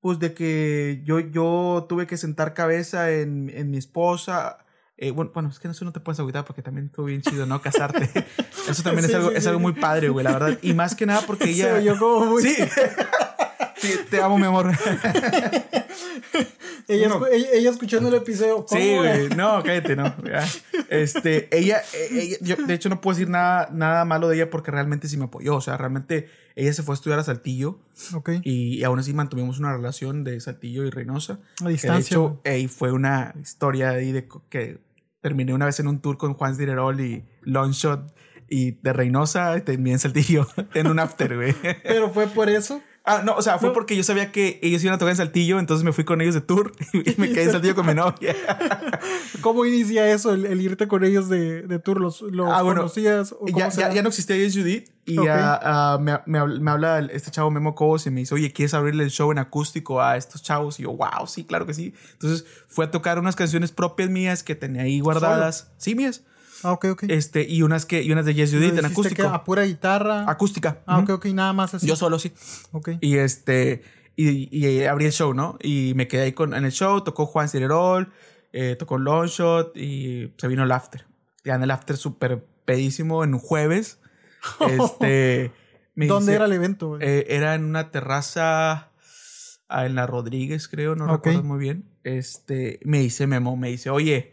[0.00, 4.58] pues de que yo, yo tuve que sentar cabeza en, en mi esposa.
[4.96, 7.46] Eh, bueno, bueno, es que eso no te puedes agüitar porque también estuvo bien chido,
[7.46, 7.62] ¿no?
[7.62, 8.10] Casarte.
[8.68, 10.58] Eso también es, algo, es algo muy padre, güey, la verdad.
[10.60, 11.80] Y más que nada porque ella...
[11.80, 12.42] yo como muy...
[12.42, 12.56] Sí.
[13.80, 14.72] sí, te amo, mi amor.
[16.88, 18.64] ella, ella, escuchando el episodio.
[18.68, 19.28] Sí, güey.
[19.30, 20.14] No, cállate, no.
[20.88, 24.70] Este, ella, ella yo, de hecho, no puedo decir nada, nada malo de ella porque
[24.70, 25.56] realmente sí me apoyó.
[25.56, 27.78] O sea, realmente ella se fue a estudiar a Saltillo.
[28.14, 28.30] Ok.
[28.42, 31.40] Y, aún así mantuvimos una relación de Saltillo y Reynosa.
[31.64, 32.16] A distancia.
[32.16, 34.80] de hecho, ahí fue una historia ahí de que
[35.20, 38.14] terminé una vez en un tour con Juan Direrol y Longshot
[38.48, 41.54] y de Reynosa terminé en Saltillo en un after, güey.
[41.82, 42.80] ¿Pero fue por eso?
[43.10, 45.58] Ah, no, o sea, fue porque yo sabía que ellos iban a tocar en Saltillo,
[45.58, 48.36] entonces me fui con ellos de tour y me quedé en Saltillo con mi novia.
[49.40, 52.02] ¿Cómo inicia eso, el, irte con ellos de, de tour?
[52.02, 53.34] ¿Los, los ah, conocías?
[53.46, 57.50] ya, ya, no existía Yes Judith y ya uh, me, me, me, habla este chavo
[57.50, 60.78] Memo Cobos y me dice, oye, ¿quieres abrirle el show en acústico a estos chavos?
[60.78, 61.94] Y yo, wow, sí, claro que sí.
[62.12, 65.72] Entonces fue a tocar unas canciones propias mías que tenía ahí guardadas.
[65.78, 66.24] Sí, mías.
[66.62, 67.04] Ah, ok, ok.
[67.08, 69.22] Este, y unas que, y unas de Yes Judith en acústico.
[69.28, 70.24] a pura guitarra.
[70.28, 70.80] Acústica.
[70.86, 71.86] Ah, ok, ok, nada más así.
[71.86, 72.32] Yo solo, sí.
[72.72, 72.90] Ok.
[73.00, 73.82] Y este,
[74.16, 75.58] y, y, abrí el show, ¿no?
[75.62, 78.12] Y me quedé ahí con, en el show, tocó Juan Cirerol,
[78.52, 81.06] eh, tocó Longshot y se vino el after.
[81.44, 84.00] Ya en el after súper pedísimo en un jueves.
[84.60, 85.52] Este.
[85.94, 86.98] ¿Dónde era el evento?
[87.00, 88.90] Eh, era en una terraza
[89.68, 91.84] ah, en la Rodríguez, creo, no recuerdo muy bien.
[92.04, 94.32] Este, me dice Memo, me dice, oye,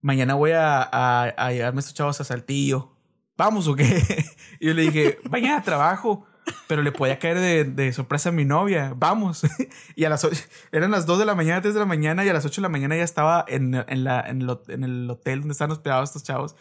[0.00, 2.96] mañana voy a, a, a llevarme a estos chavos a Saltillo.
[3.36, 4.04] ¿Vamos o qué?
[4.60, 6.26] y yo le dije, mañana trabajo.
[6.66, 8.92] Pero le podía caer de, de sorpresa a mi novia.
[8.96, 9.42] Vamos.
[9.96, 10.26] y a las
[10.72, 12.62] eran las 2 de la mañana, 3 de la mañana, y a las 8 de
[12.62, 16.10] la mañana ya estaba en, en, la, en, el, en el hotel donde estaban hospedados
[16.10, 16.56] estos chavos.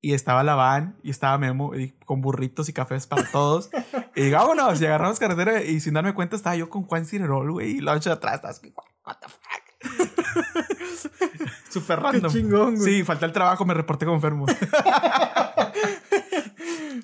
[0.00, 3.70] Y estaba la van, y estaba Memo, y con burritos y cafés para todos.
[4.16, 7.76] y vámonos, y agarramos carretera, y sin darme cuenta estaba yo con Juan Cirerol, güey,
[7.76, 8.60] y lo hecho de atrás, estás
[9.06, 10.78] what the fuck.
[11.70, 12.32] Súper random.
[12.32, 12.94] Qué chingón, güey.
[12.98, 14.46] Sí, falta el trabajo, me reporté como enfermo.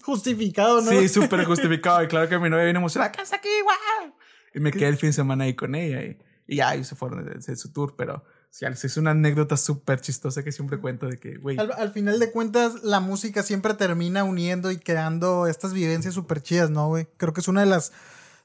[0.02, 0.90] justificado, ¿no?
[0.90, 2.02] Sí, súper justificado.
[2.02, 4.12] Y claro que mi novia viene emocionada, casa aquí, wow.
[4.54, 6.02] Y me quedé el fin de semana ahí con ella.
[6.02, 10.42] Y, y ya, se fueron de, su tour, pero sí, es una anécdota súper chistosa
[10.42, 11.58] que siempre cuento de que, güey.
[11.58, 16.70] Al, final de cuentas, la música siempre termina uniendo y creando estas vivencias súper chidas,
[16.70, 17.06] ¿no, güey?
[17.18, 17.92] Creo que es una de las.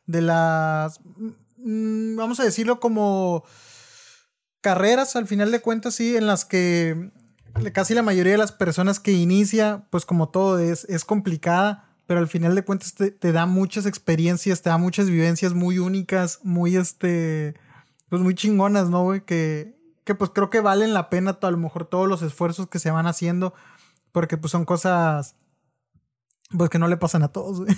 [0.05, 0.99] de las.
[1.57, 3.45] Mm, vamos a decirlo como
[4.64, 7.11] carreras, al final de cuentas, sí, en las que
[7.73, 12.19] casi la mayoría de las personas que inicia, pues como todo es, es complicada, pero
[12.19, 16.77] al final de cuentas te, da muchas experiencias, te da muchas vivencias muy únicas, muy
[16.77, 17.56] este,
[18.10, 19.22] pues muy chingonas, ¿no, güey?
[19.22, 22.80] Que, que pues creo que valen la pena a lo mejor todos los esfuerzos que
[22.80, 23.53] se van haciendo,
[24.14, 25.35] porque pues son cosas
[26.57, 27.76] Pues que no le pasan a todos, güey.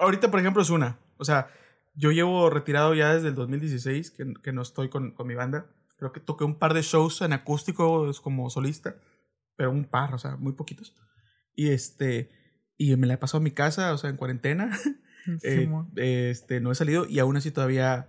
[0.00, 0.98] Ahorita, por ejemplo, es una.
[1.18, 1.48] O sea,
[1.94, 5.66] yo llevo retirado ya desde el 2016, que, que no estoy con, con, mi banda.
[5.96, 8.96] Creo que toqué un par de shows en acústico como solista,
[9.56, 10.96] pero un par, o sea, muy poquitos.
[11.54, 12.30] Y este,
[12.76, 14.76] y me la he pasado en mi casa, o sea, en cuarentena.
[15.42, 18.08] eh, este, no he salido y aún así todavía,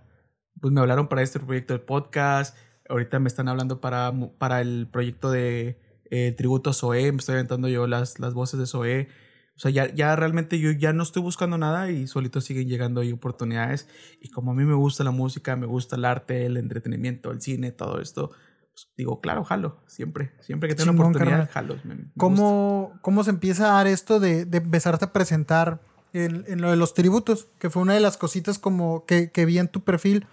[0.60, 2.56] pues me hablaron para este proyecto del podcast.
[2.88, 5.80] Ahorita me están hablando para, para el proyecto de
[6.10, 7.12] eh, tributo a Zoe.
[7.12, 9.08] Me estoy aventando yo las, las voces de Zoe.
[9.56, 13.00] O sea, ya, ya realmente yo ya no estoy buscando nada y solito siguen llegando
[13.00, 13.88] ahí oportunidades.
[14.20, 17.40] Y como a mí me gusta la música, me gusta el arte, el entretenimiento, el
[17.40, 18.32] cine, todo esto,
[18.72, 19.80] pues digo, claro, jalo.
[19.86, 21.76] Siempre, siempre que tengo una oportunidad, jalo.
[22.16, 25.80] ¿Cómo, ¿Cómo se empieza a dar esto de, de empezarte a presentar
[26.12, 27.46] en, en, lo de los tributos?
[27.60, 30.26] Que fue una de las cositas como que, que vi en tu perfil.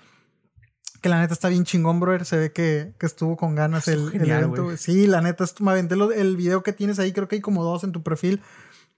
[1.00, 2.26] Que la neta está bien chingón, brother.
[2.26, 4.78] Se ve que, que estuvo con ganas el, genial, evento.
[4.78, 7.12] Sí, la neta, me aventé el video que tienes ahí.
[7.12, 8.42] Creo que hay como dos en tu perfil.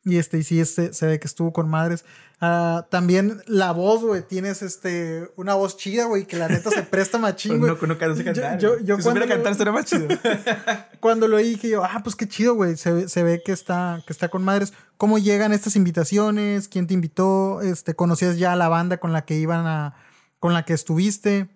[0.06, 2.04] Y este, y sí, este, se ve que estuvo con madres.
[2.42, 6.84] Uh, también la voz, güey, tienes este, una voz chida, güey, que la neta se
[6.84, 7.72] presta machín, güey.
[7.72, 8.60] No, no, no cantar.
[8.60, 10.08] Yo, yo, si cuando cantar estaría más chido.
[11.00, 12.76] cuando lo dije yo, ah, pues qué chido, güey.
[12.76, 14.74] Se, se, ve que está, que está con madres.
[14.98, 16.68] ¿Cómo llegan estas invitaciones?
[16.68, 17.62] ¿Quién te invitó?
[17.62, 19.96] Este, ¿Conocías ya a la banda con la que iban a,
[20.40, 21.48] con la que estuviste?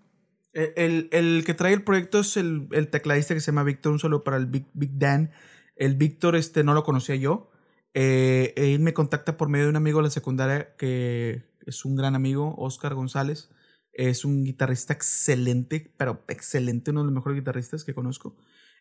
[0.53, 3.91] El, el, el que trae el proyecto es el, el, tecladista que se llama Víctor,
[3.91, 5.31] un solo para el Big, Big Dan.
[5.75, 7.51] El Víctor, este, no lo conocía yo.
[7.99, 11.95] Eh, él me contacta por medio de un amigo de la secundaria que es un
[11.95, 13.49] gran amigo, Oscar González.
[13.91, 18.37] Es un guitarrista excelente, pero excelente, uno de los mejores guitarristas que conozco.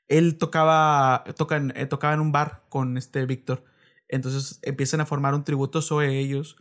[0.09, 3.65] Él tocaba, toca en, eh, tocaba en un bar con este Víctor.
[4.09, 6.59] Entonces empiezan a formar un tributo sobre ellos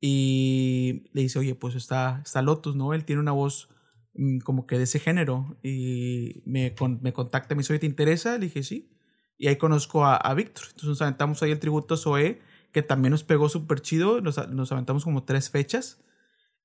[0.00, 2.94] y le dice, oye, pues está, está Lotus, ¿no?
[2.94, 3.68] Él tiene una voz
[4.14, 8.38] mm, como que de ese género y me, me contacta, me dice, oye, ¿te interesa?
[8.38, 8.97] Le dije, sí.
[9.38, 10.64] Y ahí conozco a, a Víctor.
[10.66, 12.42] Entonces nos aventamos ahí el tributo a Zoe,
[12.72, 14.20] que también nos pegó súper chido.
[14.20, 16.02] Nos, nos, aventamos como tres fechas.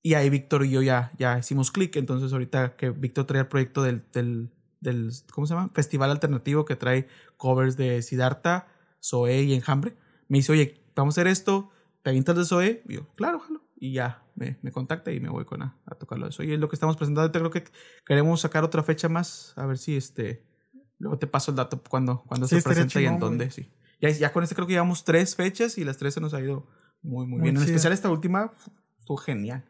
[0.01, 1.95] Y ahí Víctor y yo ya, ya hicimos clic.
[1.95, 4.51] Entonces ahorita que Víctor trae el proyecto del, del,
[4.81, 5.69] del, ¿cómo se llama?
[5.73, 8.67] Festival alternativo que trae covers de Siddhartha,
[9.01, 9.95] Zoe y Enjambre.
[10.27, 11.69] Me dice, oye, vamos a hacer esto.
[12.01, 12.83] ¿Te avientas de Zoe?
[12.89, 13.61] Y yo, claro, jalo.
[13.77, 16.47] Y ya me, me contacta y me voy con a, a tocarlo Zoe.
[16.47, 17.31] Y es lo que estamos presentando.
[17.31, 17.63] Creo que
[18.03, 19.53] queremos sacar otra fecha más.
[19.57, 20.52] A ver si este
[20.99, 23.71] Luego te paso el dato cuando, cuando se presenta y en dónde, sí.
[24.01, 26.41] Ya, ya con este creo que llevamos tres fechas y las tres se nos ha
[26.41, 26.67] ido
[27.01, 27.55] muy, muy, bien.
[27.57, 28.51] En especial esta última
[28.99, 29.63] estuvo genial.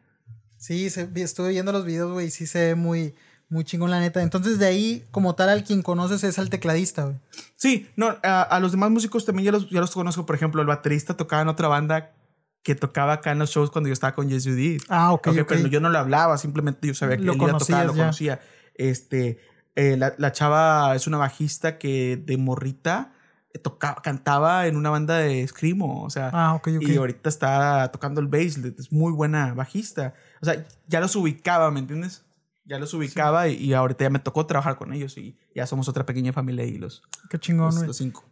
[0.56, 3.14] Sí, se, estuve viendo los videos, güey, sí se ve muy,
[3.48, 4.22] muy chingón, la neta.
[4.22, 7.16] Entonces, de ahí, como tal, al quien conoces es al tecladista, güey.
[7.56, 10.24] Sí, no, a, los demás músicos también ya los, ya los conozco.
[10.24, 12.14] Por ejemplo, el baterista tocaba en otra banda
[12.62, 14.48] que tocaba acá en los shows cuando yo estaba con Yes
[14.88, 15.28] Ah, ok.
[15.28, 17.92] okay, Pero yo no le hablaba, simplemente yo sabía que él iba a tocar, lo
[17.92, 18.40] conocía.
[18.74, 19.38] Este,
[19.76, 23.12] eh, la, la, chava es una bajista que de morrita
[23.52, 27.90] eh, tocaba, cantaba en una banda de screamo, o sea, ah, okay, y ahorita está
[27.90, 30.14] tocando el bass, es muy buena bajista.
[30.40, 32.24] O sea, ya los ubicaba, ¿me entiendes?
[32.64, 35.88] Ya los ubicaba y, y, ahorita ya me tocó trabajar con ellos y ya somos
[35.88, 38.24] otra pequeña familia y los, Qué chingón, los, los cinco.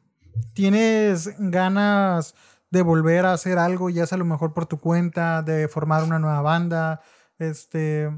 [0.54, 2.34] ¿Tienes ganas
[2.70, 6.04] de volver a hacer algo, ya sea a lo mejor por tu cuenta, de formar
[6.04, 7.02] una nueva banda?
[7.38, 8.10] Este,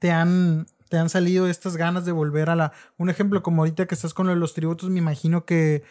[0.00, 2.72] ¿te han te han salido estas ganas de volver a la...
[2.98, 5.82] Un ejemplo como ahorita que estás con los tributos, me imagino que,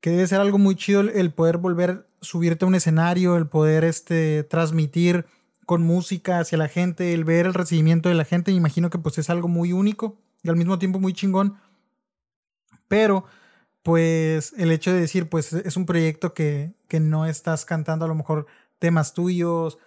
[0.00, 3.84] que debe ser algo muy chido el, poder volver, subirte a un escenario, el poder
[3.84, 5.26] este, transmitir
[5.66, 8.98] con música hacia la gente, el ver el recibimiento de la gente, me imagino que
[8.98, 11.56] pues es algo muy único y al mismo tiempo muy chingón.
[12.88, 13.24] Pero
[13.84, 18.08] pues el hecho de decir pues es un proyecto que, que no estás cantando a
[18.08, 18.48] lo mejor
[18.80, 19.78] temas tuyos,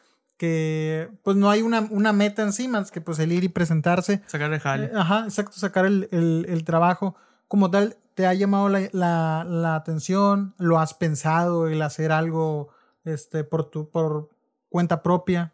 [0.42, 4.24] que pues no hay una, una meta encima, es que pues el ir y presentarse.
[4.26, 4.88] Sacar el jale.
[4.88, 7.16] Eh, ajá, exacto, sacar el, el, el, trabajo.
[7.48, 10.56] Como tal, ¿te ha llamado la, la, la, atención?
[10.58, 12.70] ¿Lo has pensado el hacer algo
[13.06, 14.32] este, por, tu, por
[14.68, 15.54] cuenta propia?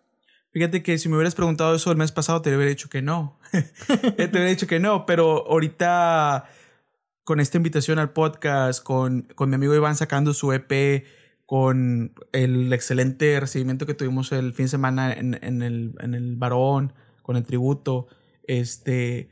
[0.54, 3.38] Fíjate que si me hubieras preguntado eso el mes pasado, te hubiera dicho que no.
[3.52, 6.46] te hubiera dicho que no, pero ahorita
[7.26, 11.04] con esta invitación al podcast, con, con mi amigo Iván sacando su EP,
[11.48, 16.36] con el excelente recibimiento que tuvimos el fin de semana en, en el, en el
[16.36, 16.94] Barón,
[17.24, 18.08] con el tributo.
[18.44, 19.30] Este,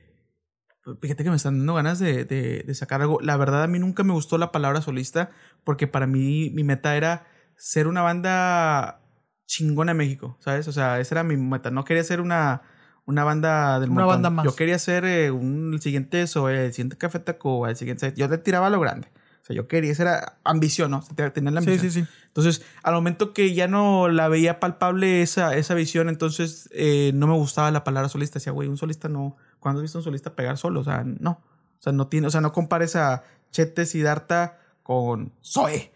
[1.01, 3.19] fíjate que me están dando ganas de, de, de, sacar algo.
[3.19, 5.31] La verdad, a mí nunca me gustó la palabra solista,
[5.65, 7.27] porque para mí mi meta era
[7.57, 9.01] ser una banda
[9.45, 10.69] chingona en México, ¿sabes?
[10.69, 11.69] O sea, esa era mi meta.
[11.69, 12.61] No quería ser una,
[13.05, 14.45] una banda del una Banda más.
[14.45, 18.13] Yo quería ser eh, un, el siguiente eso, el siguiente Café Tacuba, el siguiente...
[18.15, 19.09] Yo le tiraba a lo grande.
[19.45, 21.03] O sea, yo quería, esa era ambición, ¿no?
[21.15, 21.79] Tener la ambición.
[21.79, 22.07] Sí, sí, sí.
[22.25, 27.27] Entonces, al momento que ya no la veía palpable esa, esa visión, entonces eh, no
[27.27, 28.39] me gustaba la palabra solista.
[28.39, 29.37] Decía, güey, un solista no.
[29.59, 30.79] ¿Cuándo has visto un solista pegar solo?
[30.79, 31.43] O sea, no.
[31.77, 35.93] O sea, no tiene, o sea, no compares a Chete Siddhartha con Zoe.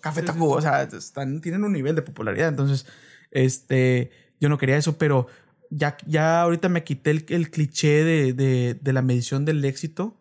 [0.00, 2.48] Café Tacuba, o sea, están, tienen un nivel de popularidad.
[2.48, 2.86] Entonces,
[3.32, 5.26] este, yo no quería eso, pero
[5.70, 10.16] ya, ya ahorita me quité el, el cliché de, de, de, la medición del éxito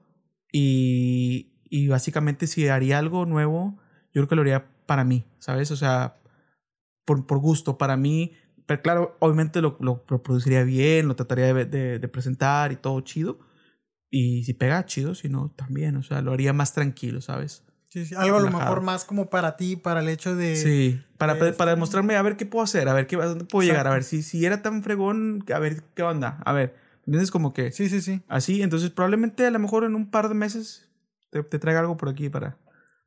[0.51, 3.77] y, y básicamente si haría algo nuevo,
[4.13, 5.71] yo creo que lo haría para mí, ¿sabes?
[5.71, 6.15] O sea,
[7.03, 8.31] por, por gusto, para mí,
[8.65, 13.01] pero claro, obviamente lo, lo, produciría bien, lo trataría de, de, de, presentar y todo
[13.01, 13.39] chido.
[14.09, 17.65] Y si pega, chido, si no, también, o sea, lo haría más tranquilo, ¿sabes?
[17.89, 18.15] Sí, sí.
[18.15, 20.55] Algo a lo mejor más como para ti, para el hecho de...
[20.55, 23.43] Sí, para, de, para demostrarme a ver qué puedo hacer, a ver qué, a dónde
[23.43, 26.73] puedo llegar, a ver si, si era tan fregón, a ver qué onda, a ver,
[27.05, 27.31] ¿entiendes?
[27.31, 27.73] Como que...
[27.73, 28.21] Sí, sí, sí.
[28.29, 30.85] Así, entonces probablemente a lo mejor en un par de meses
[31.41, 32.57] te, te traiga algo por aquí para,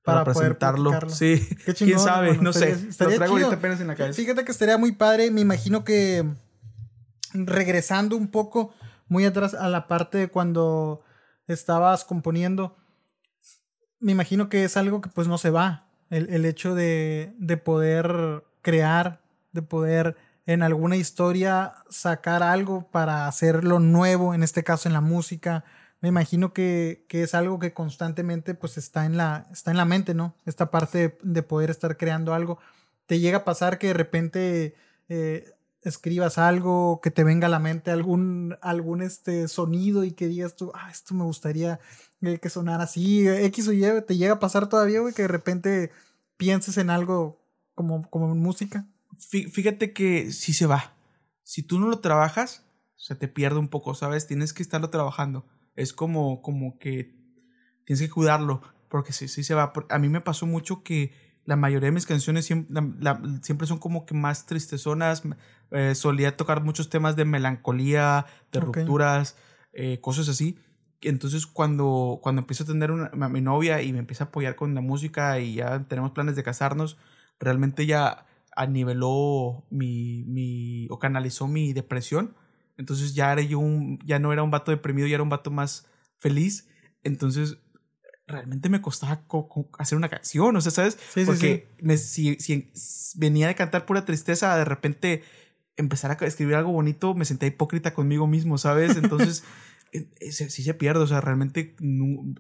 [0.03, 0.93] para, para presentarlo.
[1.09, 2.89] Sí, Qué chingón, quién sabe, bueno, no estaría, sé.
[2.89, 3.47] Estaría lo traigo chido.
[3.47, 4.17] ahorita apenas en la cabeza.
[4.17, 6.25] Fíjate que estaría muy padre, me imagino que
[7.33, 8.75] regresando un poco
[9.07, 11.03] muy atrás a la parte de cuando
[11.47, 12.77] estabas componiendo
[14.01, 15.87] me imagino que es algo que pues no se va.
[16.11, 19.21] El, el hecho de, de, poder crear,
[19.53, 25.01] de poder en alguna historia sacar algo para hacerlo nuevo, en este caso en la
[25.01, 25.65] música.
[26.01, 29.85] Me imagino que, que es algo que constantemente pues está en la, está en la
[29.85, 30.35] mente, ¿no?
[30.47, 32.59] Esta parte de, de poder estar creando algo.
[33.07, 34.75] Te llega a pasar que de repente
[35.09, 40.29] eh, escribas algo, que te venga a la mente algún, algún este sonido y que
[40.29, 41.81] digas tú, ah, esto me gustaría
[42.21, 45.93] que sonara así, X o Y, te llega a pasar todavía, güey, que de repente
[46.37, 47.41] pienses en algo
[47.75, 48.87] como, como en música.
[49.19, 50.95] Fíjate que sí se va.
[51.45, 52.65] Si tú no lo trabajas,
[52.97, 54.27] se te pierde un poco, ¿sabes?
[54.27, 55.47] Tienes que estarlo trabajando.
[55.79, 57.15] Es como, como que
[57.85, 59.73] tienes que cuidarlo, porque sí, sí se va.
[59.89, 61.13] A mí me pasó mucho que
[61.45, 65.23] la mayoría de mis canciones siempre, la, siempre son como que más tristezonas.
[65.71, 68.83] Eh, solía tocar muchos temas de melancolía, de okay.
[68.83, 69.37] rupturas,
[69.73, 70.59] eh, cosas así.
[71.01, 74.57] Entonces cuando, cuando empiezo a tener una, a mi novia y me empieza a apoyar
[74.57, 76.99] con la música y ya tenemos planes de casarnos,
[77.39, 78.27] realmente ya
[78.57, 82.35] aniveló mi, mi o canalizó mi depresión.
[82.79, 85.51] Entonces ya era yo un, ya no era un vato deprimido, ya era un vato
[85.51, 85.87] más
[86.17, 86.69] feliz.
[87.03, 87.59] Entonces
[88.27, 89.25] realmente me costaba
[89.79, 90.99] hacer una canción, o sea, ¿sabes?
[91.15, 91.85] Sí, Porque sí, sí.
[91.85, 95.23] Me, si, si, venía de cantar pura tristeza, de repente
[95.77, 98.97] empezar a escribir algo bonito, me sentía hipócrita conmigo mismo, ¿sabes?
[98.97, 99.45] Entonces
[100.31, 102.35] sí se pierde, o sea, realmente no,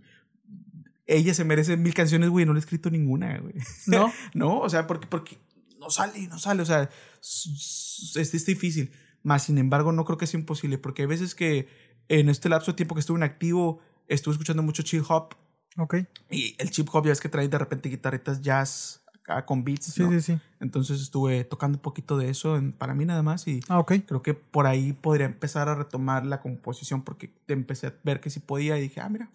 [1.06, 3.54] ella se merece mil canciones, güey, no le he escrito ninguna, güey.
[3.86, 4.12] ¿No?
[4.34, 5.38] no, o sea, porque, porque
[5.80, 6.90] no sale, no sale, o sea,
[7.20, 8.92] es, es difícil.
[9.28, 11.68] Más, sin embargo, no creo que sea imposible, porque hay veces que
[12.08, 15.34] en este lapso de tiempo que estuve inactivo, estuve escuchando mucho chill hop.
[15.76, 15.96] Ok.
[16.30, 19.84] Y el chip hop ya es que trae de repente guitarritas jazz acá con beats.
[19.84, 20.10] Sí, ¿no?
[20.12, 20.40] sí, sí.
[20.60, 24.00] Entonces estuve tocando un poquito de eso en, para mí nada más y ah, okay.
[24.00, 28.30] creo que por ahí podría empezar a retomar la composición porque empecé a ver que
[28.30, 29.28] sí podía y dije, ah, mira,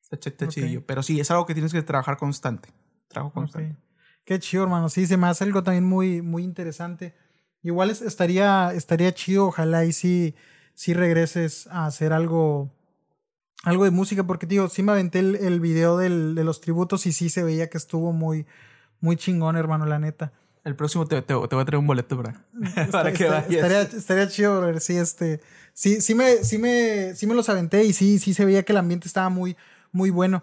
[0.00, 0.78] está, está okay.
[0.78, 2.68] Pero sí, es algo que tienes que trabajar constante.
[3.08, 3.72] Trabajo constante.
[3.72, 3.82] Okay.
[4.24, 4.88] Qué chido, hermano.
[4.88, 7.12] Sí, se me hace algo también muy, muy interesante.
[7.62, 10.34] Igual es, estaría, estaría chido, ojalá y sí,
[10.74, 12.70] sí regreses a hacer algo,
[13.62, 17.06] algo de música, porque, tío, sí me aventé el, el video del, de los tributos
[17.06, 18.46] y sí se veía que estuvo muy,
[19.00, 20.32] muy chingón, hermano, la neta.
[20.64, 22.44] El próximo te, te, te voy a traer un boleto para,
[22.90, 23.50] para Está, que vayas.
[23.50, 25.40] Estaría, estaría chido, ver sí, este,
[25.72, 28.72] sí, sí me, sí me, sí me los aventé y sí, sí se veía que
[28.72, 29.56] el ambiente estaba muy,
[29.90, 30.42] muy bueno.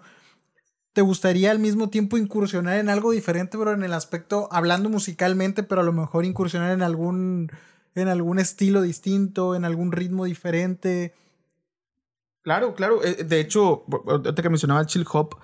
[0.92, 3.72] ¿Te gustaría al mismo tiempo incursionar en algo diferente, bro?
[3.72, 7.50] En el aspecto, hablando musicalmente, pero a lo mejor incursionar en algún,
[7.94, 11.14] en algún estilo distinto, en algún ritmo diferente.
[12.42, 13.00] Claro, claro.
[13.00, 15.36] De hecho, ahorita que mencionaba Chill Hop,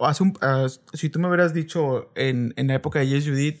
[0.00, 3.60] hace un, uh, si tú me hubieras dicho en, en la época de Yes Judith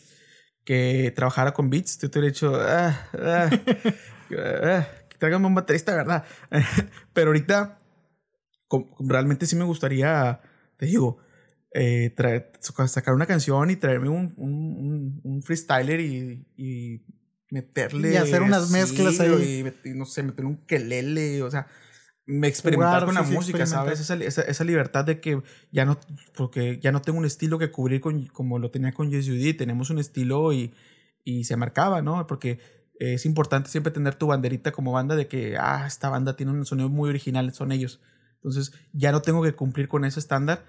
[0.64, 3.50] que trabajara con beats, te hubiera dicho, ah, ah,
[4.38, 4.86] ah,
[5.18, 6.24] tráigame un baterista, ¿verdad?
[7.12, 7.78] Pero ahorita,
[9.00, 10.40] realmente sí me gustaría,
[10.80, 11.18] te digo,
[11.74, 12.50] eh, traer,
[12.88, 17.02] sacar una canción y traerme un, un, un freestyler y, y,
[17.50, 18.14] meterle.
[18.14, 19.64] Y hacer unas mezclas ahí.
[19.84, 21.66] Y, no sé, meter un quelele, o sea
[22.26, 23.98] me experimentar Jugar, con la sí, música, ¿sabes?
[23.98, 25.42] Esa, esa, esa, libertad de que
[25.72, 25.98] ya no,
[26.36, 29.54] porque ya no tengo un estilo que cubrir con, como lo tenía con Yes Judy,
[29.54, 30.72] tenemos un estilo y,
[31.24, 32.24] y se marcaba, ¿no?
[32.28, 32.60] Porque
[33.00, 36.64] es importante siempre tener tu banderita como banda de que, ah, esta banda tiene un
[36.64, 38.00] sonido muy original, son ellos.
[38.40, 40.64] Entonces ya no tengo que cumplir con ese estándar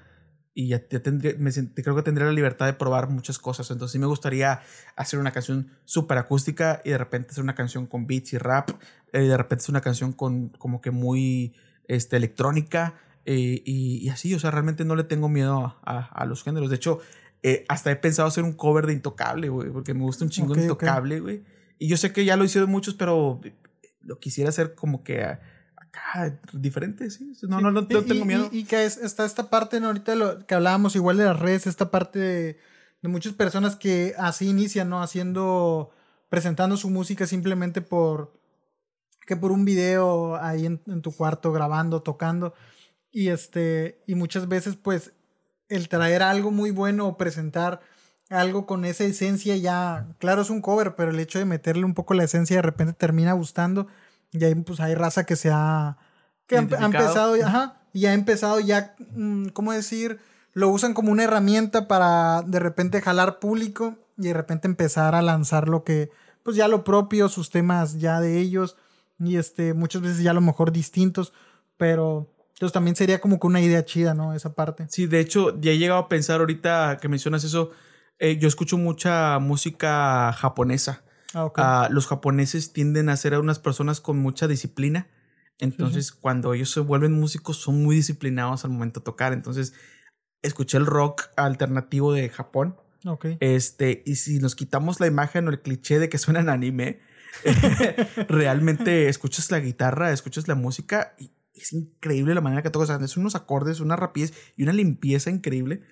[0.54, 3.72] y ya, ya tendría, me creo que tendría la libertad de probar muchas cosas.
[3.72, 4.62] Entonces sí me gustaría
[4.96, 8.70] hacer una canción súper acústica y de repente hacer una canción con beats y rap,
[9.14, 11.56] eh, de repente hacer una canción con como que muy
[11.88, 12.96] este, electrónica
[13.26, 16.44] eh, y, y, así, o sea, realmente no le tengo miedo a, a, a los
[16.44, 16.70] géneros.
[16.70, 17.00] De hecho,
[17.44, 20.54] eh, hasta he pensado hacer un cover de Intocable, güey, porque me gusta un chingo
[20.54, 21.38] okay, Intocable, güey.
[21.38, 21.54] Okay.
[21.80, 23.42] Y yo sé que ya lo hicieron muchos, pero
[24.02, 25.38] lo quisiera hacer como que
[25.92, 27.34] acá diferente, sí.
[27.44, 28.50] No, no, no, no tengo miedo.
[28.52, 29.88] Y, y, que es, está esta parte, ¿no?
[29.88, 32.60] ahorita lo que hablábamos igual de las redes, esta parte de,
[33.02, 35.02] de muchas personas que así inician, ¿no?
[35.02, 35.92] Haciendo,
[36.30, 38.34] presentando su música simplemente por,
[39.26, 42.54] que por un video ahí en, en tu cuarto grabando, tocando.
[43.12, 45.12] Y este, y muchas veces pues
[45.68, 47.82] el traer algo muy bueno o presentar
[48.30, 51.94] algo con esa esencia ya, claro es un cover, pero el hecho de meterle un
[51.94, 53.88] poco la esencia de repente termina gustando
[54.32, 55.98] y ahí pues hay raza que se ha,
[56.48, 58.96] que ha, ha empezado, ajá, y ha empezado ya,
[59.54, 60.20] ¿cómo decir?
[60.54, 65.22] Lo usan como una herramienta para de repente jalar público y de repente empezar a
[65.22, 66.10] lanzar lo que,
[66.44, 68.78] pues ya lo propio, sus temas ya de ellos
[69.20, 71.34] y este, muchas veces ya a lo mejor distintos,
[71.78, 74.34] pero entonces también sería como que una idea chida, ¿no?
[74.34, 74.86] Esa parte.
[74.90, 77.72] Sí, de hecho, ya he llegado a pensar ahorita que mencionas eso,
[78.20, 81.04] eh, yo escucho mucha música japonesa.
[81.34, 81.52] Ah.
[81.56, 85.08] Ah, los japoneses tienden a ser unas personas con mucha disciplina.
[85.60, 89.32] Entonces, cuando ellos se vuelven músicos, son muy disciplinados al momento de tocar.
[89.32, 89.74] Entonces,
[90.42, 92.78] escuché el rock alternativo de Japón.
[93.06, 93.28] ok.
[93.40, 97.00] Este, y si nos quitamos la imagen o el cliché de que suenan anime,
[98.28, 102.90] realmente escuchas la guitarra, escuchas la música y es increíble la manera que tocas.
[102.90, 105.84] O sea, es unos acordes, una rapidez y una limpieza increíble.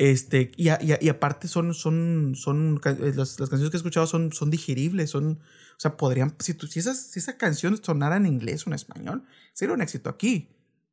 [0.00, 3.76] Este, y, a- y a- y aparte son, son, son, eh, las, las canciones que
[3.76, 7.36] he escuchado son, son digeribles, son, o sea, podrían, si, tú- si, esas, si esa
[7.36, 10.50] canción sonara en inglés o en español, sería un éxito aquí,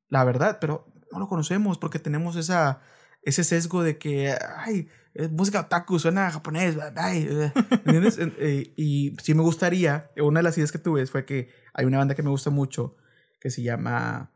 [0.10, 2.82] la verdad, pero no lo conocemos porque tenemos esa,
[3.22, 7.52] ese sesgo de que, ay, es música otaku, suena japonés, ay, eh,
[7.86, 8.18] ¿entiendes?
[8.18, 11.86] En- eh, y sí me gustaría, una de las ideas que tuve fue que hay
[11.86, 12.98] una banda que me gusta mucho
[13.40, 14.32] que se llama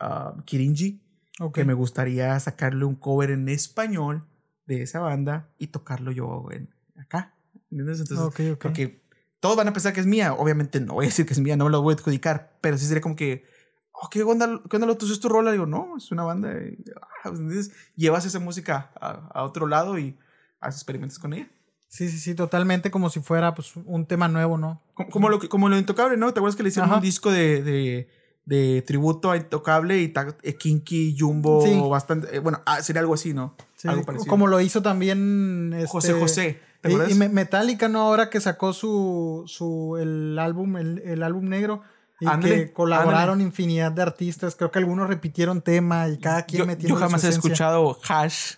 [0.00, 1.00] ah, Kirinji,
[1.46, 1.54] ok.
[1.54, 4.24] que me gustaría sacarle un cover en español
[4.66, 7.34] de esa banda y tocarlo yo en acá.
[7.70, 8.00] ¿Entiendes?
[8.00, 8.62] Entonces, Ok, ok.
[8.62, 9.02] porque
[9.40, 10.34] todos van a pensar que es mía.
[10.34, 12.78] Obviamente no voy a decir que es mía, no me lo voy a adjudicar, pero
[12.78, 13.44] sí sería como que,
[13.92, 15.12] oh, ¿qué onda, qué onda lo tuyo?
[15.12, 15.52] ¿Es tu rola?
[15.52, 16.52] Digo, no, es una banda.
[16.52, 16.84] y,
[17.24, 17.72] ah, ¿entiendes?
[17.96, 20.16] Llevas esa música a, a otro lado y
[20.60, 21.48] haces experimentos con ella.
[21.88, 24.82] Sí, sí, sí, totalmente como si fuera pues un tema nuevo, ¿no?
[24.94, 26.32] Como, como lo, como lo intocable, ¿no?
[26.32, 26.96] ¿Te acuerdas que le hicieron Ajá.
[26.96, 28.08] un disco de, de,
[28.44, 30.12] de tributo a Intocable y
[30.42, 31.80] eh, Kinky, Jumbo, Sí.
[31.88, 32.34] bastante.
[32.36, 33.54] eh, bueno, ah, sería algo así, ¿no?
[33.76, 34.28] Sí, algo parecido.
[34.28, 36.60] como lo hizo también este, José José.
[36.80, 38.00] ¿Te Y, y Me- Metallica, ¿no?
[38.00, 41.82] Ahora que sacó su, su el álbum, el, el álbum negro.
[42.20, 43.44] Y Ándale, que colaboraron ándale.
[43.44, 44.54] infinidad de artistas.
[44.56, 48.54] Creo que algunos repitieron tema y cada quien metiendo yo jamás he escuchado Hash,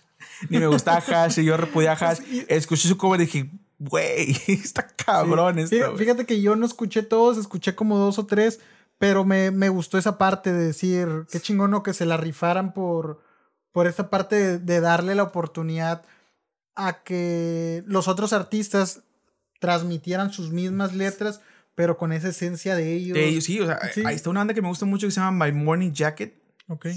[0.49, 2.19] ni me gustaba Hash, y yo repudiaba Hash.
[2.47, 3.49] Escuché su cover y dije,
[3.79, 5.75] güey, está cabrón esto.
[5.77, 5.97] güey".
[5.97, 8.59] Fíjate que yo no escuché todos, escuché como dos o tres,
[8.97, 11.83] pero me, me gustó esa parte de decir, qué chingón ¿no?
[11.83, 13.21] que se la rifaran por,
[13.71, 16.03] por esta parte de, de darle la oportunidad
[16.75, 19.03] a que los otros artistas
[19.59, 21.41] transmitieran sus mismas letras,
[21.73, 23.15] pero con esa esencia de ellos.
[23.15, 24.03] De ellos, sí, o sea, Sí.
[24.05, 26.41] ahí está una banda que me gusta mucho que se llama My Morning Jacket.
[26.67, 26.87] Ok.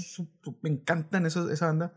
[0.61, 1.93] Me encantan esos- esa banda.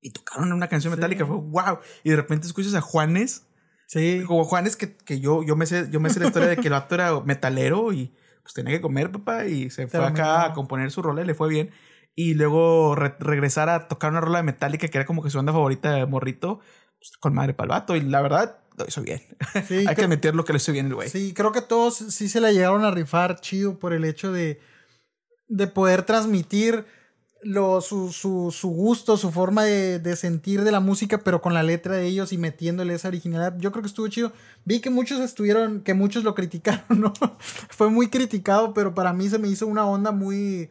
[0.00, 0.96] Y tocaron una canción Sí.
[0.96, 1.78] metálica, fue wow.
[2.04, 3.46] Y de repente escuchas a Juanes.
[3.88, 4.22] Sí.
[4.26, 6.68] Como Juanes, que, que yo, yo, me sé, yo me sé la historia de que
[6.68, 8.14] el vato era metalero y
[8.46, 9.44] pues tenía que comer, papá.
[9.46, 11.70] Y se fue acá a componer su rola y le fue bien.
[12.14, 15.38] Y luego re- regresar a tocar una rola de Metallica que era como que su
[15.38, 16.60] banda favorita de morrito,
[16.98, 17.96] pues, con madre para el vato.
[17.96, 19.20] Y la verdad, lo hizo bien.
[19.66, 21.08] Sí, Hay que admitir lo que lo hizo bien el güey.
[21.10, 24.60] Sí, creo que todos sí se la llegaron a rifar chido por el hecho de,
[25.48, 26.86] de poder transmitir
[27.42, 31.54] lo, su, su, su gusto, su forma de, de sentir de la música, pero con
[31.54, 33.56] la letra de ellos y metiéndole esa originalidad.
[33.58, 34.32] Yo creo que estuvo chido.
[34.64, 37.12] Vi que muchos estuvieron, que muchos lo criticaron, ¿no?
[37.38, 40.70] Fue muy criticado, pero para mí se me hizo una onda muy,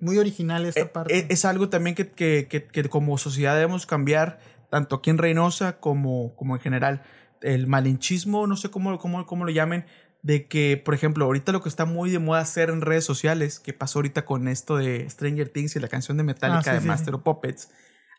[0.00, 1.18] muy original esta Eh, parte.
[1.18, 4.38] eh, es algo también que, que, que, que como sociedad debemos cambiar,
[4.70, 7.02] tanto aquí en Reynosa como, como en general.
[7.42, 9.84] El malinchismo, no sé cómo, cómo, cómo lo llamen,
[10.24, 13.60] de que, por ejemplo, ahorita lo que está muy de moda hacer en redes sociales,
[13.60, 16.70] que pasó ahorita con esto de Stranger Things y la canción de Metallica Ah, sí,
[16.70, 17.68] de sí, Master of Puppets,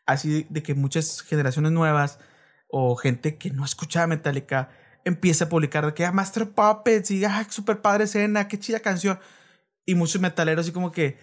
[0.05, 2.19] así de que muchas generaciones nuevas
[2.69, 4.69] o gente que no escuchaba Metallica
[5.03, 8.59] empieza a publicar de que ah, Master of Puppets y ah, super padre escena, qué
[8.59, 9.19] chida canción.
[9.83, 11.17] Y muchos metaleros así como que,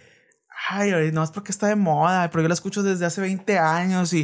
[0.68, 4.12] ay, no es porque está de moda, pero yo la escucho desde hace 20 años
[4.14, 4.22] y,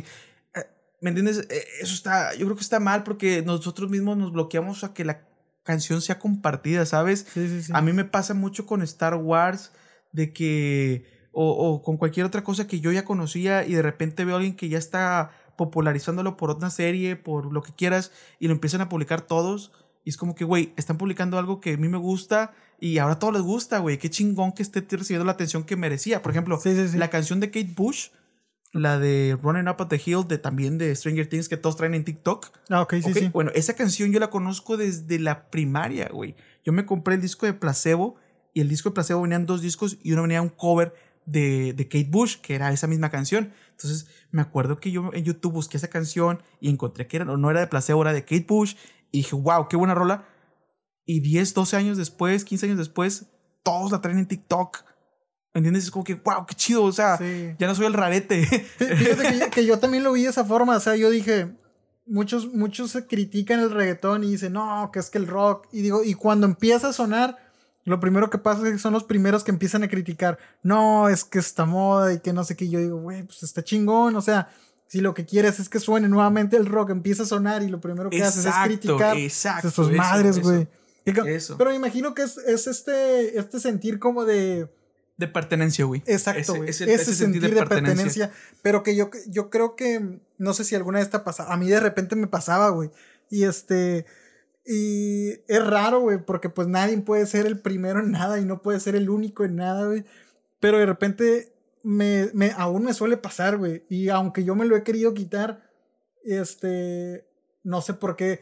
[0.56, 0.64] eh,
[1.00, 1.46] ¿me entiendes?
[1.50, 5.04] Eh, Eso está, yo creo que está mal porque nosotros mismos nos bloqueamos a que
[5.04, 5.27] la
[5.68, 7.26] canción sea compartida, ¿sabes?
[7.32, 7.72] sí, sí, sí.
[7.74, 9.72] A mí me pasa mucho con Star Wars
[10.12, 14.24] de que, o, o con cualquier otra cosa que yo ya conocía y de repente
[14.24, 18.46] veo a alguien que ya está popularizándolo por otra serie, por lo que quieras, y
[18.46, 19.70] lo empiezan a publicar todos.
[20.04, 23.14] Y es como que, güey, están publicando algo que a mí me gusta y ahora
[23.14, 23.98] a todos les gusta, güey.
[23.98, 26.22] Qué chingón que esté recibiendo la atención que merecía.
[26.22, 26.96] Por ejemplo, Sí, sí, sí.
[26.96, 28.08] la canción de Kate Bush,
[28.72, 31.94] la de Running Up at the Hill, de también de Stranger Things que todos traen
[31.94, 32.50] en TikTok.
[32.68, 33.28] Ah, ok, sí, Ok, sí.
[33.32, 36.36] Bueno, esa canción yo la conozco desde la primaria, güey.
[36.64, 38.16] Yo me compré el disco de Placebo
[38.52, 41.88] y el disco de Placebo venían dos discos y uno venía un cover de, de
[41.88, 43.52] Kate Bush, que era esa misma canción.
[43.70, 47.50] Entonces me acuerdo que yo en YouTube busqué esa canción y encontré que era, no
[47.50, 48.74] era de placebo, era de Kate Bush.
[49.10, 50.26] Y dije, wow, qué buena rola.
[51.06, 53.26] Y 10, 12 años después, 15 años después,
[53.62, 54.84] todos la traen en TikTok.
[55.54, 55.84] ¿Me entiendes?
[55.84, 56.84] Es como que, wow, qué chido.
[56.84, 57.18] O sea,
[57.58, 58.44] ya no soy el rarete.
[58.46, 60.76] Fíjate que yo, también lo vi de esa forma.
[60.76, 61.56] O sea, yo dije,
[62.06, 65.66] muchos, muchos critican el reggaetón y dicen, no, que es que el rock.
[65.72, 67.36] Y digo, y cuando empieza a sonar,
[67.84, 70.38] lo primero que pasa es que son los primeros que empiezan a criticar.
[70.62, 72.68] No, es que está moda y que no sé qué.
[72.68, 74.14] Yo digo, güey, pues está chingón.
[74.16, 74.50] O sea,
[74.86, 77.80] si lo que quieres es que suene nuevamente el rock, empieza a sonar y lo
[77.80, 80.68] primero que haces es criticar exacto, a madres, güey.
[81.04, 84.68] Pero me imagino que es, es este, este sentir como de
[85.18, 86.02] de pertenencia, güey.
[86.06, 86.70] Exacto, güey.
[86.70, 88.30] Ese, sentir, de, pertenencia.
[88.62, 91.50] Pero que yo, yo creo que, no sé si alguna vez te pasado.
[91.50, 92.90] a mí de repente me pasaba, güey.
[93.28, 94.06] Y este,
[94.64, 98.62] y es raro, güey, porque pues nadie puede ser el primero en nada y no
[98.62, 100.04] puede ser el único en nada, güey.
[100.60, 103.84] Pero de repente me, me, aún me suele pasar, güey.
[103.88, 105.68] Y aunque yo me lo he querido quitar,
[106.22, 107.26] este,
[107.64, 108.40] no sé por qué,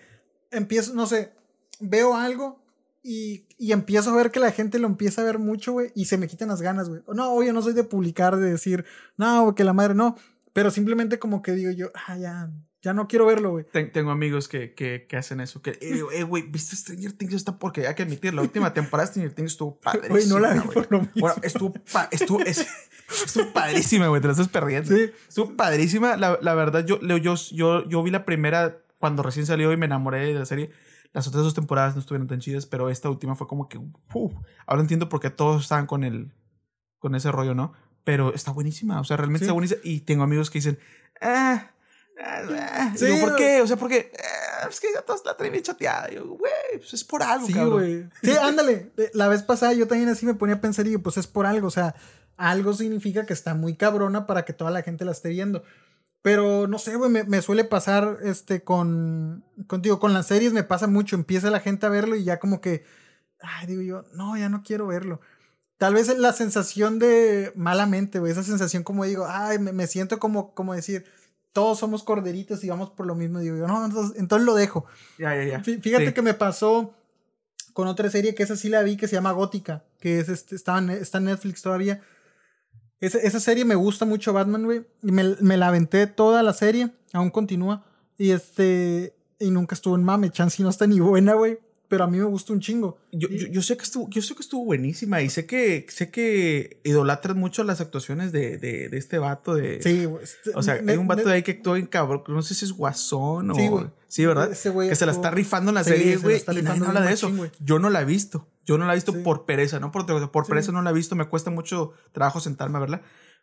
[0.51, 1.33] empiezo, no sé,
[1.81, 2.66] veo algo
[3.09, 6.07] y, y, empiezo a ver que la gente lo empieza a ver mucho, güey, y
[6.07, 7.03] se me quitan las ganas, güey.
[7.15, 8.85] No, oye, no soy de publicar, de decir,
[9.17, 10.17] no, que la madre no.
[10.53, 12.51] Pero simplemente como que digo yo, ah, ya,
[12.83, 13.65] ya no quiero verlo, güey.
[13.93, 15.63] tengo amigos que, que, que, hacen eso.
[15.63, 17.35] Que, eh, eh, güey, ¿viste Stranger Things?
[17.35, 20.09] Está porque hay que admitir, la última temporada de Stranger Things estuvo padrísima.
[20.11, 21.13] Güey, no la vi por lo mismo.
[21.15, 21.75] Bueno, estuvo,
[22.11, 24.97] estuvo, estuvo padrísima, güey, te la estás perdiendo.
[24.97, 25.13] Sí.
[25.29, 26.17] Estuvo padrísima.
[26.17, 29.87] La, la verdad, yo, yo, yo, yo vi la primera cuando recién salió y me
[29.87, 30.71] enamoré de la serie.
[31.13, 33.81] Las otras dos temporadas no estuvieron tan chidas, pero esta última fue como que.
[34.67, 36.33] ahora entiendo por qué todos estaban con el.
[36.99, 37.73] con ese rollo, ¿no?
[38.05, 39.01] Pero está buenísima.
[39.01, 39.81] O sea, realmente está buenísima.
[39.85, 40.79] Y tengo amigos que dicen.
[41.21, 41.71] Ah.
[42.23, 42.43] ah,
[42.73, 42.93] ah".
[42.97, 43.63] Sí, ¿por qué?
[43.63, 46.11] O sea, porque ah, es que ya todos la traen bien chateada.
[46.11, 48.09] yo, güey, pues es por algo, sí, güey.
[48.23, 48.93] Sí, ándale.
[49.15, 51.47] La vez pasada yo también así me ponía a pensar y yo, pues es por
[51.47, 51.67] algo.
[51.67, 51.95] O sea,
[52.37, 55.63] algo significa que está muy cabrona para que toda la gente la esté viendo.
[56.27, 59.45] Pero no sé, güey, me, suele pasar este con.
[59.69, 61.15] Contigo, con las series me pasa mucho.
[61.15, 62.83] Empieza la gente a verlo y ya como que.
[63.41, 65.21] Ay, digo yo, no, ya no quiero verlo.
[65.79, 70.53] Tal vez la sensación de malamente, güey, esa sensación como digo, ay, me, siento como,
[70.53, 71.05] como decir,
[71.53, 73.39] todos somos corderitos y vamos por lo mismo.
[73.39, 74.85] Digo yo, no, entonces, lo dejo.
[75.19, 75.61] Ya, ya, ya.
[75.63, 76.93] Fíjate que me pasó
[77.73, 80.57] con otra serie que esa sí la vi que se llama Gótica, que es este,
[80.57, 82.03] está en Netflix todavía
[83.01, 84.87] esa, esa serie me gusta mucho Batman, güey.
[85.03, 86.91] Y me, me, la aventé toda la serie.
[87.13, 87.85] Aún continúa.
[88.19, 89.15] Y este.
[89.39, 90.31] Y nunca estuvo en mame.
[90.31, 92.99] Chance no está ni buena, güey pero a mí me gusta un chingo.
[93.13, 96.81] Yo, yo, sé que estuvo, yo sé que estuvo buenísima y sé que, sé que
[96.85, 99.81] idolatras mucho las actuaciones de, de, de este vato de.
[99.83, 100.25] Sí, güey.
[100.55, 102.73] O sea, hay un vato de ahí que actúa en cabrón, no sé si es
[102.73, 103.55] guasón o.
[103.55, 103.87] Sí, güey.
[104.09, 104.51] Sí, ¿verdad?
[104.51, 106.43] que se la está rifando en la serie, güey.
[106.53, 107.31] y nadie habla de eso.
[107.61, 108.49] yo no la he visto.
[108.65, 109.93] Yo no la he visto por pereza, ¿no?
[109.93, 111.15] Por, por pereza no la he visto.
[111.15, 113.03] Me cuesta mucho trabajo sentarme a verla.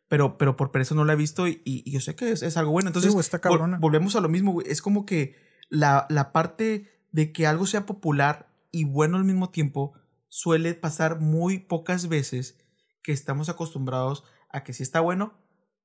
[0.10, 2.58] Pero, pero por pereza no la he visto y, y yo sé que es, es
[2.58, 2.90] algo bueno.
[2.90, 3.40] Entonces, está
[3.80, 4.68] volvemos a lo mismo, güey.
[4.70, 5.36] Es como que
[5.70, 9.94] la, la parte de que algo sea popular y bueno al mismo tiempo
[10.28, 12.58] suele pasar muy pocas veces
[13.04, 15.40] que estamos acostumbrados a que si está bueno,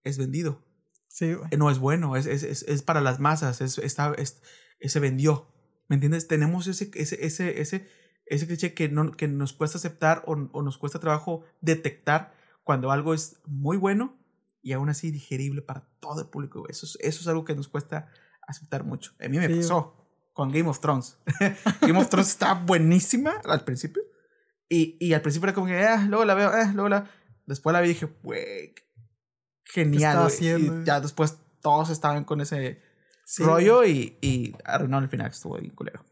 [0.04, 0.64] es vendido.
[1.08, 4.40] Sí, No es bueno, es, es, es, para las masas, es, está, es,
[4.80, 5.52] se vendió.
[5.88, 6.28] ¿Me entiendes?
[6.28, 7.88] Tenemos ese, ese, ese, ese,
[8.26, 12.90] ese cliché que, no, que nos cuesta aceptar o, o, nos cuesta trabajo detectar cuando
[12.90, 14.18] algo es muy bueno
[14.62, 16.68] y aún así digerible para todo el público.
[16.68, 18.10] Eso es, eso es algo que nos cuesta
[18.46, 19.12] aceptar mucho.
[19.20, 20.07] A mí me pasó
[20.38, 21.18] con Game of Thrones.
[21.80, 24.04] Game of Thrones está buenísima al principio.
[24.68, 27.10] Y, y al principio era como que, ah, luego la veo, ah, luego la.
[27.46, 28.72] Después la vi y dije, güey,
[29.64, 30.30] genial.
[30.40, 32.80] Y ya después todos estaban con ese
[33.38, 36.04] rollo y, y arruinaron el final, estuvo bien culero.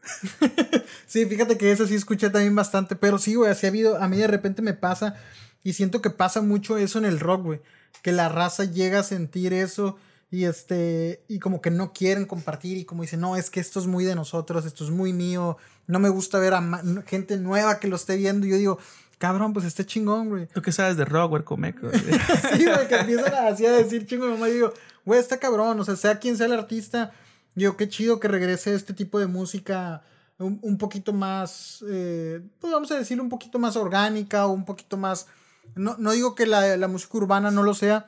[1.07, 4.09] sí, fíjate que eso sí escuché también bastante, pero sí, güey, así ha habido, a
[4.09, 5.15] mí de repente me pasa
[5.63, 7.61] y siento que pasa mucho eso en el rock, güey,
[8.03, 9.97] que la raza llega a sentir eso
[10.29, 13.79] y este y como que no quieren compartir y como dicen, "No, es que esto
[13.79, 17.79] es muy de nosotros, esto es muy mío, no me gusta ver a gente nueva
[17.79, 18.79] que lo esté viendo." Y yo digo,
[19.17, 21.89] "Cabrón, pues esté chingón, güey." ¿Tú qué sabes de rock, güey, comeco?
[21.91, 24.73] sí, güey, que empiezan así a decir chingo mamá y digo,
[25.05, 27.11] "Güey, está cabrón, o sea, sea quien sea el artista,
[27.55, 30.03] digo, qué chido que regrese este tipo de música
[30.39, 34.65] un, un poquito más, eh, pues vamos a decir, un poquito más orgánica o un
[34.65, 35.27] poquito más...
[35.75, 38.07] No, no digo que la, la música urbana no lo sea,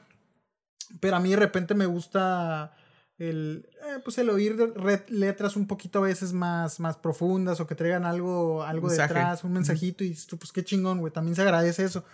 [0.99, 2.75] pero a mí de repente me gusta
[3.17, 4.55] el, eh, pues el oír
[5.09, 9.53] letras un poquito a veces más, más profundas o que traigan algo, algo detrás, un
[9.53, 12.05] mensajito y pues qué chingón, güey, también se agradece eso.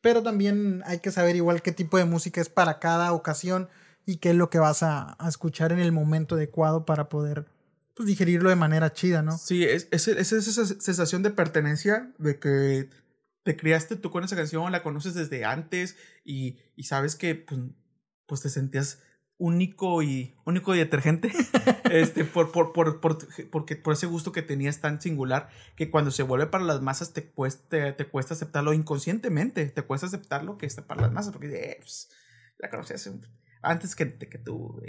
[0.00, 3.68] Pero también hay que saber igual qué tipo de música es para cada ocasión
[4.06, 7.46] y qué es lo que vas a, a escuchar en el momento adecuado para poder
[7.94, 9.36] pues, digerirlo de manera chida, ¿no?
[9.36, 12.88] Sí, es, es, es esa sensación de pertenencia, de que
[13.42, 17.60] te criaste tú con esa canción, la conoces desde antes y, y sabes que pues,
[18.26, 19.00] pues te sentías
[19.38, 21.30] único y único y detergente
[21.90, 23.18] este por, por, por, por,
[23.50, 27.12] porque, por ese gusto que tenías tan singular que cuando se vuelve para las masas
[27.12, 31.48] te cuesta, te, cuesta aceptarlo inconscientemente te cuesta aceptarlo que está para las masas porque
[31.54, 32.08] eh, pues,
[32.58, 33.10] la conoces
[33.62, 34.80] antes que, que tú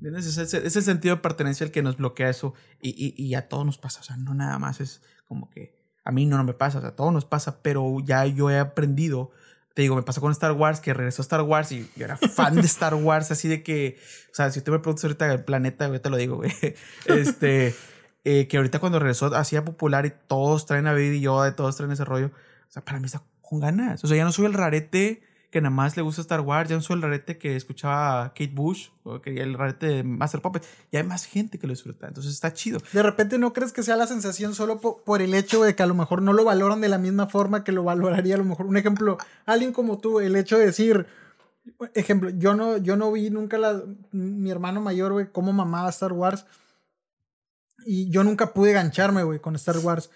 [0.00, 3.48] es, es, el sentido de pertenencia el que nos bloquea eso y, y, y, a
[3.48, 6.44] todos nos pasa o sea no nada más es como que a mí no, no
[6.44, 9.32] me pasa o sea a todos nos pasa pero ya yo he aprendido
[9.74, 12.54] te digo, me pasó con Star Wars, que regresó Star Wars y yo era fan
[12.54, 13.98] de Star Wars, así de que,
[14.30, 16.52] o sea, si tú me preguntas ahorita el planeta, yo te lo digo, güey.
[17.06, 17.74] Este,
[18.24, 21.92] eh, que ahorita cuando regresó hacía popular y todos traen a Baby Yoda, todos traen
[21.92, 22.26] ese rollo.
[22.26, 24.04] O sea, para mí está con ganas.
[24.04, 25.22] O sea, ya no soy el rarete
[25.52, 28.52] que nada más le gusta Star Wars, ya no soy el rarete que escuchaba Kate
[28.54, 32.08] Bush, o que el rarete de Master Puppet, ya hay más gente que lo disfruta,
[32.08, 32.80] entonces está chido.
[32.90, 35.86] De repente no crees que sea la sensación solo por, el hecho de que a
[35.86, 38.64] lo mejor no lo valoran de la misma forma que lo valoraría a lo mejor,
[38.64, 41.06] un ejemplo, alguien como tú, el hecho de decir,
[41.92, 46.14] ejemplo, yo no, yo no vi nunca la, mi hermano mayor, güey, cómo mamaba Star
[46.14, 46.46] Wars,
[47.84, 50.08] y yo nunca pude gancharme, güey, con Star Wars.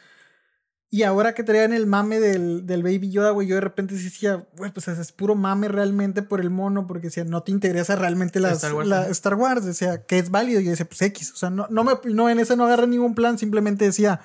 [0.89, 4.47] Y ahora que traían el mame del, del Baby Yoda, güey, yo de repente decía,
[4.57, 8.39] güey, pues es puro mame realmente por el mono, porque decía, no te interesa realmente
[8.39, 10.61] las, Star, Wars, la, Star Wars, decía, que es válido.
[10.61, 12.87] Y yo decía, pues X, o sea, no, no, me, no en ese no agarré
[12.87, 14.21] ningún plan, simplemente decía,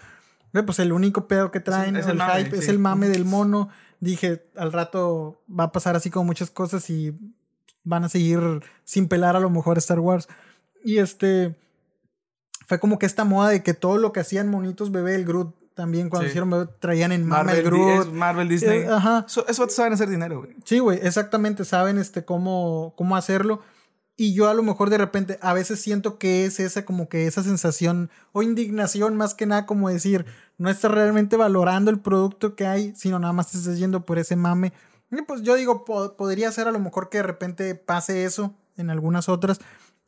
[0.53, 3.69] güey, pues el único pedo que traen, es, el, hype, es el mame del mono.
[3.99, 7.17] Dije, al rato va a pasar así como muchas cosas y
[7.83, 8.39] van a seguir
[8.83, 10.27] sin pelar a lo mejor Star Wars.
[10.83, 11.55] Y este,
[12.67, 15.55] fue como que esta moda de que todo lo que hacían monitos bebé, el Groot,
[15.81, 18.11] también cuando hicieron traían en Marvel, Groot.
[18.11, 18.81] Marvel Disney.
[18.81, 19.25] Eh, ajá.
[19.47, 20.55] Eso, saben hacer dinero, güey.
[20.63, 23.63] Sí, güey, exactamente, saben este cómo, cómo hacerlo.
[24.15, 27.25] Y yo a lo mejor de repente a veces siento que es esa como que
[27.25, 30.27] esa sensación o indignación más que nada como decir,
[30.59, 34.19] no estás realmente valorando el producto que hay, sino nada más te estás yendo por
[34.19, 34.73] ese mame.
[35.09, 38.91] Y pues yo digo, podría ser a lo mejor que de repente pase eso en
[38.91, 39.59] algunas otras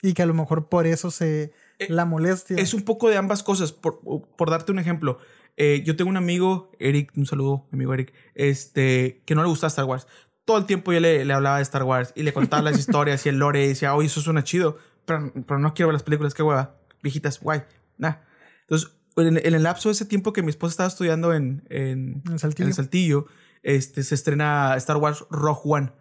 [0.04, 2.58] y que a lo mejor por eso se eh, la molestia.
[2.58, 5.18] Es un poco de ambas cosas, por, por darte un ejemplo.
[5.58, 9.50] Eh, yo tengo un amigo, Eric, un saludo, mi amigo Eric, este, que no le
[9.50, 10.08] gusta Star Wars.
[10.46, 13.26] Todo el tiempo yo le, le hablaba de Star Wars y le contaba las historias
[13.26, 16.04] y el lore y decía, oye, eso suena chido, pero, pero no quiero ver las
[16.04, 17.64] películas, qué hueva, viejitas, guay,
[17.98, 18.16] nah.
[18.62, 22.40] Entonces, en, el lapso de ese tiempo que mi esposa estaba estudiando en, en, ¿En,
[22.40, 22.74] Saltillo?
[22.74, 23.28] Saltillo,
[23.62, 25.92] este, se estrena Star Wars Rogue One,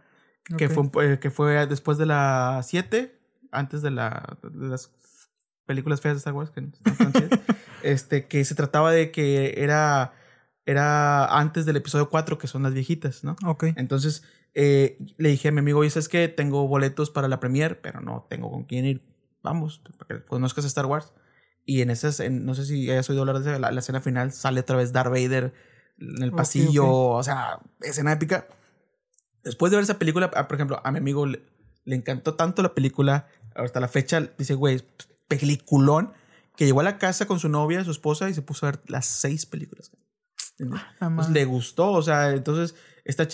[0.56, 3.18] que, fue, eh, que fue después de la 7,
[3.50, 4.90] antes de, la, de las
[5.72, 6.68] películas feas de Star Wars, que
[7.82, 10.12] este, que se trataba de que era,
[10.66, 13.36] era antes del episodio 4, que son las viejitas, ¿no?
[13.46, 13.64] Ok.
[13.76, 14.22] Entonces,
[14.52, 18.02] eh, le dije a mi amigo, oye, es que tengo boletos para la premiere, pero
[18.02, 19.02] no tengo con quién ir.
[19.42, 21.14] Vamos, para que conozcas Star Wars.
[21.64, 24.60] Y en esas, no sé si hayas oído hablar de la, la, escena final, sale
[24.60, 25.54] otra vez Darth Vader
[25.98, 28.46] en el pasillo, o sea, escena épica.
[29.42, 31.42] Después de ver esa película, ah, por ejemplo, a mi amigo le,
[31.84, 34.82] le encantó tanto la película, hasta la fecha, dice, güey,
[35.38, 36.12] peliculón
[36.56, 38.80] que llegó a la casa con su novia, su esposa, y se puso a ver
[38.86, 39.90] las seis películas.
[41.00, 43.26] Ah, pues le gustó, o sea, entonces está,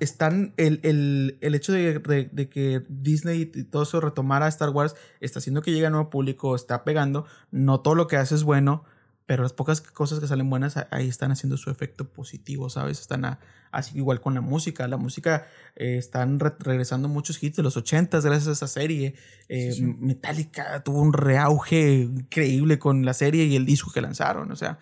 [0.00, 4.96] están el, el, el hecho de, de, que Disney y todo eso retomara Star Wars
[5.20, 8.42] está haciendo que llegue a nuevo público, está pegando, no todo lo que hace es
[8.42, 8.84] bueno,
[9.30, 13.00] pero las pocas cosas que salen buenas ahí están haciendo su efecto positivo, ¿sabes?
[13.00, 13.38] Están
[13.70, 14.88] así igual con la música.
[14.88, 15.46] La música
[15.76, 19.14] eh, están regresando muchos hits de los 80 gracias a esa serie.
[19.48, 24.56] Eh, Metallica tuvo un reauge increíble con la serie y el disco que lanzaron, o
[24.56, 24.80] sea.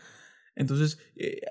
[0.57, 1.43] Entonces, eh,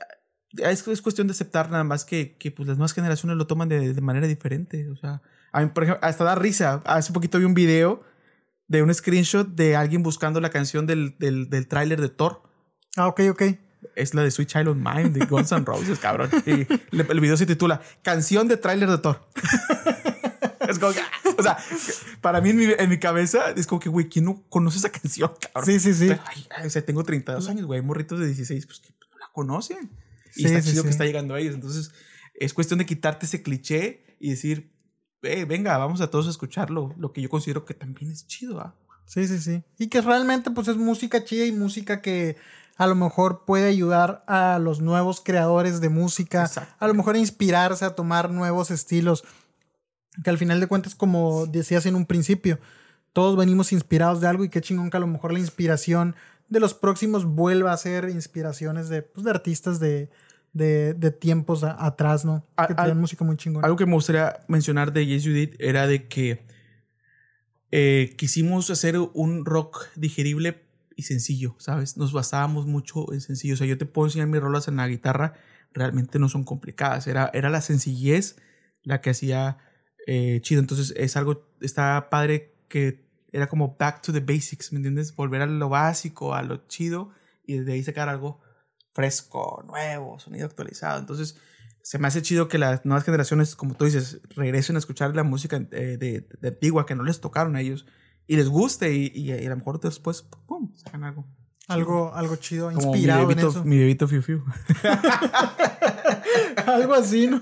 [0.58, 3.70] es, es, cuestión de aceptar nada más que, que pues, las nuevas generaciones lo toman
[3.70, 4.90] de, de, manera diferente.
[4.90, 5.22] O sea,
[5.52, 6.82] a mí, por ejemplo, hasta da risa.
[6.84, 8.02] Hace poquito vi un video
[8.68, 12.47] de un screenshot de alguien buscando la canción del, del, del tráiler de Thor
[12.98, 13.44] Ah, ok, ok.
[13.96, 16.30] Es la de Sweet Child of Mine de Guns N' Roses, cabrón.
[16.46, 19.26] Y el video se titula Canción de tráiler de Thor.
[20.68, 21.02] es como que,
[21.38, 21.58] o sea,
[22.22, 25.66] para mí en mi, cabeza es como que, güey, ¿quién no conoce esa canción, cabrón?
[25.66, 26.10] Sí, sí, sí.
[26.66, 29.92] o sea, tengo 32 años, güey, morritos de 16, pues que no la conocen.
[30.36, 31.54] Y está chido que está llegando a ellos.
[31.54, 31.92] Entonces,
[32.34, 34.72] es cuestión de quitarte ese cliché y decir,
[35.22, 38.60] eh, venga, vamos a todos a escucharlo, lo que yo considero que también es chido,
[38.60, 38.76] ¿ah?
[39.06, 39.64] Sí, sí, sí.
[39.80, 42.36] Y que realmente, pues, es música chida y música que
[42.78, 46.50] a lo mejor puede ayudar a los nuevos creadores de música,
[46.80, 49.24] a lo mejor inspirarse a tomar nuevos estilos,
[50.24, 52.60] que al final de cuentas, como decías en un principio,
[53.14, 56.16] todos venimos inspirados de algo y qué chingón que a lo mejor la inspiración
[56.50, 60.10] de los próximos vuelva a ser inspiraciones de, pues, de artistas de,
[60.54, 62.46] de, de, tiempos atrás, ¿no?
[62.68, 63.66] que tienen música muy chingona.
[63.66, 66.46] Algo que me gustaría mencionar de Yes Judith era de que
[67.72, 70.67] eh, quisimos hacer un rock digerible
[70.98, 71.96] y sencillo, ¿sabes?
[71.96, 73.54] Nos basábamos mucho en sencillo.
[73.54, 75.36] O sea, yo te puedo enseñar mis rolas en la guitarra
[75.74, 77.08] realmente no son complicadas.
[77.08, 78.38] Era, era la sencillez
[78.84, 79.60] la que hacía
[80.06, 80.60] eh, chido.
[80.60, 85.16] Entonces es algo, está padre que era como back to the basics, ¿me entiendes?
[85.16, 87.12] Volver a lo básico, a lo chido
[87.46, 88.42] y desde ahí sacar algo
[88.94, 91.00] fresco, nuevo, sonido actualizado.
[91.00, 91.38] Entonces
[91.84, 95.24] se me hace chido que las nuevas generaciones, como tú dices, regresen a escuchar la
[95.24, 97.86] música eh, de, de, antigua que no les tocaron a ellos
[98.28, 101.26] y les guste y, y, a lo mejor después, ¡pum!, sacan algo.
[101.68, 103.64] Algo, algo chido, inspirado mi bebito, en eso.
[103.66, 104.44] Mi bebito Fiu Fiu.
[106.66, 107.42] algo así, ¿no?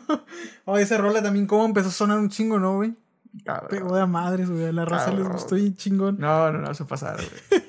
[0.65, 2.95] Oye, esa rola también, ¿cómo empezó a sonar un chingo, no, güey?
[3.43, 3.67] Cabrón.
[3.69, 4.65] Pegó de madre, güey.
[4.65, 6.17] A la raza les gustó y chingón.
[6.19, 7.64] No, no, no, se pasaron, güey.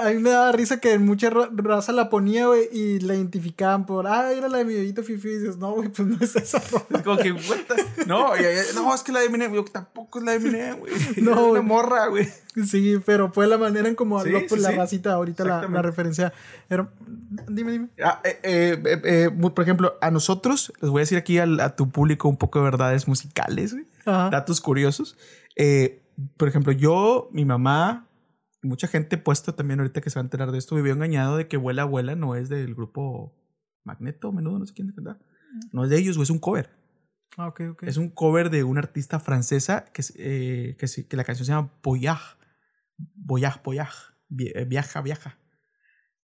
[0.00, 4.06] A mí me daba risa que mucha raza la ponía, güey, y la identificaban por,
[4.06, 5.28] ah, era la de mi bebito Fifi.
[5.28, 6.84] Y dices, no, güey, pues no es esa rola.
[6.98, 7.30] Es como que.
[8.06, 8.28] No,
[8.76, 10.92] no, es que la de Eminem, yo tampoco es la de Eminem, güey.
[11.16, 12.28] No, es una morra, güey.
[12.64, 14.76] Sí, pero fue la manera en como Sí, habló sí, pues, la sí.
[14.76, 16.32] racita ahorita la, la referencia.
[16.70, 16.88] Era-
[17.48, 17.88] Dime, dime.
[18.04, 21.74] Ah, eh, eh, eh, por ejemplo, a nosotros, les voy a decir aquí al- a,
[21.74, 23.86] tu público un poco de verdades musicales, güey.
[24.04, 25.16] Datos curiosos.
[26.36, 28.06] Por ejemplo, yo, mi mamá,
[28.62, 31.48] mucha gente puesto también ahorita que se va a enterar de esto, vivió engañado de
[31.48, 33.34] que Vuela Abuela no es del grupo
[33.84, 35.18] Magneto, menudo, no sé quién cantar.
[35.72, 36.70] No es de ellos, güey, es un cover.
[37.36, 37.82] Ah, ok, ok.
[37.84, 42.36] Es un cover de una artista francesa que, eh, que, la canción se llama Voyage.
[42.96, 43.98] Voyage, Voyage.
[44.38, 45.38] Eh, Viaja, viaja.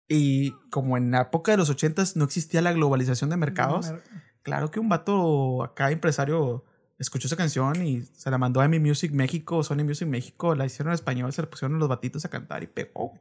[0.07, 3.93] Y como en la época de los ochentas no existía la globalización de mercados,
[4.41, 6.65] claro que un vato acá, empresario,
[6.99, 10.65] escuchó esa canción y se la mandó a Mi Music México, Sony Music México, la
[10.65, 13.13] hicieron en español, se la pusieron los batitos a cantar y pegó.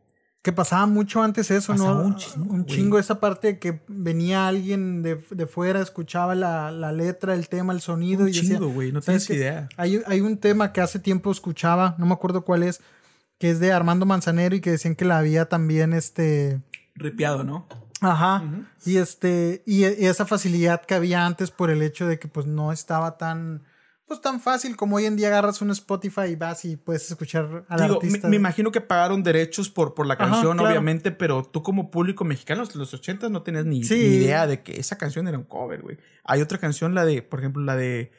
[0.42, 2.06] Que pasaba mucho antes eso, Pasaba ¿no?
[2.06, 6.70] un chingo, Un chingo esa parte de que venía alguien de, de fuera, escuchaba la,
[6.70, 9.68] la letra, el tema, el sonido Un y decía, chingo, güey, no ¿sabes tienes idea.
[9.76, 12.80] Hay, hay un tema que hace tiempo escuchaba, no me acuerdo cuál es,
[13.38, 16.60] que es de Armando Manzanero y que decían que la había también, este...
[16.94, 17.66] Ripiado, ¿no?
[18.01, 18.43] Ajá.
[18.85, 22.47] Y este, y, y esa facilidad que había antes por el hecho de que pues
[22.47, 23.65] no estaba tan,
[24.07, 27.65] pues tan fácil como hoy en día agarras un Spotify y vas y puedes escuchar
[27.69, 28.29] al Digo, artista.
[28.29, 30.70] me imagino que pagaron derechos por, por la Ajá, canción, claro.
[30.70, 33.95] obviamente, pero tú como público mexicano, en los 80 no tenías ni, Sí.
[33.95, 35.99] ni idea de que esa canción era un cover, güey.
[36.25, 38.12] Hay otra canción, la de, por ejemplo, la de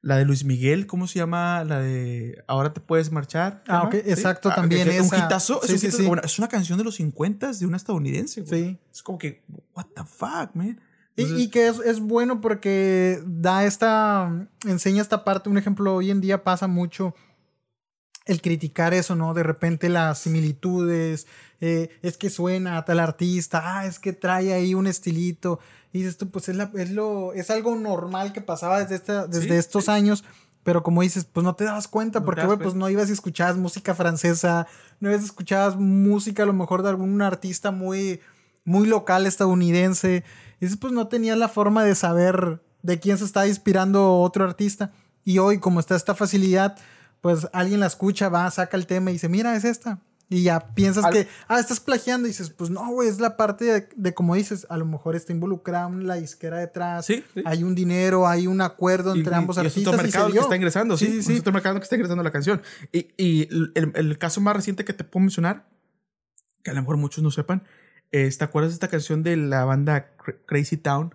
[0.00, 1.64] la de Luis Miguel, ¿cómo se llama?
[1.64, 3.62] La de Ahora te puedes marchar.
[3.66, 3.88] Ah, ¿no?
[3.88, 5.16] ok, exacto, también que esa.
[5.16, 6.02] Un hitazo, Sí, es, un sí, hitazo.
[6.02, 6.06] sí.
[6.06, 8.64] Bueno, es una canción de los 50 de una estadounidense, güey.
[8.64, 8.78] Sí.
[8.92, 9.42] Es como que,
[9.74, 10.80] what the fuck, man.
[11.16, 16.20] Y, que es, es bueno porque da esta, enseña esta parte, un ejemplo, hoy en
[16.20, 17.12] día pasa mucho
[18.24, 19.34] el criticar eso, ¿no?
[19.34, 21.26] De repente las similitudes,
[21.60, 25.58] eh, es que suena a tal artista, ah, es que trae ahí un estilito,
[25.92, 29.26] y dices tú, pues es, la- es, lo, es algo normal que pasaba desde, esta,
[29.26, 29.90] desde Sí, estos sí.
[29.90, 30.24] años,
[30.64, 33.12] pero como dices, pues no te dabas cuenta, No porque, güey, pues no ibas y
[33.12, 34.66] escuchabas música francesa,
[35.00, 38.20] no ibas y escuchabas música a lo mejor de algún artista muy,
[38.64, 40.24] muy local estadounidense,
[40.60, 44.44] y dices, pues no tenías la forma de saber de quién se está inspirando otro
[44.44, 44.92] artista,
[45.24, 46.76] y hoy como está esta facilidad,
[47.20, 49.98] pues alguien la escucha, va, saca el tema y dice, mira, es esta.
[50.30, 52.28] Y ya piensas Al- que, ah, estás plagiando.
[52.28, 55.16] Y dices, pues no, güey, es la parte de, de como dices, a lo mejor
[55.16, 57.06] está involucrada la disquera detrás.
[57.06, 57.42] Sí, sí.
[57.46, 59.86] Hay un dinero, hay un acuerdo entre y- ambos y es artistas.
[59.94, 61.06] otro y mercado se el que está ingresando, sí.
[61.06, 62.60] Sí, sí, Es otro mercado que está ingresando la canción.
[62.92, 65.66] Y, y el, el caso más reciente que te puedo mencionar,
[66.62, 67.64] que a lo mejor muchos no sepan,
[68.10, 71.14] es, ¿te acuerdas de esta canción de la banda Cra- Crazy Town?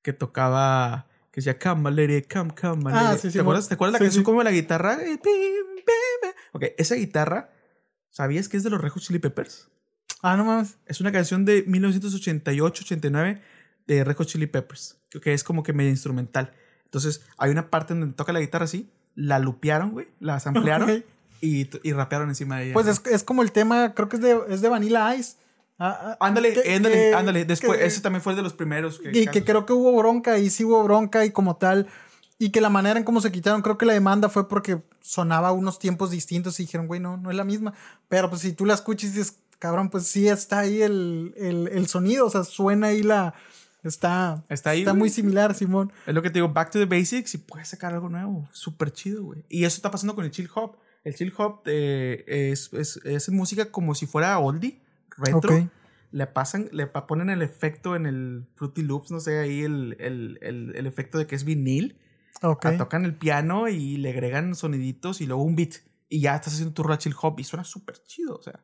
[0.00, 3.18] Que tocaba, que decía, come, lady, come, come, Ah, lady"?
[3.18, 4.24] sí, sí, ¿Te acuerdas, ¿Te acuerdas la sí, canción sí.
[4.24, 4.98] como la guitarra?
[5.04, 5.20] Eh.
[6.52, 7.50] Ok, esa guitarra,
[8.10, 9.68] ¿sabías que es de los Red Hot Chili Peppers?
[10.22, 10.76] Ah, no mames.
[10.86, 13.40] Es una canción de 1988-89
[13.86, 16.52] de Red Hot Chili Peppers, que- es como que medio instrumental.
[16.84, 21.04] Entonces, hay una parte donde toca la guitarra así, la lupearon, güey, la samplearon
[21.40, 22.74] y, y rapearon encima de ella.
[22.74, 25.36] Pues es, es como el tema, creo que es de, es de Vanilla Ice.
[25.78, 27.44] Ah, ah, Ándale, que- ándale, que- ándale.
[27.44, 28.98] Después, que- ese también fue de los primeros.
[28.98, 31.86] Que, y que creo que hubo bronca, y sí hubo bronca, y como tal.
[32.38, 35.50] Y que la manera en cómo se quitaron, creo que la demanda fue porque sonaba
[35.50, 37.74] unos tiempos distintos y dijeron, güey, no, no es la misma.
[38.08, 41.68] Pero pues si tú la escuchas y dices, cabrón, pues sí está ahí el, el,
[41.68, 43.34] el sonido, o sea, suena ahí la.
[43.82, 45.92] Está, Está ahí, está muy similar, Simón.
[46.06, 48.48] Es lo que te digo, back to the basics y puedes sacar algo nuevo.
[48.52, 49.44] Súper chido, güey.
[49.48, 50.76] Y eso está pasando con el chill hop.
[51.04, 54.80] El chill hop eh, es, es, es música como si fuera oldie,
[55.16, 55.56] retro.
[55.56, 55.68] Ok.
[56.10, 60.38] Le pasan, le ponen el efecto en el Fruity Loops, no sé, ahí el, el,
[60.40, 61.98] el, el efecto de que es vinil.
[62.42, 62.66] Ok.
[62.66, 65.74] Ah, Tocan el piano y le agregan soniditos y luego un beat.
[66.08, 68.36] Y ya estás haciendo tu rola chill hop y suena súper chido.
[68.36, 68.60] O sea,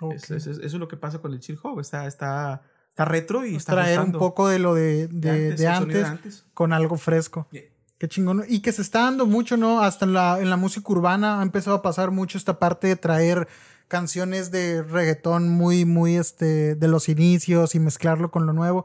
[0.00, 0.14] ok.
[0.14, 1.80] es- es- es- eso es lo que pasa con el chill hop.
[1.80, 6.72] Está, está, está retro y está Traer un poco de lo de, de, antes, con
[6.72, 7.48] algo fresco.
[7.50, 7.62] Yeah.
[7.98, 8.44] Qué chingón.
[8.48, 9.80] Y que se está dando mucho, ¿no?
[9.80, 12.96] Hasta en la, en la música urbana ha empezado a pasar mucho esta parte de
[12.96, 13.48] traer
[13.88, 18.84] canciones de reggaetón muy, muy, este, de los inicios y mezclarlo con lo nuevo.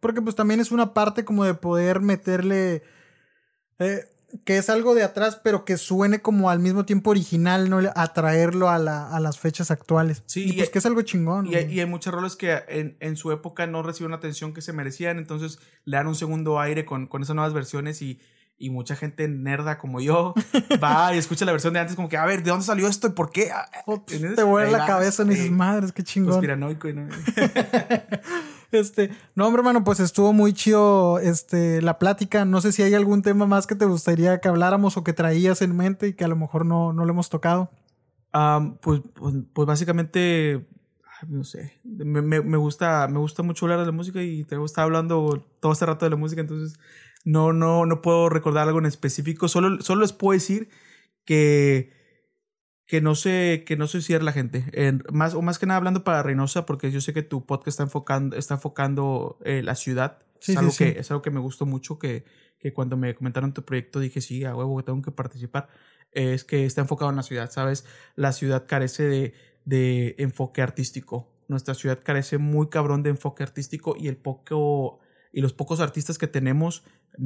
[0.00, 2.82] Porque pues también es una parte como de poder meterle...
[3.78, 4.04] Eh,
[4.44, 7.80] que es algo de atrás, pero que suene como al mismo tiempo original, ¿no?
[7.94, 10.22] Atraerlo a, la, a las fechas actuales.
[10.26, 11.46] Sí, y pues que es algo chingón.
[11.46, 14.52] Y, hay, y hay muchos roles que en, en, su época no recibieron la atención
[14.52, 18.20] que se merecían, entonces le dan un segundo aire con, con esas nuevas versiones y,
[18.58, 20.34] y mucha gente nerda como yo
[20.82, 23.06] va y escucha la versión de antes como que, a ver, ¿de dónde salió esto
[23.06, 23.50] y por qué?
[23.52, 23.68] Ah,
[24.06, 26.32] te vuelve la cabeza en esas madres, qué chingón.
[26.32, 27.08] Conspiranoico, ¿no?
[28.70, 32.44] Este, no, hombre, hermano, pues estuvo muy chido este, la plática.
[32.44, 35.62] No sé si hay algún tema más que te gustaría que habláramos o que traías
[35.62, 37.70] en mente y que a lo mejor no, no lo hemos tocado.
[38.82, 40.68] pues, pues, pues, básicamente,
[41.26, 44.84] no sé, me, me, gusta, me gusta mucho hablar de la música y te estaba
[44.84, 46.78] hablando todo este rato de la música, entonces
[47.24, 49.48] no, no, no puedo recordar algo en específico.
[49.48, 50.68] Solo, solo les puedo decir
[51.24, 51.96] que
[52.88, 54.64] que no se, que no se cierre la gente.
[54.72, 57.68] En, más, o más que nada hablando para Reynosa, porque yo sé que tu podcast
[57.68, 60.20] está enfocando, está enfocando eh, la ciudad.
[60.40, 62.24] es, algo que, es algo que me gustó mucho, que,
[62.58, 65.68] que cuando me comentaron tu proyecto dije, sí, a huevo, que tengo que participar.
[66.12, 67.84] Es que está enfocado en la ciudad, ¿sabes?
[68.16, 69.34] La ciudad carece de,
[69.66, 71.30] de enfoque artístico.
[71.46, 75.00] Nuestra ciudad carece muy cabrón de enfoque artístico y el poco
[75.32, 76.84] y los pocos artistas que tenemos,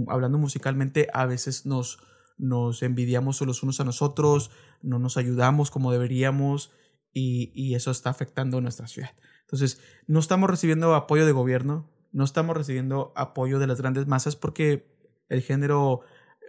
[0.08, 1.98] hablando musicalmente, a veces nos,
[2.38, 4.50] nos envidiamos los unos a nosotros,
[4.82, 6.72] no nos ayudamos como deberíamos
[7.12, 9.10] y, y, eso está afectando nuestra ciudad.
[9.42, 14.36] Entonces, no estamos recibiendo apoyo de gobierno, no estamos recibiendo apoyo de las grandes masas
[14.36, 14.92] porque
[15.28, 16.00] el género,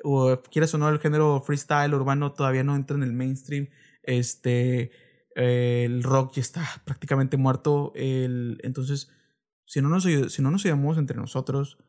[0.03, 3.69] o quieras o no, el género freestyle urbano todavía no entra en el mainstream.
[4.03, 4.91] Este,
[5.35, 7.93] el rock ya está prácticamente muerto.
[7.95, 9.09] El, entonces,
[9.73, 11.79] si no, nos, si no nos ayudamos entre nosotros,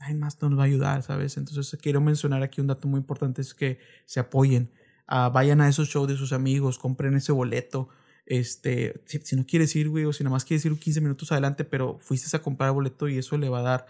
[0.00, 1.36] nadie más nos va a ayudar, ¿sabes?
[1.36, 4.72] Entonces quiero mencionar aquí un dato muy importante, es que se apoyen,
[5.08, 7.90] uh, vayan a esos shows de sus amigos, compren ese boleto,
[8.26, 11.30] este, si, si no quieres ir, güey, o si nada más quieres ir 15 minutos
[11.30, 13.86] adelante, pero fuiste a comprar boleto y eso le va a dar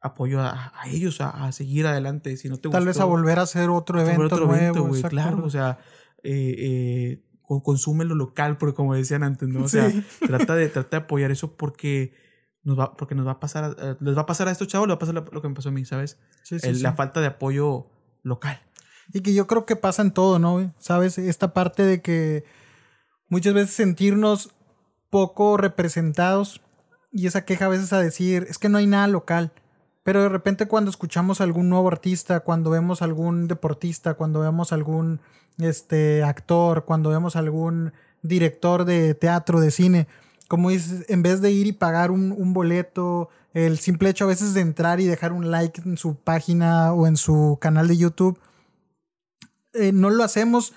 [0.00, 3.40] apoyo a, a ellos a, a, seguir adelante, si no te Tal vez a volver
[3.40, 5.78] a hacer otro evento otro nuevo, güey, claro, o sea,
[6.22, 7.22] eh, eh,
[7.64, 9.64] consume lo local, porque como decían antes, ¿no?
[9.64, 10.04] O sea, sí.
[10.24, 12.22] trata, de, trata de apoyar eso porque
[12.64, 14.86] nos va, porque nos va a pasar, a, les va a pasar a estos chavos,
[14.86, 16.18] les va a pasar lo que me pasó a mí, ¿sabes?
[16.42, 16.82] Sí, sí, El, sí.
[16.82, 17.86] La falta de apoyo
[18.22, 18.60] local.
[19.12, 20.72] Y que yo creo que pasa en todo, ¿no?
[20.78, 21.18] ¿Sabes?
[21.18, 22.44] Esta parte de que
[23.28, 24.50] muchas veces sentirnos
[25.10, 26.62] poco representados
[27.10, 29.52] y esa queja a veces a decir, es que no hay nada local.
[30.02, 34.40] Pero de repente cuando escuchamos a algún nuevo artista, cuando vemos a algún deportista, cuando
[34.40, 35.20] vemos a algún
[35.58, 40.08] este, actor, cuando vemos a algún director de teatro, de cine,
[40.52, 44.28] como dices, en vez de ir y pagar un, un, boleto, el simple hecho a
[44.28, 47.96] veces de entrar y dejar un like en su página o en su canal de
[47.96, 48.38] YouTube,
[49.72, 50.74] eh, no lo hacemos,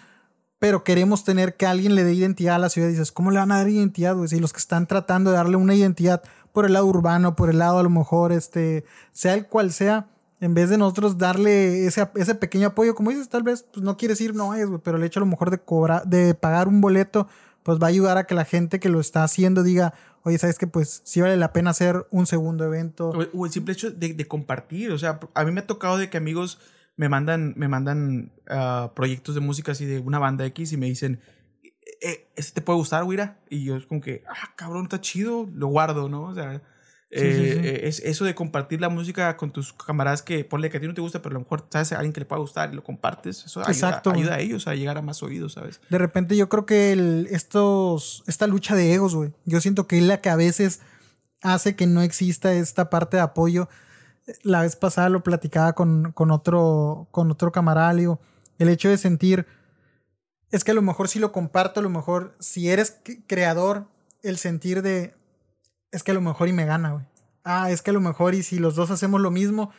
[0.60, 2.88] pero queremos tener que alguien le dé identidad a la ciudad.
[2.88, 4.16] Y dices, ¿cómo le van a dar identidad?
[4.16, 4.30] Güey?
[4.30, 6.24] Si los que están tratando de darle una identidad
[6.54, 10.08] por el lado urbano, por el lado a lo mejor, este, sea el cual sea,
[10.40, 13.98] en vez de nosotros darle ese, ese pequeño apoyo, como dices, tal vez pues, no
[13.98, 16.80] quieres ir, no es, pero el hecho a lo mejor de cobrar, de pagar un
[16.80, 17.28] boleto,
[17.66, 20.60] pues va a ayudar a que la gente que lo está haciendo diga, oye, ¿sabes
[20.60, 23.10] que Pues sí vale la pena hacer un segundo evento.
[23.10, 26.12] O, el simple hecho de, de, compartir, o sea, a mí me ha tocado de
[26.12, 26.60] que amigos
[26.96, 30.86] me mandan, me mandan uh, proyectos de música así de una banda X y me
[30.86, 31.20] dicen,
[32.02, 33.40] eh, ¿este te puede gustar, güira?
[33.50, 36.26] Y yo es como que, ah, cabrón, está chido, lo guardo, ¿no?
[36.26, 36.62] O sea,
[37.16, 37.88] sí, eh, sí, sí.
[37.88, 40.94] es eso de compartir la música con tus camaradas que ponle que a ti no
[40.94, 42.84] te gusta, pero a lo mejor sabes a alguien que le pueda gustar y lo
[42.84, 43.46] compartes.
[43.46, 43.62] Eso.
[43.66, 45.82] Ayuda, ayuda a ellos a llegar a más oídos, ¿sabes?
[45.90, 49.98] De repente yo creo que el, estos, esta lucha de egos, güey, yo siento que
[49.98, 50.82] es la que a veces
[51.42, 53.70] hace que no exista esta parte de apoyo.
[54.42, 58.20] La vez pasada lo platicaba con, con, otro, con otro camarada, digo,
[58.58, 59.46] el hecho de sentir,
[60.52, 62.98] es que a lo mejor si lo comparto, a lo mejor si eres
[63.28, 63.88] creador,
[64.24, 65.14] el sentir de,
[65.96, 67.06] es que a lo mejor y me gana, güey.
[67.46, 69.72] Ah, es que a lo mejor y si los dos hacemos lo mismo,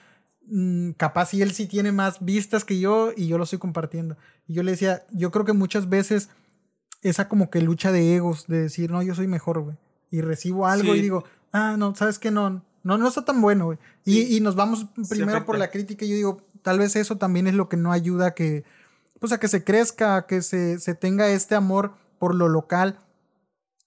[0.46, 4.16] mmm, capaz si él sí tiene más vistas que yo y yo lo estoy compartiendo.
[4.48, 6.30] Y yo le decía, yo creo que muchas veces
[7.02, 9.76] esa como que lucha de egos, de decir, no, yo soy mejor, güey.
[10.10, 11.00] Y recibo algo sí.
[11.00, 12.30] y digo, ah, no, ¿sabes qué?
[12.30, 13.78] No, no, no está tan bueno, güey.
[14.06, 17.46] Y, y, nos vamos primero por la crítica y yo digo, tal vez eso también
[17.46, 18.64] es lo que no ayuda a que,
[19.20, 23.00] pues a que se crezca, a que se, se tenga este amor por lo local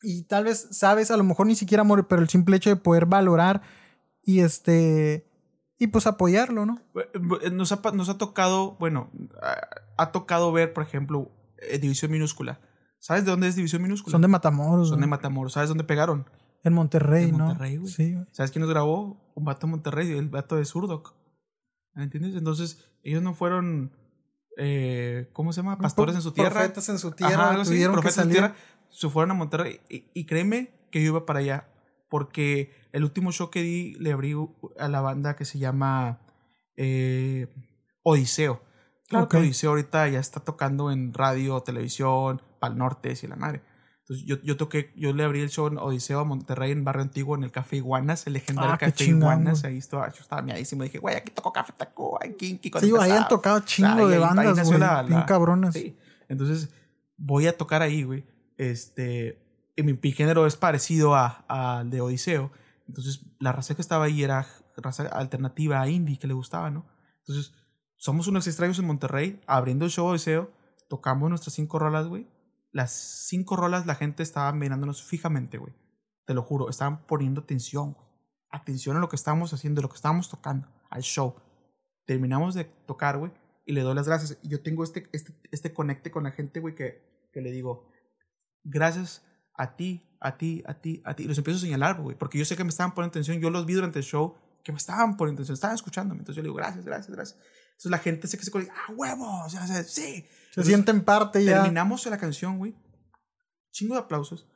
[0.02, 2.76] y tal vez sabes, a lo mejor ni siquiera amor, pero el simple hecho de
[2.76, 3.62] poder valorar
[4.24, 5.30] y este
[5.78, 6.82] y pues apoyarlo, ¿no?
[7.52, 9.10] Nos ha, nos ha tocado, bueno,
[9.98, 12.60] ha tocado ver, por ejemplo, eh, División Minúscula.
[13.00, 14.12] ¿Sabes de dónde es División Minúscula?
[14.12, 14.90] Son de Matamoros.
[14.90, 15.54] Son de Matamoros.
[15.54, 16.26] ¿Sabes dónde pegaron?
[16.64, 17.46] En Monterrey, en ¿no?
[17.46, 17.92] Monterrey, güey.
[17.92, 18.26] Sí, güey.
[18.34, 19.32] ¿Sabes quién nos grabó?
[19.36, 21.16] Un vato de Monterrey, el vato de Surdoc.
[21.94, 22.36] ¿Me entiendes?
[22.36, 23.94] Entonces, ellos no fueron,
[24.58, 25.78] eh, ¿cómo se llama?
[25.78, 26.52] Pastores en su tierra.
[26.52, 27.36] Profetas en su tierra.
[27.36, 28.56] Ajá, algo así, profetas en su tierra.
[28.90, 29.80] Se fueron a Monterrey.
[29.90, 31.68] Y, y, créeme que yo iba para allá.
[32.10, 34.36] porque el último show que di le abrí
[34.80, 36.20] a la banda que se llama
[36.76, 37.48] eh,
[38.04, 38.64] Odiseo.
[39.08, 39.44] Claro que Ok.
[39.44, 43.62] Odiseo ahorita ya está tocando en radio, televisión, Pal Norte y la madre.
[44.02, 47.04] Entonces yo, yo toqué, yo le abrí el show en Odiseo a Monterrey en Barrio
[47.04, 49.64] Antiguo en el Café Iguanas, el legendario Ah, Café chingón, Iguanas.
[49.66, 50.82] Ahí estaba, yo estaba miadísimo.
[50.84, 54.68] Dije, güey, aquí tocó Café Taco, aquí, aquí Sí, ahí han tocado chingo de bandas,
[54.68, 54.80] güey.
[55.08, 55.76] Bien cabronas.
[55.76, 55.96] Sí.
[56.28, 56.72] Entonces,
[57.18, 58.26] voy a tocar ahí, güey.
[58.60, 59.42] Este.
[59.78, 62.52] Mi, mi género es parecido a- al de Odiseo.
[62.88, 64.46] Entonces, la raza que estaba ahí era
[64.78, 66.86] raza alternativa indie que le gustaba, ¿no?
[67.20, 67.54] Entonces,
[67.96, 70.52] somos unos extraños en Monterrey, abriendo el show Odiseo,
[70.90, 72.28] tocamos nuestras cinco rolas, güey.
[72.72, 72.92] Las
[73.28, 75.74] cinco rolas la gente estaba mirándonos fijamente, güey.
[76.26, 78.06] Te lo juro, estaban poniendo atención, güey.
[78.52, 81.36] Atención a lo que estábamos haciendo, a lo que estábamos tocando, al show.
[82.06, 83.32] Terminamos de tocar, güey,
[83.66, 84.40] y le doy las gracias.
[84.44, 87.90] Yo tengo este, este, este conecte con la gente, güey, que, que le digo,
[88.64, 89.24] gracias
[89.56, 91.24] a ti, a ti, a ti, a ti.
[91.24, 93.40] Y los empiezo a señalar, güey, porque yo sé que me estaban poniendo atención.
[93.40, 96.20] Yo los vi durante el show que me estaban poniendo atención, estaban escuchándome.
[96.20, 97.40] Entonces yo le digo, gracias, gracias, gracias.
[97.70, 100.02] Entonces la gente sé que se conecta, ah, huevo, o sea, sí.
[100.02, 100.18] Se
[100.50, 101.62] Entonces, sienten parte ya.
[101.62, 102.76] Terminamos la canción, güey.
[103.72, 104.48] Chingo de aplausos.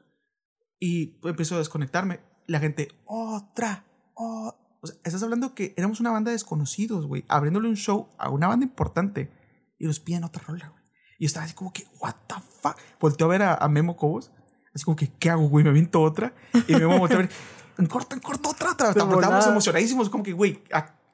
[0.80, 2.20] Y empezó a desconectarme.
[2.48, 3.86] La gente, otra,
[4.16, 4.60] oh.
[4.82, 7.24] O sea, estás hablando que éramos una banda de desconocidos, güey.
[7.30, 9.32] Abriéndole un show a una banda importante.
[9.80, 10.83] Y nos piden otra rola, güey.
[11.20, 12.76] Y estaba así como que, what the fuck.
[13.00, 14.32] Volteo a ver a, a Memo Cobos.
[14.76, 15.64] Así como que, ¿qué hago, güey?
[15.64, 16.34] Me aviento otra.
[16.68, 17.30] Y Memo volteó a ver,
[17.78, 18.90] en corto, en corto, otra, otra.
[18.90, 20.10] Estábamos emocionadísimos.
[20.10, 20.62] Como que, güey,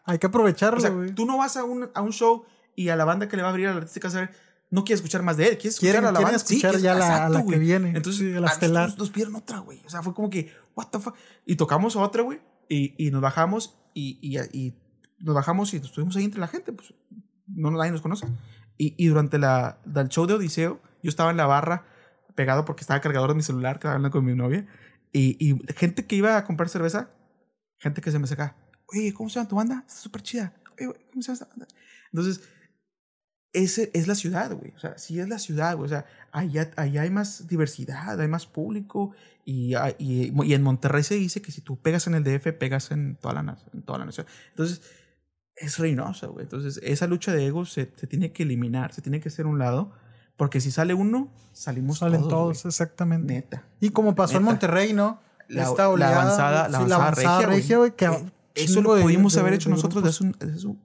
[0.06, 1.14] Hay que o aprovecharlo, sea, güey.
[1.14, 2.46] tú no vas a un, a un show
[2.76, 4.32] y a la banda que le va a abrir al artista que vas a ver,
[4.72, 6.40] no quieres escuchar más de él, quieres escuchar a la banda.
[6.40, 7.90] Sí, escuchar quieres- ya la- a exacto, la que viene.
[7.90, 8.98] Entonces, Sí, a la estelar.
[8.98, 9.82] nos pidieron otra, güey.
[9.86, 11.16] O sea, fue como que, what the fuck.
[11.46, 12.40] Y tocamos otra, güey.
[12.70, 14.74] Y, y nos bajamos y, y, y
[15.20, 16.94] nos bajamos y estuvimos ahí entre la gente, pues
[17.48, 18.28] no nadie nos conoce.
[18.80, 21.86] Y, y durante la, del show de Odiseo, yo estaba en la barra
[22.34, 24.66] pegado porque estaba cargador de mi celular, estaba hablando con mi novia.
[25.12, 27.10] Y, y gente que iba a comprar cerveza,
[27.78, 28.56] gente que se me saca,
[28.88, 29.84] oye, ¿cómo se llama tu banda?
[29.86, 30.54] Está súper chida.
[30.80, 31.68] Oye, ¿cómo se llama esta banda?
[32.14, 32.42] Entonces,
[33.52, 34.72] ese es la ciudad, güey.
[34.76, 35.88] O sea, sí es la ciudad, güey.
[35.88, 39.12] O sea, allá, allá hay más diversidad, hay más público.
[39.44, 42.92] Y, y, y en Monterrey se dice que si tú pegas en el DF, pegas
[42.92, 44.28] en toda la, en toda la nación.
[44.52, 44.82] Entonces,
[45.60, 46.44] es reinosa, güey.
[46.44, 49.60] Entonces, esa lucha de egos se, se tiene que eliminar, se tiene que hacer un
[49.60, 49.92] lado.
[50.38, 52.66] Porque si sale uno, salimos Salen todos.
[52.66, 53.34] exactamente.
[53.34, 53.64] Neta.
[53.82, 54.44] Y como pasó en.
[54.44, 55.20] Monterrey, ¿no?
[55.50, 57.92] La, Esta la oleada, avanzada, la sí, avanzada, regia, güey.
[57.96, 60.78] que Eh, Eso lo pudimos de- haber de hecho nosotros desde hace, desde hace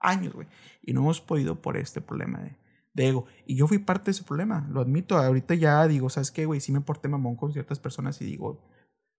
[0.00, 0.46] años, güey.
[0.82, 2.56] Y no hemos podido por este problema de,
[2.94, 3.26] de ego.
[3.44, 5.18] Y yo fui parte de ese problema, lo admito.
[5.18, 6.60] Ahorita ya digo, ¿sabes qué, güey?
[6.60, 8.62] Sí me porté mamón con ciertas personas y digo,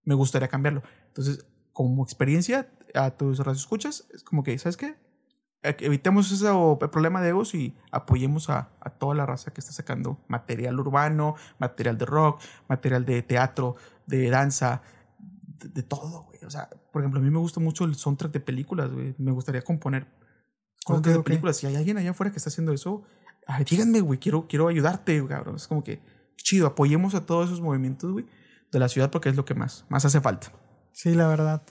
[0.03, 0.82] me gustaría cambiarlo.
[1.10, 1.45] Entonces,
[1.78, 4.95] como experiencia a tus escuchas, es como que, ¿sabes qué?
[5.62, 9.62] E- Evitemos ese o- problema de egos y apoyemos a, a toda la raza que
[9.62, 13.76] está sacando material urbano, material de rock, material de teatro,
[14.08, 14.82] de danza,
[15.60, 16.40] de, de todo, güey.
[16.48, 19.14] O sea, por ejemplo, a mí me gusta mucho el soundtrack de películas, güey.
[19.20, 20.08] Me gustaría componer
[20.84, 21.26] cosas Ok, de ok.
[21.26, 21.58] películas.
[21.58, 23.04] Si hay alguien allá afuera que está haciendo eso,
[23.45, 25.58] ay, díganme, güey, quiero, quiero ayudarte, cabrón.
[25.58, 26.02] Es como que
[26.38, 28.26] chido, apoyemos a todos esos movimientos, güey,
[28.72, 30.52] de la ciudad porque es lo que más, más hace falta.
[30.98, 31.61] Sí, la verdad.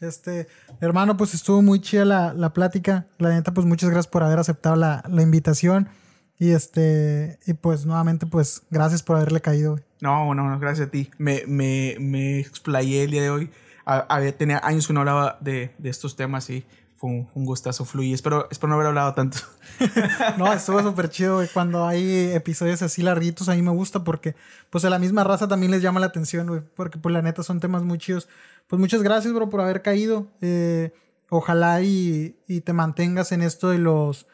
[0.00, 0.48] Este,
[0.80, 3.06] hermano, pues estuvo muy chida la, la plática.
[3.18, 5.90] La neta, pues muchas gracias por haber aceptado la, la invitación.
[6.38, 9.72] Y este, y pues nuevamente, pues gracias por haberle caído.
[9.72, 9.84] güey.
[10.00, 11.10] No, no, no, gracias a ti.
[11.18, 13.50] Me, me, me explayé el día de hoy.
[13.84, 16.64] Había, tenía años que no hablaba de, de estos temas y
[16.96, 18.14] fue un, un gustazo fluir.
[18.14, 19.36] Espero, espero no haber hablado tanto.
[20.38, 21.48] No, estuvo súper chido, güey.
[21.52, 24.34] Cuando hay episodios así larguitos, a mí me gusta porque,
[24.70, 26.60] pues, a la misma raza también les llama la atención, güey.
[26.76, 28.28] Porque, pues, la neta son temas muy chidos.
[28.70, 30.28] Pues, muchas gracias, bro, por haber caído.
[30.40, 30.92] Eh,
[31.28, 34.26] ojalá y, y te mantengas en esto de los,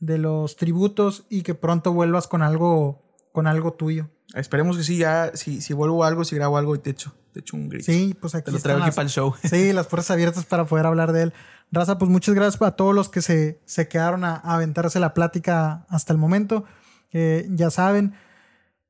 [0.00, 3.02] de los tributos y que pronto vuelvas con algo,
[3.32, 4.08] con algo tuyo.
[4.34, 7.12] Esperemos que sí, ya, si, si vuelvo a algo, si grabo algo y te echo,
[7.32, 7.84] te echo un grito.
[7.84, 9.34] Sí, pues aquí Te lo traigo aquí las- para el show.
[9.44, 11.32] Sí, las puertas abiertas para poder hablar de él.
[11.72, 15.14] Raza, pues muchas gracias a todos los que se, se quedaron a, a aventarse la
[15.14, 16.64] plática hasta el momento.
[17.12, 18.14] Eh, ya saben,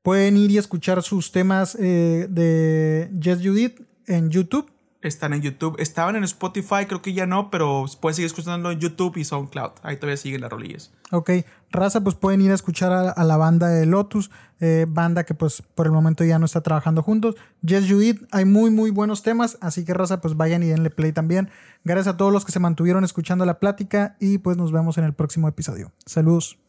[0.01, 4.71] pueden ir y escuchar sus temas eh, de Jess Judith en YouTube.
[5.05, 5.75] Están en YouTube.
[5.77, 9.73] Estaban en Spotify, creo que ya no, pero puedes seguir escuchando en YouTube y SoundCloud.
[9.83, 10.91] Ahí todavía siguen las rolillas.
[11.11, 11.29] Ok,
[11.69, 15.61] raza, pues pueden ir a escuchar a, la banda de Lotus, eh, banda que pues
[15.61, 17.35] por el momento ya no está trabajando juntos.
[17.63, 21.11] Jess Judith, hay muy muy buenos temas, así que raza, pues vayan y denle play
[21.11, 21.49] también.
[21.83, 25.03] Gracias a todos los que se mantuvieron escuchando la plática y pues nos vemos en
[25.03, 25.91] el próximo episodio.
[26.07, 26.64] Saludos.